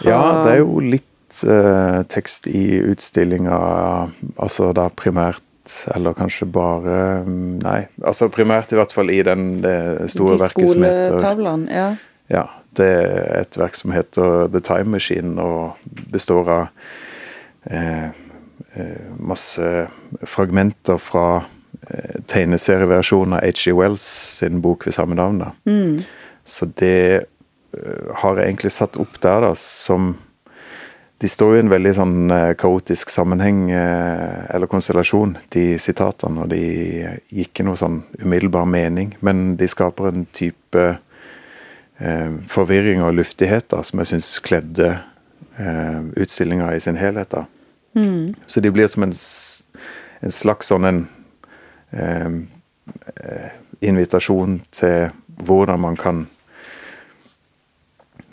Ja, 0.03 0.43
det 0.43 0.57
er 0.57 0.63
jo 0.65 0.81
litt 0.83 1.43
eh, 1.47 2.01
tekst 2.11 2.49
i 2.51 2.81
utstillinga, 2.83 3.59
altså 4.41 4.73
da 4.75 4.89
primært 4.91 5.45
eller 5.95 6.17
kanskje 6.17 6.49
bare 6.51 7.23
mm, 7.27 7.61
Nei, 7.63 7.81
altså 8.03 8.31
primært 8.33 8.73
i 8.73 8.79
hvert 8.79 8.95
fall 8.97 9.13
i 9.13 9.21
den 9.23 9.61
det 9.63 10.09
store 10.11 10.39
de 10.39 10.43
verket 10.45 10.73
som 10.73 10.87
heter. 10.89 11.69
Ja. 11.71 11.91
Ja, 12.31 12.45
det 12.79 12.87
er 12.87 13.41
et 13.43 13.59
verk 13.59 13.75
som 13.79 13.93
heter 13.95 14.49
The 14.53 14.63
Time 14.63 14.95
Machine, 14.95 15.35
og 15.43 15.79
består 16.13 16.51
av 16.55 16.67
eh, 17.71 18.11
eh, 18.79 19.09
masse 19.19 19.89
fragmenter 20.23 21.01
fra 21.03 21.43
eh, 21.91 22.17
tegneserieversjonen 22.31 23.39
av 23.39 23.45
H.G. 23.45 23.75
Wells 23.77 24.07
sin 24.41 24.63
bok 24.65 24.87
ved 24.87 24.97
samme 24.97 25.19
navn. 25.19 25.43
da. 25.45 25.53
Så 26.45 26.71
det 26.81 26.97
eh, 27.21 28.11
har 28.23 28.39
jeg 28.39 28.49
egentlig 28.49 28.73
satt 28.75 28.99
opp 29.01 29.21
der, 29.23 29.47
da, 29.49 29.55
som 29.59 30.17
De 31.21 31.29
står 31.29 31.51
jo 31.53 31.57
i 31.59 31.61
en 31.61 31.69
veldig 31.69 31.91
sånn 31.99 32.33
eh, 32.33 32.55
kaotisk 32.57 33.11
sammenheng, 33.13 33.67
eller 33.75 34.71
konstellasjon, 34.73 35.35
de 35.53 35.75
sitatene. 35.77 36.47
Og 36.47 36.49
de 36.49 36.61
gir 37.29 37.45
ikke 37.45 37.67
noe 37.69 37.77
sånn 37.77 37.99
umiddelbar 38.23 38.65
mening, 38.65 39.13
men 39.21 39.59
de 39.61 39.69
skaper 39.69 40.09
en 40.09 40.25
type 40.33 40.87
eh, 42.01 42.31
forvirring 42.49 43.05
og 43.05 43.15
luftighet 43.19 43.69
da, 43.73 43.83
som 43.85 44.01
jeg 44.01 44.15
syns 44.15 44.33
kledde 44.45 44.91
eh, 45.61 46.01
utstillinga 46.17 46.73
i 46.75 46.81
sin 46.81 46.99
helhet. 47.01 47.31
da. 47.31 47.45
Så 48.47 48.61
de 48.61 48.71
blir 48.71 48.89
som 48.89 49.03
en, 49.03 49.15
en 50.21 50.35
slags 50.35 50.71
sånn 50.71 50.87
en 50.89 51.01
eh, 51.93 52.27
eh, 53.17 53.51
invitasjon 53.81 54.61
til 54.75 55.11
hvordan 55.41 55.81
man 55.81 55.97
kan 55.97 56.27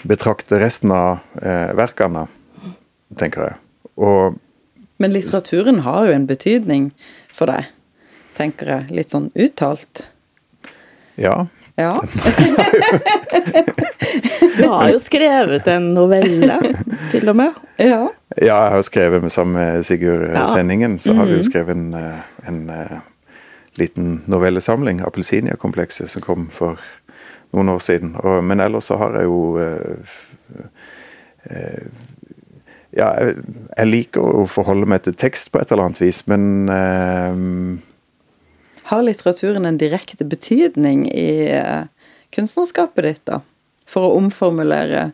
betrakte 0.07 0.59
resten 0.61 0.91
av 0.93 1.19
eh, 1.41 1.73
verkene, 1.77 2.27
tenker 3.17 3.47
jeg. 3.47 3.55
Og 3.97 4.37
Men 5.01 5.13
litteraturen 5.13 5.79
har 5.85 6.07
jo 6.07 6.13
en 6.15 6.27
betydning 6.29 6.91
for 7.33 7.49
deg, 7.49 7.69
tenker 8.37 8.69
jeg. 8.73 8.89
Litt 8.97 9.13
sånn 9.13 9.31
uttalt. 9.35 10.03
ja, 11.17 11.47
Ja. 11.77 11.93
Du 14.57 14.67
har 14.67 14.89
jo 14.89 14.97
skrevet 14.99 15.67
en 15.69 15.91
novelle, 15.93 16.55
til 17.11 17.29
og 17.29 17.35
med. 17.37 17.53
ja. 17.77 18.07
Ja, 18.37 18.57
jeg 18.65 18.71
har 18.73 18.81
skrevet 18.85 19.21
med 19.23 19.31
sammen 19.31 19.53
med 19.57 19.85
Sigurd 19.85 20.25
Ja. 20.33 20.47
Tenningen, 20.55 20.97
så 20.99 21.13
har 21.13 21.25
vi 21.25 21.37
jo 21.37 21.43
skrevet 21.45 21.75
en, 21.77 21.93
eh, 21.93 22.19
en 22.47 22.69
eh, 22.69 22.97
liten 23.77 24.21
novellesamling, 24.25 25.01
'Appelsinia-komplekset', 25.01 26.09
som 26.09 26.21
kom 26.21 26.49
for 26.51 26.79
noen 27.55 27.69
år 27.69 27.79
siden. 27.79 28.15
Og, 28.23 28.43
men 28.43 28.59
ellers 28.59 28.89
så 28.89 28.97
har 29.01 29.17
jeg 29.19 29.29
jo 29.29 29.57
eh, 29.61 30.15
eh, 31.49 31.87
Ja, 32.97 33.11
jeg, 33.19 33.35
jeg 33.77 33.87
liker 33.87 34.23
å 34.23 34.45
forholde 34.49 34.87
meg 34.89 35.03
til 35.05 35.13
tekst 35.13 35.51
på 35.51 35.59
et 35.61 35.71
eller 35.71 35.89
annet 35.89 36.01
vis, 36.01 36.23
men 36.27 36.69
eh, 36.71 37.41
Har 38.91 39.03
litteraturen 39.03 39.65
en 39.65 39.79
direkte 39.79 40.25
betydning 40.25 41.05
i 41.11 41.29
kunstnerskapet 42.33 43.03
ditt, 43.03 43.25
da? 43.27 43.41
For 43.87 44.07
å 44.07 44.15
omformulere 44.19 45.11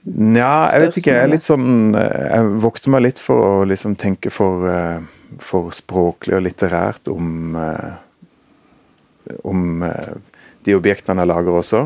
Nja, 0.00 0.64
jeg 0.72 0.80
vet 0.80 0.96
ikke. 0.96 1.12
Jeg 1.12 1.26
er 1.26 1.28
litt 1.28 1.44
sånn 1.44 1.92
Jeg 1.92 2.52
vokter 2.62 2.92
meg 2.94 3.02
litt 3.04 3.18
for 3.20 3.44
å 3.44 3.64
liksom 3.68 3.98
tenke 4.00 4.32
for, 4.32 4.64
eh, 4.70 5.02
for 5.38 5.70
språklig 5.74 6.36
og 6.38 6.44
litterært 6.46 7.10
om 7.12 7.56
eh, 7.56 7.90
Om 9.46 9.82
eh, 9.86 10.14
de 10.66 10.74
objektene 10.74 11.22
jeg 11.22 11.30
lager 11.30 11.54
også. 11.54 11.80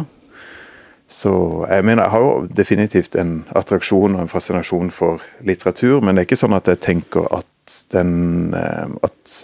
Så 1.11 1.33
jeg 1.69 1.85
mener, 1.85 2.05
jeg 2.05 2.11
har 2.11 2.23
jo 2.23 2.47
definitivt 2.57 3.17
en 3.21 3.35
attraksjon 3.55 4.15
og 4.15 4.23
en 4.23 4.31
fascinasjon 4.31 4.91
for 4.95 5.21
litteratur, 5.45 6.01
men 6.01 6.15
det 6.15 6.23
er 6.23 6.29
ikke 6.31 6.41
sånn 6.41 6.57
at 6.57 6.71
jeg 6.71 6.81
tenker 6.81 7.29
at 7.37 7.75
den 7.93 8.55
eh, 8.57 8.97
At 9.05 9.35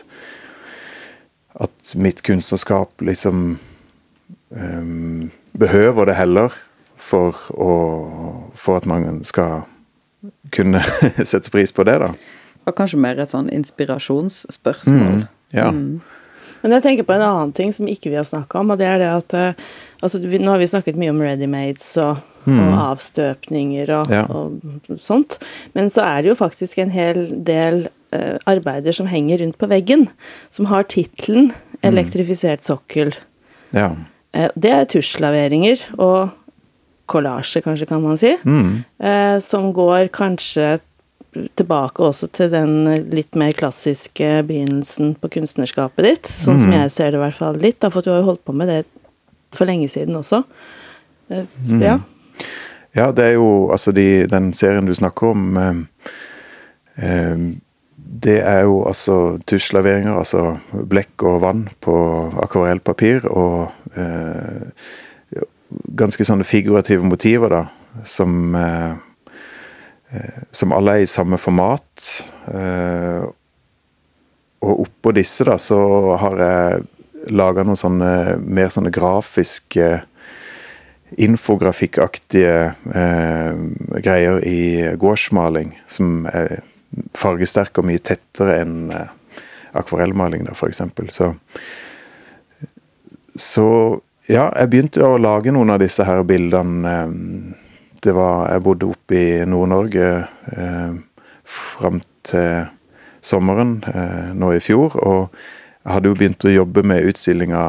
at 1.60 1.94
mitt 1.96 2.22
kunstnerskap 2.22 3.02
liksom 3.04 3.58
um, 4.48 5.30
behøver 5.52 6.04
det 6.08 6.14
heller 6.16 6.54
for, 6.96 7.36
å, 7.52 7.72
for 8.54 8.78
at 8.80 8.86
man 8.88 9.22
skal 9.24 9.66
kunne 10.54 10.82
sette 11.30 11.52
pris 11.52 11.72
på 11.72 11.84
det, 11.88 11.98
da. 12.00 12.12
Og 12.66 12.74
kanskje 12.76 12.98
mer 13.00 13.18
et 13.18 13.30
sånn 13.32 13.48
inspirasjonsspørsmål. 13.50 15.26
Ja. 15.56 15.70
Men 16.60 16.74
jeg 16.76 16.82
tenker 16.84 17.06
på 17.08 17.14
en 17.16 17.24
annen 17.24 17.52
ting 17.56 17.72
som 17.72 17.88
ikke 17.88 18.10
vi 18.12 18.18
har 18.18 18.26
snakka 18.28 18.60
om, 18.60 18.70
og 18.74 18.78
det 18.78 18.86
er 18.86 18.98
det 19.00 19.08
at 19.14 19.34
eh, 19.34 19.62
altså, 20.04 20.20
vi, 20.20 20.38
Nå 20.42 20.50
har 20.52 20.60
vi 20.60 20.68
snakket 20.68 20.98
mye 21.00 21.10
om 21.14 21.22
readymades 21.24 21.86
og, 22.02 22.20
og 22.44 22.74
avstøpninger 22.84 23.92
og, 23.96 24.12
Ja. 24.12 24.26
og 24.28 24.60
sånt, 25.00 25.38
men 25.74 25.88
så 25.92 26.04
er 26.04 26.22
det 26.22 26.28
jo 26.34 26.36
faktisk 26.36 26.78
en 26.78 26.92
hel 26.92 27.22
del 27.46 27.86
uh, 28.14 28.36
arbeider 28.50 28.92
som 28.92 29.08
henger 29.08 29.40
rundt 29.40 29.58
på 29.60 29.68
veggen, 29.70 30.08
som 30.50 30.66
har 30.66 30.84
tittelen 30.84 31.52
'Elektrifisert 31.82 32.60
sokkel'. 32.68 33.16
ja. 33.72 33.94
Uh, 34.36 34.48
det 34.54 34.70
er 34.70 34.84
tusjlaveringer 34.84 35.80
og 35.98 36.30
kollasje, 37.10 37.62
kanskje, 37.64 37.86
kan 37.88 38.02
man 38.02 38.16
si, 38.18 38.36
Mm. 38.44 38.84
uh, 39.02 39.38
som 39.40 39.72
går 39.72 40.08
kanskje 40.12 40.78
tilbake 41.58 42.02
også 42.02 42.28
til 42.34 42.50
den 42.52 42.84
litt 43.14 43.36
mer 43.38 43.54
klassiske 43.56 44.40
begynnelsen 44.48 45.14
på 45.20 45.30
kunstnerskapet 45.36 46.06
ditt, 46.06 46.30
sånn 46.30 46.58
som 46.62 46.72
jeg 46.74 46.90
ser 46.94 47.12
det 47.12 47.20
i 47.20 47.24
hvert 47.24 47.38
fall 47.38 47.60
litt, 47.62 47.78
da, 47.82 47.90
for 47.92 48.02
du 48.02 48.10
har 48.12 48.22
jo 48.22 48.30
holdt 48.32 48.44
på 48.48 48.54
med 48.56 48.70
det 48.70 48.80
for 49.54 49.70
lenge 49.70 49.88
siden 49.90 50.18
også. 50.18 50.42
Mm. 51.30 51.82
Ja. 51.82 51.98
Ja, 52.96 53.10
det 53.14 53.24
er 53.24 53.36
jo 53.38 53.70
altså 53.70 53.92
de, 53.94 54.26
den 54.26 54.50
serien 54.56 54.88
du 54.88 54.94
snakker 54.98 55.30
om 55.30 55.56
eh, 55.56 55.76
eh, 56.98 57.44
Det 57.94 58.40
er 58.42 58.64
jo 58.66 58.80
altså 58.88 59.38
tusjlaveringer, 59.46 60.16
altså 60.18 60.56
blekk 60.90 61.22
og 61.22 61.42
vann 61.44 61.68
på 61.80 61.94
akvarellpapir 62.42 63.28
og 63.30 63.70
eh, 63.94 64.66
ganske 65.94 66.26
sånne 66.26 66.44
figurative 66.44 67.06
motiver, 67.06 67.52
da, 67.52 68.02
som 68.02 68.56
eh, 68.58 68.90
eh, 68.90 68.96
Som 70.50 70.72
alle 70.74 70.98
er 70.98 71.04
i 71.04 71.10
samme 71.10 71.38
format. 71.38 72.06
Eh, 72.50 73.22
og 74.60 74.80
oppå 74.84 75.12
disse, 75.16 75.44
da, 75.46 75.56
så 75.60 75.78
har 76.20 76.40
jeg 76.42 77.32
laga 77.32 77.64
noen 77.64 77.78
sånne 77.78 78.12
mer 78.42 78.72
sånne 78.72 78.92
grafiske 78.92 80.00
infografikkaktige 81.18 82.74
eh, 82.94 83.62
greier 84.02 84.42
i 84.46 84.60
gårdsmaling, 85.00 85.72
som 85.90 86.26
er 86.30 86.60
fargesterke 87.18 87.82
og 87.82 87.88
mye 87.90 88.02
tettere 88.02 88.60
enn 88.62 88.92
eh, 88.94 89.16
akvarellmaling, 89.80 90.46
da, 90.46 90.54
eksempel. 90.70 91.10
Så, 91.14 91.32
så 93.34 93.66
ja, 94.30 94.48
jeg 94.54 94.70
begynte 94.70 95.06
å 95.06 95.18
lage 95.18 95.54
noen 95.54 95.74
av 95.74 95.82
disse 95.82 96.06
her 96.06 96.22
bildene. 96.26 96.94
eh, 96.94 97.66
Det 98.00 98.14
var 98.16 98.48
Jeg 98.52 98.62
bodde 98.64 98.88
oppe 98.88 99.16
i 99.16 99.44
Nord-Norge 99.44 100.06
eh, 100.56 100.92
fram 101.44 102.00
til 102.24 102.68
sommeren 103.20 103.82
eh, 103.84 104.30
nå 104.32 104.54
i 104.56 104.62
fjor, 104.64 104.96
og 104.96 105.34
jeg 105.84 105.92
hadde 105.92 106.08
jo 106.08 106.16
begynt 106.16 106.46
å 106.48 106.52
jobbe 106.54 106.84
med 106.86 107.08
utstillinga 107.10 107.64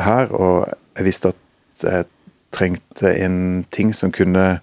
her, 0.00 0.32
og 0.32 0.70
jeg 0.96 1.06
visste 1.06 1.32
at 1.34 1.84
jeg 1.84 2.08
trengte 2.54 3.12
en 3.24 3.64
ting 3.74 3.92
som 3.96 4.12
kunne 4.14 4.60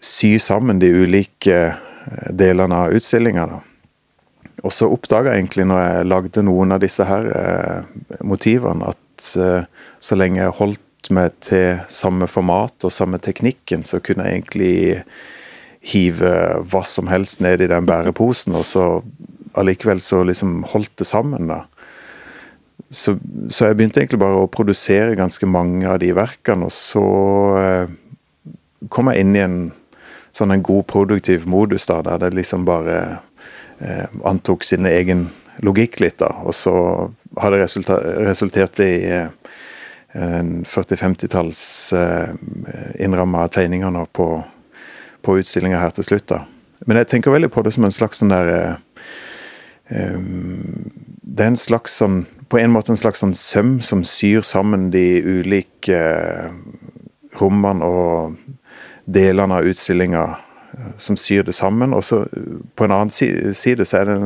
sy 0.00 0.38
sammen 0.42 0.80
de 0.82 0.90
ulike 0.94 1.58
eh, 1.68 2.30
delene 2.30 2.84
av 2.84 2.98
utstillinga. 2.98 3.46
Og 4.66 4.74
så 4.74 4.88
oppdaga 4.90 5.34
jeg 5.34 5.44
egentlig 5.44 5.68
når 5.70 5.82
jeg 5.84 6.10
lagde 6.10 6.46
noen 6.46 6.74
av 6.74 6.82
disse 6.82 7.06
her 7.06 7.30
eh, 7.30 7.98
motivene, 8.26 8.90
at 8.90 9.30
eh, 9.38 9.66
så 10.02 10.18
lenge 10.18 10.42
jeg 10.42 10.56
holdt 10.58 10.84
meg 11.14 11.36
til 11.44 11.78
samme 11.92 12.28
format 12.30 12.84
og 12.84 12.92
samme 12.92 13.20
teknikken, 13.22 13.84
så 13.86 14.00
kunne 14.04 14.26
jeg 14.26 14.40
egentlig 14.40 14.76
hive 15.88 16.32
hva 16.68 16.82
som 16.86 17.08
helst 17.10 17.42
ned 17.44 17.62
i 17.62 17.70
den 17.70 17.86
bæreposen, 17.88 18.56
og 18.58 18.66
så 18.66 18.86
allikevel 19.58 20.02
så 20.04 20.24
liksom 20.26 20.62
holdt 20.72 20.98
det 21.00 21.06
sammen, 21.08 21.50
da. 21.50 21.62
så, 22.90 23.16
så, 23.48 23.68
jeg 23.68 23.78
begynte 23.78 24.02
egentlig 24.02 24.20
bare 24.22 24.42
å 24.42 24.50
produsere 24.52 25.16
ganske 25.18 25.48
mange 25.48 25.88
av 25.88 26.00
de 26.02 26.12
verkene, 26.16 26.68
og 26.68 26.74
så 26.74 27.06
eh, 27.62 27.96
kom 28.92 29.10
jeg 29.12 29.24
inn 29.24 29.36
i 29.36 29.44
en 29.44 29.58
sånn 30.34 30.52
en 30.54 30.62
god 30.62 30.86
produktiv 30.90 31.48
modus 31.50 31.88
da, 31.88 32.02
der 32.04 32.26
det 32.26 32.36
liksom 32.36 32.66
bare 32.68 32.98
eh, 33.80 34.06
antok 34.28 34.66
sin 34.66 34.86
egen 34.86 35.28
logikk 35.64 35.98
litt, 36.02 36.18
da. 36.20 36.30
Og 36.46 36.54
så 36.54 36.74
har 37.38 37.54
det 37.54 37.64
resultert 37.64 38.78
i 38.84 38.92
eh, 39.08 39.32
40-50-talls 40.14 41.92
eh, 41.92 42.28
innramma 43.04 43.48
tegninger 43.48 43.90
nå 43.90 44.06
på, 44.12 44.28
på 45.22 45.38
utstillinga 45.38 45.80
her 45.82 45.92
til 45.96 46.04
slutt, 46.04 46.28
da. 46.28 46.42
Men 46.86 47.00
jeg 47.00 47.10
tenker 47.10 47.34
veldig 47.34 47.50
på 47.52 47.62
det 47.66 47.74
som 47.74 47.84
en 47.84 47.92
slags 47.92 48.20
sånn 48.22 48.32
der 48.32 48.48
eh, 48.54 48.74
Det 49.88 51.44
er 51.44 51.50
en 51.50 51.56
slags 51.58 51.96
sånn 51.98 52.20
På 52.48 52.60
en 52.60 52.70
måte 52.70 52.92
en 52.92 53.00
slags 53.00 53.18
sånn 53.24 53.34
søm 53.34 53.80
som 53.82 54.04
syr 54.06 54.46
sammen 54.46 54.90
de 54.94 55.18
ulike 55.24 55.98
rommene 57.40 57.84
og 57.84 58.38
delene 59.04 59.58
av 59.58 59.66
utstillinga 59.68 60.22
som 60.96 61.16
syr 61.16 61.42
det 61.42 61.54
sammen. 61.54 61.94
Og 61.94 62.04
så 62.04 62.22
på 62.74 62.84
en 62.84 62.94
annen 62.94 63.10
side 63.10 63.86
så 63.86 64.00
er 64.00 64.08
det 64.08 64.18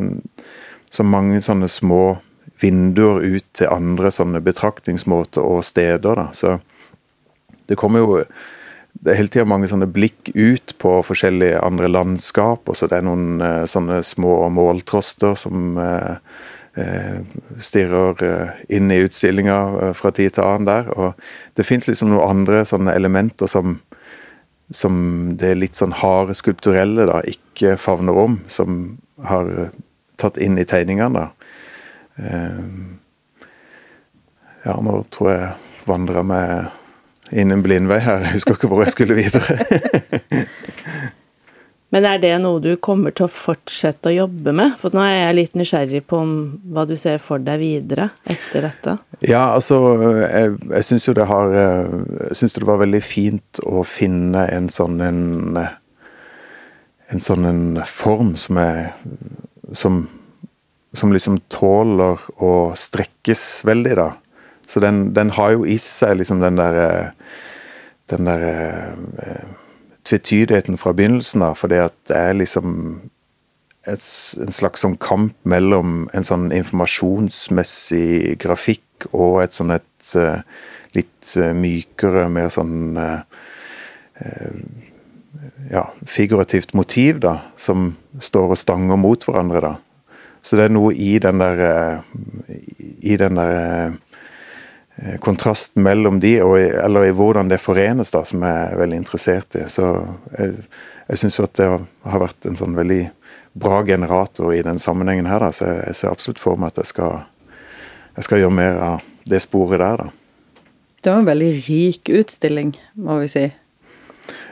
så 0.91 1.03
mange 1.03 1.41
sånne 1.41 1.69
små 1.69 2.19
vinduer 2.61 3.23
ut 3.23 3.47
til 3.57 3.71
andre 3.73 4.11
sånne 4.15 4.43
betraktningsmåter 4.45 5.43
og 5.43 5.65
steder. 5.65 6.15
da, 6.15 6.29
så 6.33 6.59
det 7.69 7.79
kommer 7.81 8.03
jo 8.03 8.25
det 9.03 9.13
er 9.13 9.19
hele 9.19 9.33
tida 9.33 9.47
mange 9.49 9.69
sånne 9.71 9.89
blikk 9.91 10.31
ut 10.37 10.75
på 10.83 10.91
forskjellige 11.07 11.61
andre 11.65 11.89
landskap. 11.89 12.69
og 12.69 12.77
så 12.77 12.87
Det 12.87 12.99
er 12.99 13.07
noen 13.07 13.41
eh, 13.41 13.65
sånne 13.67 14.03
små 14.03 14.49
måltroster 14.51 15.35
som 15.35 15.79
eh, 15.79 16.17
eh 16.77 17.21
stirrer 17.59 18.55
inn 18.69 18.91
i 18.91 19.03
utstillinga 19.05 19.93
fra 19.95 20.11
tid 20.11 20.33
til 20.33 20.45
annen 20.45 20.67
der. 20.67 20.99
og 20.99 21.15
Det 21.55 21.67
fins 21.67 21.89
liksom 21.89 22.09
noen 22.11 22.29
andre 22.29 22.65
sånne 22.65 22.95
elementer 22.95 23.47
som, 23.47 23.81
som 24.71 25.37
det 25.37 25.57
litt 25.59 25.75
sånn 25.75 25.93
harde 25.93 26.35
skulpturelle 26.35 27.07
da 27.07 27.21
ikke 27.27 27.77
favner 27.77 28.13
om, 28.17 28.41
som 28.49 28.99
har 29.25 29.73
tatt 30.17 30.39
inn 30.39 30.59
i 30.59 30.65
tegningene. 30.65 31.29
Eh, 31.29 31.42
ja, 34.63 34.77
nå 34.85 34.99
tror 35.11 35.31
jeg 35.33 35.51
vandra 35.89 36.23
meg 36.27 37.33
inn 37.33 37.53
en 37.55 37.65
blindvei 37.65 37.99
her. 38.05 38.27
Jeg 38.27 38.39
husker 38.39 38.59
ikke 38.59 38.71
hvor 38.71 38.85
jeg 38.85 38.95
skulle 38.95 39.17
videre. 39.19 39.59
Men 41.93 42.07
er 42.09 42.21
det 42.23 42.33
noe 42.41 42.61
du 42.65 42.71
kommer 42.81 43.13
til 43.13 43.27
å 43.27 43.33
fortsette 43.33 44.09
å 44.09 44.15
jobbe 44.15 44.55
med? 44.57 44.79
For 44.81 44.95
nå 44.97 45.03
er 45.05 45.27
jeg 45.27 45.37
litt 45.37 45.59
nysgjerrig 45.61 46.01
på 46.09 46.23
hva 46.73 46.87
du 46.89 46.95
ser 46.97 47.19
for 47.21 47.43
deg 47.45 47.61
videre 47.61 48.07
etter 48.25 48.65
dette. 48.65 48.95
Ja, 49.21 49.51
altså 49.53 49.77
Jeg, 50.23 50.55
jeg 50.71 50.87
syns 50.89 51.05
jo 51.07 51.15
det 51.19 51.29
har 51.29 51.53
Jeg 51.53 52.39
syns 52.39 52.57
det 52.57 52.65
var 52.67 52.81
veldig 52.81 53.03
fint 53.05 53.61
å 53.69 53.85
finne 53.85 54.47
en 54.55 54.71
sånn 54.73 55.05
en 55.05 55.21
En 57.13 57.21
sånn 57.21 57.45
en 57.45 57.63
form 57.85 58.33
som 58.41 58.57
er 58.63 58.95
Som, 59.77 60.07
som 60.95 61.13
liksom 61.13 61.41
tåler 61.53 62.21
å 62.43 62.53
strekkes 62.77 63.63
veldig, 63.69 63.95
da. 63.99 64.11
Så 64.69 64.81
den, 64.81 65.11
den 65.17 65.33
har 65.37 65.55
jo 65.57 65.67
i 65.69 65.79
seg 65.81 66.19
liksom 66.21 66.43
den 66.43 66.61
der 66.61 67.13
Den 68.11 68.27
der 68.27 68.43
tvetydigheten 70.05 70.77
fra 70.77 70.93
begynnelsen 70.93 71.43
av. 71.47 71.55
For 71.57 71.71
det 71.71 71.79
at 71.81 71.95
det 72.11 72.17
er 72.19 72.35
liksom 72.37 72.75
et, 73.87 74.05
en 74.43 74.53
slags 74.53 74.83
sånn 74.85 74.99
kamp 75.01 75.33
mellom 75.49 76.11
en 76.13 76.27
sånn 76.27 76.51
informasjonsmessig 76.53 78.37
grafikk 78.43 79.07
og 79.13 79.41
et 79.45 79.57
sånn 79.57 79.73
et 79.79 80.13
uh, 80.19 80.43
litt 80.99 81.33
uh, 81.39 81.55
mykere, 81.57 82.27
mer 82.29 82.51
sånn 82.53 82.99
ja, 85.71 85.87
figurativt 86.07 86.75
motiv, 86.75 87.19
da, 87.23 87.39
som 87.57 87.95
står 88.21 88.55
og 88.55 88.61
stanger 88.61 89.01
mot 89.01 89.25
hverandre, 89.27 89.63
da. 89.65 89.73
Så 90.43 90.59
det 90.59 90.67
er 90.67 90.75
noe 90.75 90.91
i 90.95 91.17
den 91.23 91.39
der 91.39 92.03
I 93.01 93.17
den 93.17 93.39
der 93.39 93.93
kontrasten 95.23 95.83
mellom 95.83 96.19
de, 96.21 96.35
og, 96.45 96.59
eller 96.59 97.07
i 97.09 97.15
hvordan 97.17 97.49
det 97.49 97.63
forenes, 97.63 98.11
da, 98.13 98.21
som 98.29 98.43
jeg 98.45 98.67
er 98.69 98.79
veldig 98.79 98.99
interessert 99.01 99.57
i. 99.57 99.65
Så 99.71 99.87
jeg, 100.37 100.67
jeg 101.09 101.23
syns 101.23 101.41
at 101.43 101.55
det 101.59 101.69
har 101.71 102.23
vært 102.23 102.47
en 102.47 102.59
sånn 102.59 102.77
veldig 102.77 103.05
bra 103.53 103.83
generator 103.87 104.53
i 104.55 104.63
den 104.63 104.79
sammenhengen 104.79 105.29
her, 105.31 105.43
da. 105.43 105.53
Så 105.53 105.67
jeg, 105.69 105.81
jeg 105.89 105.99
ser 105.99 106.13
absolutt 106.13 106.43
for 106.43 106.61
meg 106.61 106.73
at 106.73 106.83
jeg 106.83 106.93
skal, 106.93 107.25
jeg 108.19 108.29
skal 108.29 108.43
gjøre 108.43 108.59
mer 108.59 108.83
av 108.91 109.09
det 109.29 109.43
sporet 109.45 109.83
der, 109.83 110.05
da. 110.05 110.11
Det 111.03 111.11
var 111.11 111.19
en 111.19 111.27
veldig 111.33 111.51
rik 111.67 112.13
utstilling, 112.15 112.77
må 113.03 113.19
vi 113.25 113.29
si. 113.33 113.49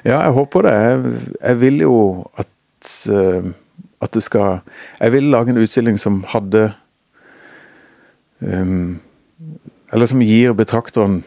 Ja, 0.02 0.16
jeg 0.16 0.32
håper 0.34 0.66
det. 0.66 0.72
Jeg, 0.82 1.12
jeg 1.36 1.60
vil 1.60 1.84
jo 1.84 1.96
at, 2.40 2.94
uh, 3.12 3.52
at 4.00 4.12
det 4.16 4.22
skal 4.24 4.60
Jeg 5.00 5.12
vil 5.12 5.30
lage 5.32 5.52
en 5.52 5.60
utstilling 5.60 5.98
som 6.00 6.22
hadde 6.28 6.70
um, 8.40 9.00
eller 9.92 10.06
som 10.06 10.22
gir 10.22 10.54
betrakteren 10.54 11.22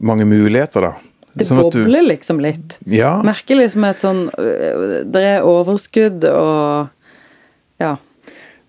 mange 0.00 0.24
muligheter, 0.24 0.80
da. 0.80 0.92
Det 1.36 1.46
sånn 1.46 1.60
bobler 1.60 2.02
liksom 2.08 2.40
litt. 2.42 2.78
Ja. 2.90 3.18
Merker 3.22 3.60
liksom 3.60 3.84
et 3.86 4.00
sånn 4.02 4.24
øh, 4.34 5.02
Det 5.06 5.26
er 5.36 5.46
overskudd 5.46 6.24
og 6.26 6.88
Ja. 7.80 7.96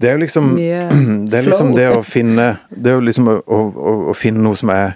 Det 0.01 0.09
er 0.09 0.17
jo 0.17 0.21
liksom 0.21 0.51
Det 1.31 1.39
er 1.39 1.47
liksom 1.47 1.73
det 1.77 1.87
å 1.95 2.03
finne 2.05 2.51
Det 2.69 2.91
er 2.93 2.99
jo 2.99 3.05
liksom 3.07 3.31
å, 3.31 3.39
å, 3.41 3.95
å 4.11 4.15
finne 4.17 4.43
noe 4.45 4.59
som 4.59 4.69
er, 4.73 4.93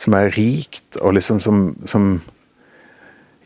som 0.00 0.16
er 0.18 0.28
rikt, 0.36 0.98
og 1.00 1.16
liksom 1.16 1.40
som, 1.40 1.70
som 1.88 2.18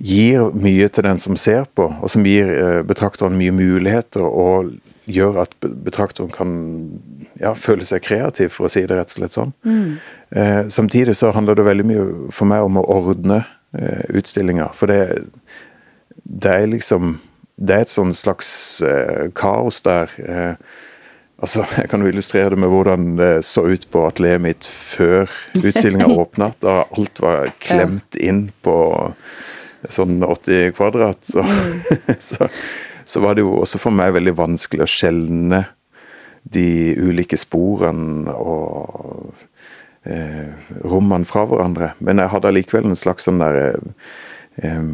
gir 0.00 0.50
mye 0.56 0.88
til 0.88 1.04
den 1.04 1.18
som 1.20 1.36
ser 1.36 1.66
på, 1.76 1.90
og 1.92 2.10
som 2.10 2.24
gir 2.24 2.48
eh, 2.48 2.80
betrakteren 2.88 3.36
mye 3.38 3.52
muligheter, 3.52 4.24
og 4.24 4.72
gjør 5.10 5.42
at 5.44 5.54
betrakteren 5.60 6.30
kan 6.32 6.52
ja, 7.40 7.54
føle 7.58 7.84
seg 7.86 8.04
kreativ, 8.04 8.52
for 8.54 8.68
å 8.68 8.72
si 8.72 8.84
det 8.86 8.96
rett 8.96 9.12
og 9.12 9.18
slett 9.18 9.36
sånn. 9.36 9.54
Mm. 9.64 9.96
Eh, 10.30 10.60
samtidig 10.72 11.16
så 11.18 11.32
handler 11.36 11.58
det 11.58 11.66
veldig 11.68 11.88
mye 11.88 12.04
for 12.34 12.48
meg 12.50 12.66
om 12.66 12.78
å 12.80 12.86
ordne 12.96 13.42
eh, 13.76 14.06
utstillinger. 14.16 14.72
For 14.76 14.90
det, 14.90 15.00
det, 16.24 16.54
er 16.54 16.70
liksom 16.70 17.18
Det 17.60 17.76
er 17.76 17.84
et 17.84 17.92
sånn 17.92 18.14
slags 18.16 18.50
eh, 18.80 19.28
kaos 19.36 19.82
der. 19.84 20.12
Eh, 20.24 20.54
altså, 21.40 21.66
Jeg 21.80 21.92
kan 21.92 22.04
jo 22.04 22.12
illustrere 22.12 22.54
det 22.54 22.60
med 22.62 22.72
hvordan 22.72 23.14
det 23.20 23.32
så 23.48 23.66
ut 23.68 23.88
på 23.92 24.06
atelieret 24.08 24.44
mitt 24.48 24.68
før 24.68 25.28
utstillinga 25.60 26.08
åpna. 26.22 26.52
Da 26.64 26.82
alt 26.88 27.20
var 27.20 27.52
klemt 27.60 28.16
inn 28.16 28.48
på 28.64 28.78
sånn 29.88 30.20
80 30.26 30.72
kvadrat. 30.76 31.24
Så, 31.24 31.44
mm. 31.44 32.16
så, 32.30 32.48
så 33.04 33.22
var 33.24 33.36
det 33.36 33.44
jo 33.44 33.56
også 33.62 33.80
for 33.80 33.94
meg 33.94 34.14
veldig 34.16 34.36
vanskelig 34.38 34.86
å 34.86 34.90
skjelne 34.90 35.64
de 36.42 36.96
ulike 36.96 37.36
sporene 37.40 38.32
og 38.32 39.34
eh, 40.08 40.52
rommene 40.84 41.28
fra 41.28 41.44
hverandre. 41.48 41.92
Men 42.00 42.22
jeg 42.22 42.32
hadde 42.34 42.52
allikevel 42.52 42.90
en 42.90 42.98
slags 42.98 43.28
sånn 43.28 43.42
der 43.42 43.60
eh, 44.62 44.84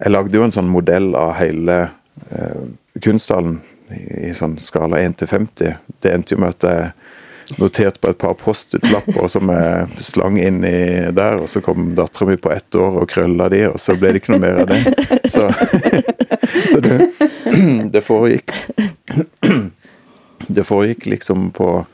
Jeg 0.00 0.12
lagde 0.12 0.36
jo 0.36 0.44
en 0.46 0.54
sånn 0.54 0.70
modell 0.72 1.14
av 1.18 1.34
hele 1.40 1.78
eh, 2.30 2.62
kunsthallen 3.04 3.60
i, 3.90 4.30
i 4.30 4.34
sånn 4.36 4.58
skala 4.60 5.00
1 5.00 5.20
til 5.20 5.32
50. 5.32 5.78
Det 6.00 6.12
endte 6.12 6.36
jo 6.36 6.42
med 6.44 6.56
at 6.56 6.68
jeg 6.68 6.92
noterte 7.58 7.98
på 8.02 8.12
et 8.12 8.20
par 8.20 8.36
Post-It-lapper 8.38 9.26
som 9.32 9.50
jeg 9.50 10.04
slang 10.06 10.38
inn 10.38 10.62
i 10.66 11.10
der, 11.16 11.40
og 11.42 11.48
så 11.50 11.62
kom 11.64 11.94
dattera 11.98 12.28
mi 12.30 12.36
på 12.40 12.52
ett 12.54 12.78
år 12.78 13.00
og 13.02 13.10
krølla 13.10 13.48
de, 13.52 13.64
og 13.72 13.80
så 13.82 13.96
ble 13.98 14.12
det 14.14 14.22
ikke 14.22 14.36
noe 14.36 14.44
mer 14.44 14.62
av 14.62 14.70
det. 14.70 14.80
Så, 15.30 15.48
så 16.70 16.80
det, 16.84 16.96
det 17.94 18.04
foregikk 18.06 18.54
det 20.46 20.64
foregikk 20.64 21.06
liksom 21.06 21.50
på 21.50 21.86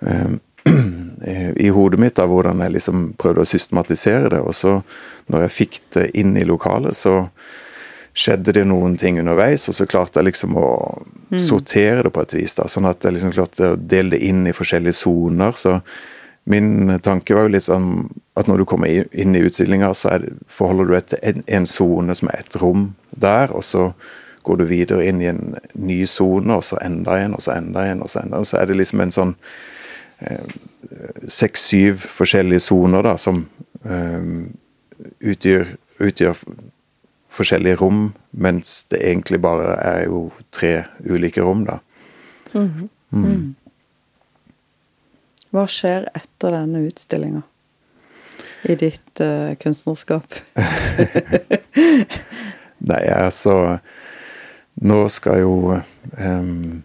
eh, 0.00 0.30
i 1.56 1.68
hodet 1.68 2.00
mitt 2.00 2.18
av 2.18 2.30
hvordan 2.30 2.60
jeg 2.64 2.76
liksom 2.76 3.12
prøvde 3.18 3.44
å 3.44 3.48
systematisere 3.48 4.30
det. 4.34 4.40
Og 4.42 4.54
så, 4.54 4.80
når 5.32 5.46
jeg 5.46 5.56
fikk 5.56 5.80
det 5.96 6.08
inn 6.18 6.36
i 6.36 6.46
lokalet, 6.46 6.96
så 6.96 7.28
skjedde 8.16 8.54
det 8.56 8.64
noen 8.64 8.96
ting 8.96 9.18
underveis, 9.20 9.66
og 9.68 9.76
så 9.76 9.86
klarte 9.88 10.20
jeg 10.20 10.30
liksom 10.30 10.56
å 10.56 10.68
mm. 11.04 11.40
sortere 11.42 12.06
det 12.06 12.12
på 12.16 12.22
et 12.24 12.34
vis. 12.38 12.54
da, 12.56 12.68
Sånn 12.70 12.88
at 12.88 13.04
jeg 13.04 13.16
liksom 13.16 13.34
klarte 13.36 13.72
å 13.74 13.80
dele 13.80 14.16
det 14.16 14.22
inn 14.24 14.46
i 14.48 14.54
forskjellige 14.56 14.96
soner. 14.96 15.56
Så 15.60 15.76
min 16.48 16.94
tanke 17.04 17.36
var 17.36 17.46
jo 17.46 17.54
litt 17.56 17.66
sånn 17.66 18.06
at 18.38 18.48
når 18.48 18.62
du 18.62 18.68
kommer 18.68 18.88
inn 19.12 19.36
i 19.36 19.42
utstillinga, 19.44 19.90
så 19.98 20.14
er, 20.14 20.28
forholder 20.48 20.88
du 20.88 20.94
deg 20.94 21.10
til 21.12 21.42
en 21.58 21.68
sone 21.68 22.16
som 22.16 22.30
er 22.32 22.44
et 22.44 22.56
rom 22.62 22.88
der, 23.10 23.52
og 23.52 23.64
så 23.66 23.90
går 24.46 24.60
du 24.60 24.68
videre 24.70 25.06
inn 25.08 25.20
i 25.20 25.28
en 25.32 25.56
ny 25.74 25.98
sone, 26.08 26.54
og 26.54 26.64
så 26.64 26.78
enda 26.84 27.18
en, 27.18 27.34
og 27.34 27.42
så 27.42 27.56
enda 27.56 27.82
en, 27.90 28.04
og 28.04 28.12
så 28.12 28.22
enda 28.22 28.38
en. 28.38 28.46
Så 28.46 28.60
er 28.60 28.70
det 28.70 28.78
liksom 28.78 29.02
en 29.02 29.12
sånn 29.12 29.34
eh, 30.22 30.54
seks-syv 31.26 31.98
eh, 31.98 32.12
forskjellige 32.20 32.62
soner 32.68 33.04
da, 33.08 33.16
som 33.20 33.42
eh, 33.82 34.30
utgjør, 35.34 35.74
utgjør, 36.06 36.46
forskjellige 37.36 37.76
rom, 37.82 38.06
mens 38.32 38.86
det 38.90 39.02
egentlig 39.04 39.42
bare 39.44 39.74
er 39.84 40.06
jo 40.06 40.30
tre 40.54 40.86
ulike 41.04 41.44
rom, 41.44 41.66
da. 41.68 41.80
Mm 42.54 42.88
mm. 43.10 43.54
Hva 45.54 45.64
skjer 45.70 46.08
etter 46.16 46.52
denne 46.52 46.82
utstillinga? 46.84 47.42
I 48.66 48.74
ditt 48.76 49.20
uh, 49.22 49.54
kunstnerskap? 49.62 50.26
Nei, 52.90 53.04
altså 53.14 53.78
Nå 54.84 54.98
skal 55.08 55.40
jo 55.40 55.78
um, 56.18 56.82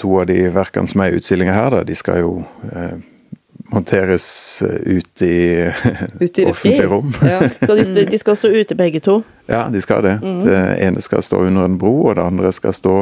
To 0.00 0.16
av 0.18 0.26
de 0.32 0.40
verkene 0.50 0.90
som 0.90 1.04
er 1.04 1.12
i 1.12 1.20
utstillinga 1.20 1.54
her, 1.54 1.76
da, 1.76 1.84
de 1.86 1.94
skal 1.94 2.24
jo 2.24 2.32
uh, 2.42 2.96
monteres 3.74 4.26
ut 4.62 5.22
i, 5.22 5.70
ut 6.20 6.38
i 6.38 6.46
offentlige 6.50 6.86
rom. 6.90 7.14
Ja. 7.22 7.40
De, 7.60 8.04
de, 8.10 8.18
skal 8.18 8.38
stå 8.38 8.50
ute 8.54 8.78
begge 8.78 9.02
to? 9.04 9.20
Ja, 9.46 9.66
de 9.68 9.80
skal 9.84 10.02
det. 10.06 10.18
Mm. 10.22 10.38
Det 10.40 10.60
ene 10.86 11.02
skal 11.04 11.22
stå 11.22 11.42
under 11.44 11.66
en 11.68 11.78
bro, 11.78 12.06
og 12.08 12.14
det 12.16 12.24
andre 12.24 12.52
skal 12.56 12.72
stå 12.72 12.94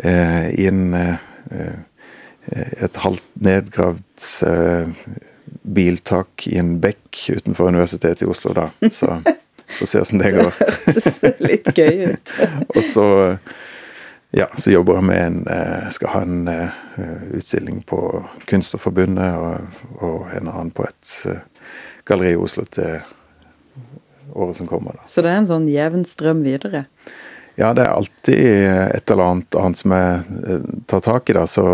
eh, 0.00 0.46
i 0.56 0.68
en 0.70 0.94
eh, 0.96 1.18
et 2.54 2.96
halvt 3.00 3.24
nedgravd 3.40 4.24
eh, 4.46 4.88
biltak 5.62 6.46
i 6.50 6.58
en 6.60 6.76
bekk 6.80 7.26
utenfor 7.38 7.68
Universitetet 7.72 8.24
i 8.24 8.28
Oslo, 8.28 8.52
da. 8.56 8.68
Så 8.92 9.20
får 9.78 9.90
se 9.90 10.00
åssen 10.00 10.20
det 10.20 10.34
går. 10.36 10.58
det 10.86 11.04
ser 11.04 11.38
litt 11.44 11.70
gøy 11.76 12.12
ut. 12.12 12.34
og 12.68 12.82
så 12.84 13.06
ja, 14.36 14.48
så 14.56 14.70
jobber 14.70 14.98
jeg 14.98 15.06
med 15.06 15.20
en 15.22 15.36
eh, 15.46 15.90
Skal 15.94 16.10
ha 16.10 16.22
en 16.26 16.48
uh, 16.48 16.78
utstilling 17.36 17.82
på 17.86 17.98
Kunstnerforbundet 18.50 19.36
og, 19.38 19.84
og, 20.00 20.24
en 20.34 20.48
annen 20.50 20.72
på 20.74 20.86
et 20.88 21.12
uh, 21.30 21.68
galleri 22.08 22.32
i 22.34 22.40
Oslo 22.40 22.64
til 22.66 22.98
året 24.34 24.58
som 24.58 24.66
kommer. 24.66 24.96
Da. 24.98 25.06
Så 25.06 25.22
det 25.22 25.30
er 25.30 25.38
en 25.38 25.46
sånn 25.46 25.68
jevn 25.70 26.02
strøm 26.08 26.42
videre? 26.42 26.86
Ja, 27.54 27.70
det 27.76 27.84
er 27.84 27.92
alltid 27.94 28.42
et 28.96 29.12
eller 29.14 29.30
annet 29.30 29.58
annet 29.60 29.78
som 29.78 29.94
jeg 29.94 30.58
tar 30.90 31.04
tak 31.04 31.30
i, 31.30 31.36
da, 31.38 31.46
så 31.46 31.66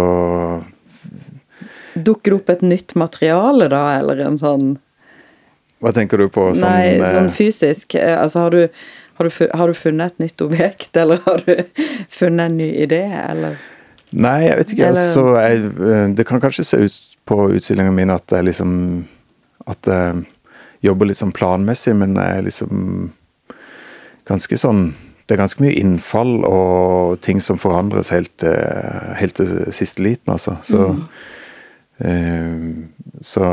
Dukker 1.95 2.35
det 2.35 2.37
opp 2.37 2.53
et 2.53 2.65
nytt 2.67 2.95
materiale, 3.01 3.71
da, 3.73 3.85
eller 4.03 4.21
en 4.27 4.37
sånn 4.39 4.75
Hva 5.81 5.95
tenker 5.97 6.21
du 6.21 6.29
på? 6.29 6.51
Sånn, 6.53 6.69
Nei, 6.69 7.01
sånn 7.01 7.33
fysisk. 7.33 7.97
Altså, 7.97 8.45
har 8.45 8.53
du, 8.53 8.83
har, 9.21 9.29
du, 9.29 9.51
har 9.59 9.69
du, 9.69 9.77
funnet 9.77 10.15
et 10.15 10.25
nytt 10.25 10.43
objekt, 10.45 10.97
eller 10.97 11.21
har 11.27 11.45
du 11.45 11.53
funnet 12.21 12.49
en 12.49 12.57
ny 12.57 12.71
idé, 12.87 13.03
eller? 13.21 13.61
Nei, 14.11 14.41
jeg 14.47 14.57
vet 14.59 14.75
ikke. 14.75 14.91
Altså, 14.91 15.25
jeg, 15.39 16.15
det 16.19 16.27
kan 16.27 16.43
kanskje 16.43 16.67
se 16.67 16.81
ut 16.83 16.99
på 17.29 17.51
utstillingen 17.55 17.95
min 17.95 18.11
at 18.11 18.33
jeg 18.33 18.49
liksom 18.49 18.73
At 19.71 19.87
jeg 19.87 20.25
jobber 20.83 21.07
litt 21.07 21.21
sånn 21.21 21.35
planmessig, 21.37 21.93
men 21.95 22.17
jeg 22.17 22.39
er 22.41 22.47
liksom 22.49 23.11
ganske 24.27 24.59
sånn 24.59 24.89
det 25.31 25.37
er 25.37 25.45
ganske 25.45 25.63
mye 25.63 25.77
innfall 25.79 26.41
og 26.43 27.21
ting 27.23 27.39
som 27.39 27.59
forandres 27.61 28.09
helt, 28.11 28.43
helt 29.21 29.37
til 29.39 29.69
siste 29.71 30.03
liten, 30.03 30.33
altså. 30.33 30.57
Så, 30.67 30.89
mm. 30.97 31.05
eh, 32.03 32.65
så 33.23 33.45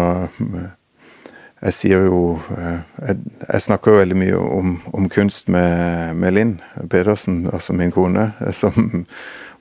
jeg 1.58 1.74
sier 1.74 2.05
jo 2.05 2.38
eh, 2.53 2.82
jeg, 3.01 3.18
jeg, 3.41 3.64
snakker 3.66 3.93
jo 3.93 4.01
veldig 4.03 4.18
mye 4.20 4.38
om, 4.38 4.76
om 4.93 5.10
kunst 5.10 5.49
med, 5.49 6.14
med, 6.20 6.36
Linn 6.36 6.53
Pedersen, 6.89 7.47
altså 7.49 7.74
min 7.74 7.93
kone. 7.93 8.30
Som, 8.53 9.05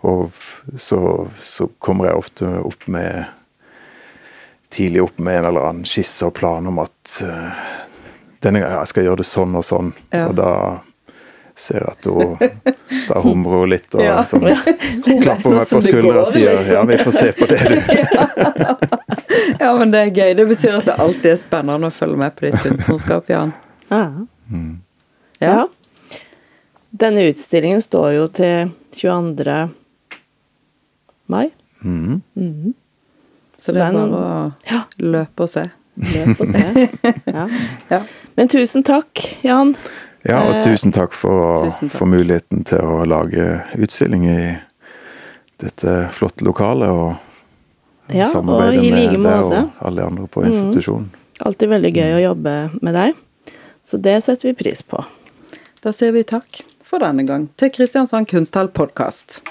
og 0.04 0.36
så, 0.76 1.00
så, 1.40 1.70
kommer 1.80 2.10
jeg 2.10 2.22
ofte 2.24 2.52
opp 2.60 2.86
med 2.88 3.32
Tidlig 4.76 4.98
opp 5.04 5.20
med 5.22 5.38
en 5.38 5.44
eller 5.46 5.64
annen 5.68 5.86
skisse 5.86 6.26
og 6.26 6.34
plan 6.36 6.66
om 6.66 6.80
at 6.82 7.12
uh, 7.22 7.60
denne 8.42 8.58
gangen 8.60 8.80
jeg 8.80 8.90
skal 8.90 9.04
gjøre 9.06 9.20
det 9.22 9.26
sånn 9.28 9.54
og 9.56 9.62
sånn. 9.64 9.92
Ja. 10.10 10.24
Og 10.26 10.34
da 10.36 10.48
ser 11.56 11.86
at 11.88 12.04
hun 12.04 12.36
da 13.08 13.20
humrer 13.24 13.62
hun 13.62 13.70
litt 13.72 13.94
og 13.96 14.04
ja. 14.06 14.18
sånn, 14.28 14.44
klapper 15.22 15.56
meg 15.56 15.70
på 15.70 15.80
skulderen 15.84 16.20
og 16.20 16.28
sier 16.30 16.52
liksom. 16.58 16.74
ja, 16.74 16.82
vi 16.90 16.98
får 17.00 17.16
se 17.16 17.30
på 17.36 17.48
det, 17.50 17.60
du. 17.64 17.76
ja, 19.64 19.70
men 19.78 19.94
det 19.94 20.02
er 20.02 20.10
gøy. 20.12 20.34
Det 20.38 20.46
betyr 20.52 20.78
at 20.80 20.90
det 20.90 20.98
alltid 21.06 21.30
er 21.32 21.40
spennende 21.40 21.90
å 21.90 21.94
følge 21.94 22.20
med 22.20 22.36
på 22.36 22.48
ditt 22.48 22.58
kunstnerskap, 22.64 23.32
Jan. 23.32 23.54
Ja. 23.88 24.04
Mm. 24.52 24.74
ja. 25.42 25.64
Denne 26.96 27.26
utstillingen 27.30 27.82
står 27.84 28.12
jo 28.16 28.28
til 28.36 28.74
22. 28.96 29.56
mai. 31.32 31.46
Mm. 31.84 32.22
Mm. 32.36 32.74
Så, 33.56 33.70
Så 33.70 33.76
det 33.76 33.84
er 33.84 33.96
bare 33.96 34.20
å 34.20 34.80
løpe 35.02 35.46
og 35.46 35.52
se. 35.52 35.66
Løp 35.96 36.40
og 36.44 36.50
se. 36.52 36.88
ja. 37.94 38.02
Men 38.36 38.52
tusen 38.52 38.84
takk, 38.84 39.22
Jan. 39.44 39.74
Ja, 40.26 40.40
og 40.42 40.56
eh, 40.56 40.64
tusen 40.64 40.94
takk 40.94 41.14
for, 41.14 41.60
tusen 41.62 41.88
takk. 41.88 41.96
for 41.98 42.10
muligheten 42.10 42.64
til 42.66 42.82
å 42.82 43.04
lage 43.06 43.60
utstilling 43.78 44.26
i 44.26 44.40
dette 45.62 45.98
flotte 46.16 46.46
lokalet. 46.46 46.90
Og 46.90 48.14
ja, 48.14 48.28
samarbeide 48.30 48.82
og 48.82 49.20
med 49.22 49.26
deg 49.26 49.50
og 49.50 49.86
alle 49.86 50.06
andre 50.06 50.28
på 50.30 50.42
mm. 50.42 50.48
institusjonen. 50.50 51.10
Mm. 51.12 51.22
Alltid 51.46 51.68
veldig 51.68 51.92
gøy 51.92 52.14
å 52.16 52.22
jobbe 52.30 52.54
med 52.80 52.96
deg, 52.96 53.18
så 53.84 54.00
det 54.00 54.16
setter 54.24 54.50
vi 54.50 54.56
pris 54.56 54.80
på. 54.86 55.02
Da 55.84 55.92
sier 55.94 56.14
vi 56.16 56.24
takk 56.26 56.62
for 56.86 57.02
denne 57.04 57.26
gang 57.28 57.50
til 57.60 57.70
Kristiansand 57.74 58.30
Kunsthall 58.30 58.72
podkast. 58.74 59.42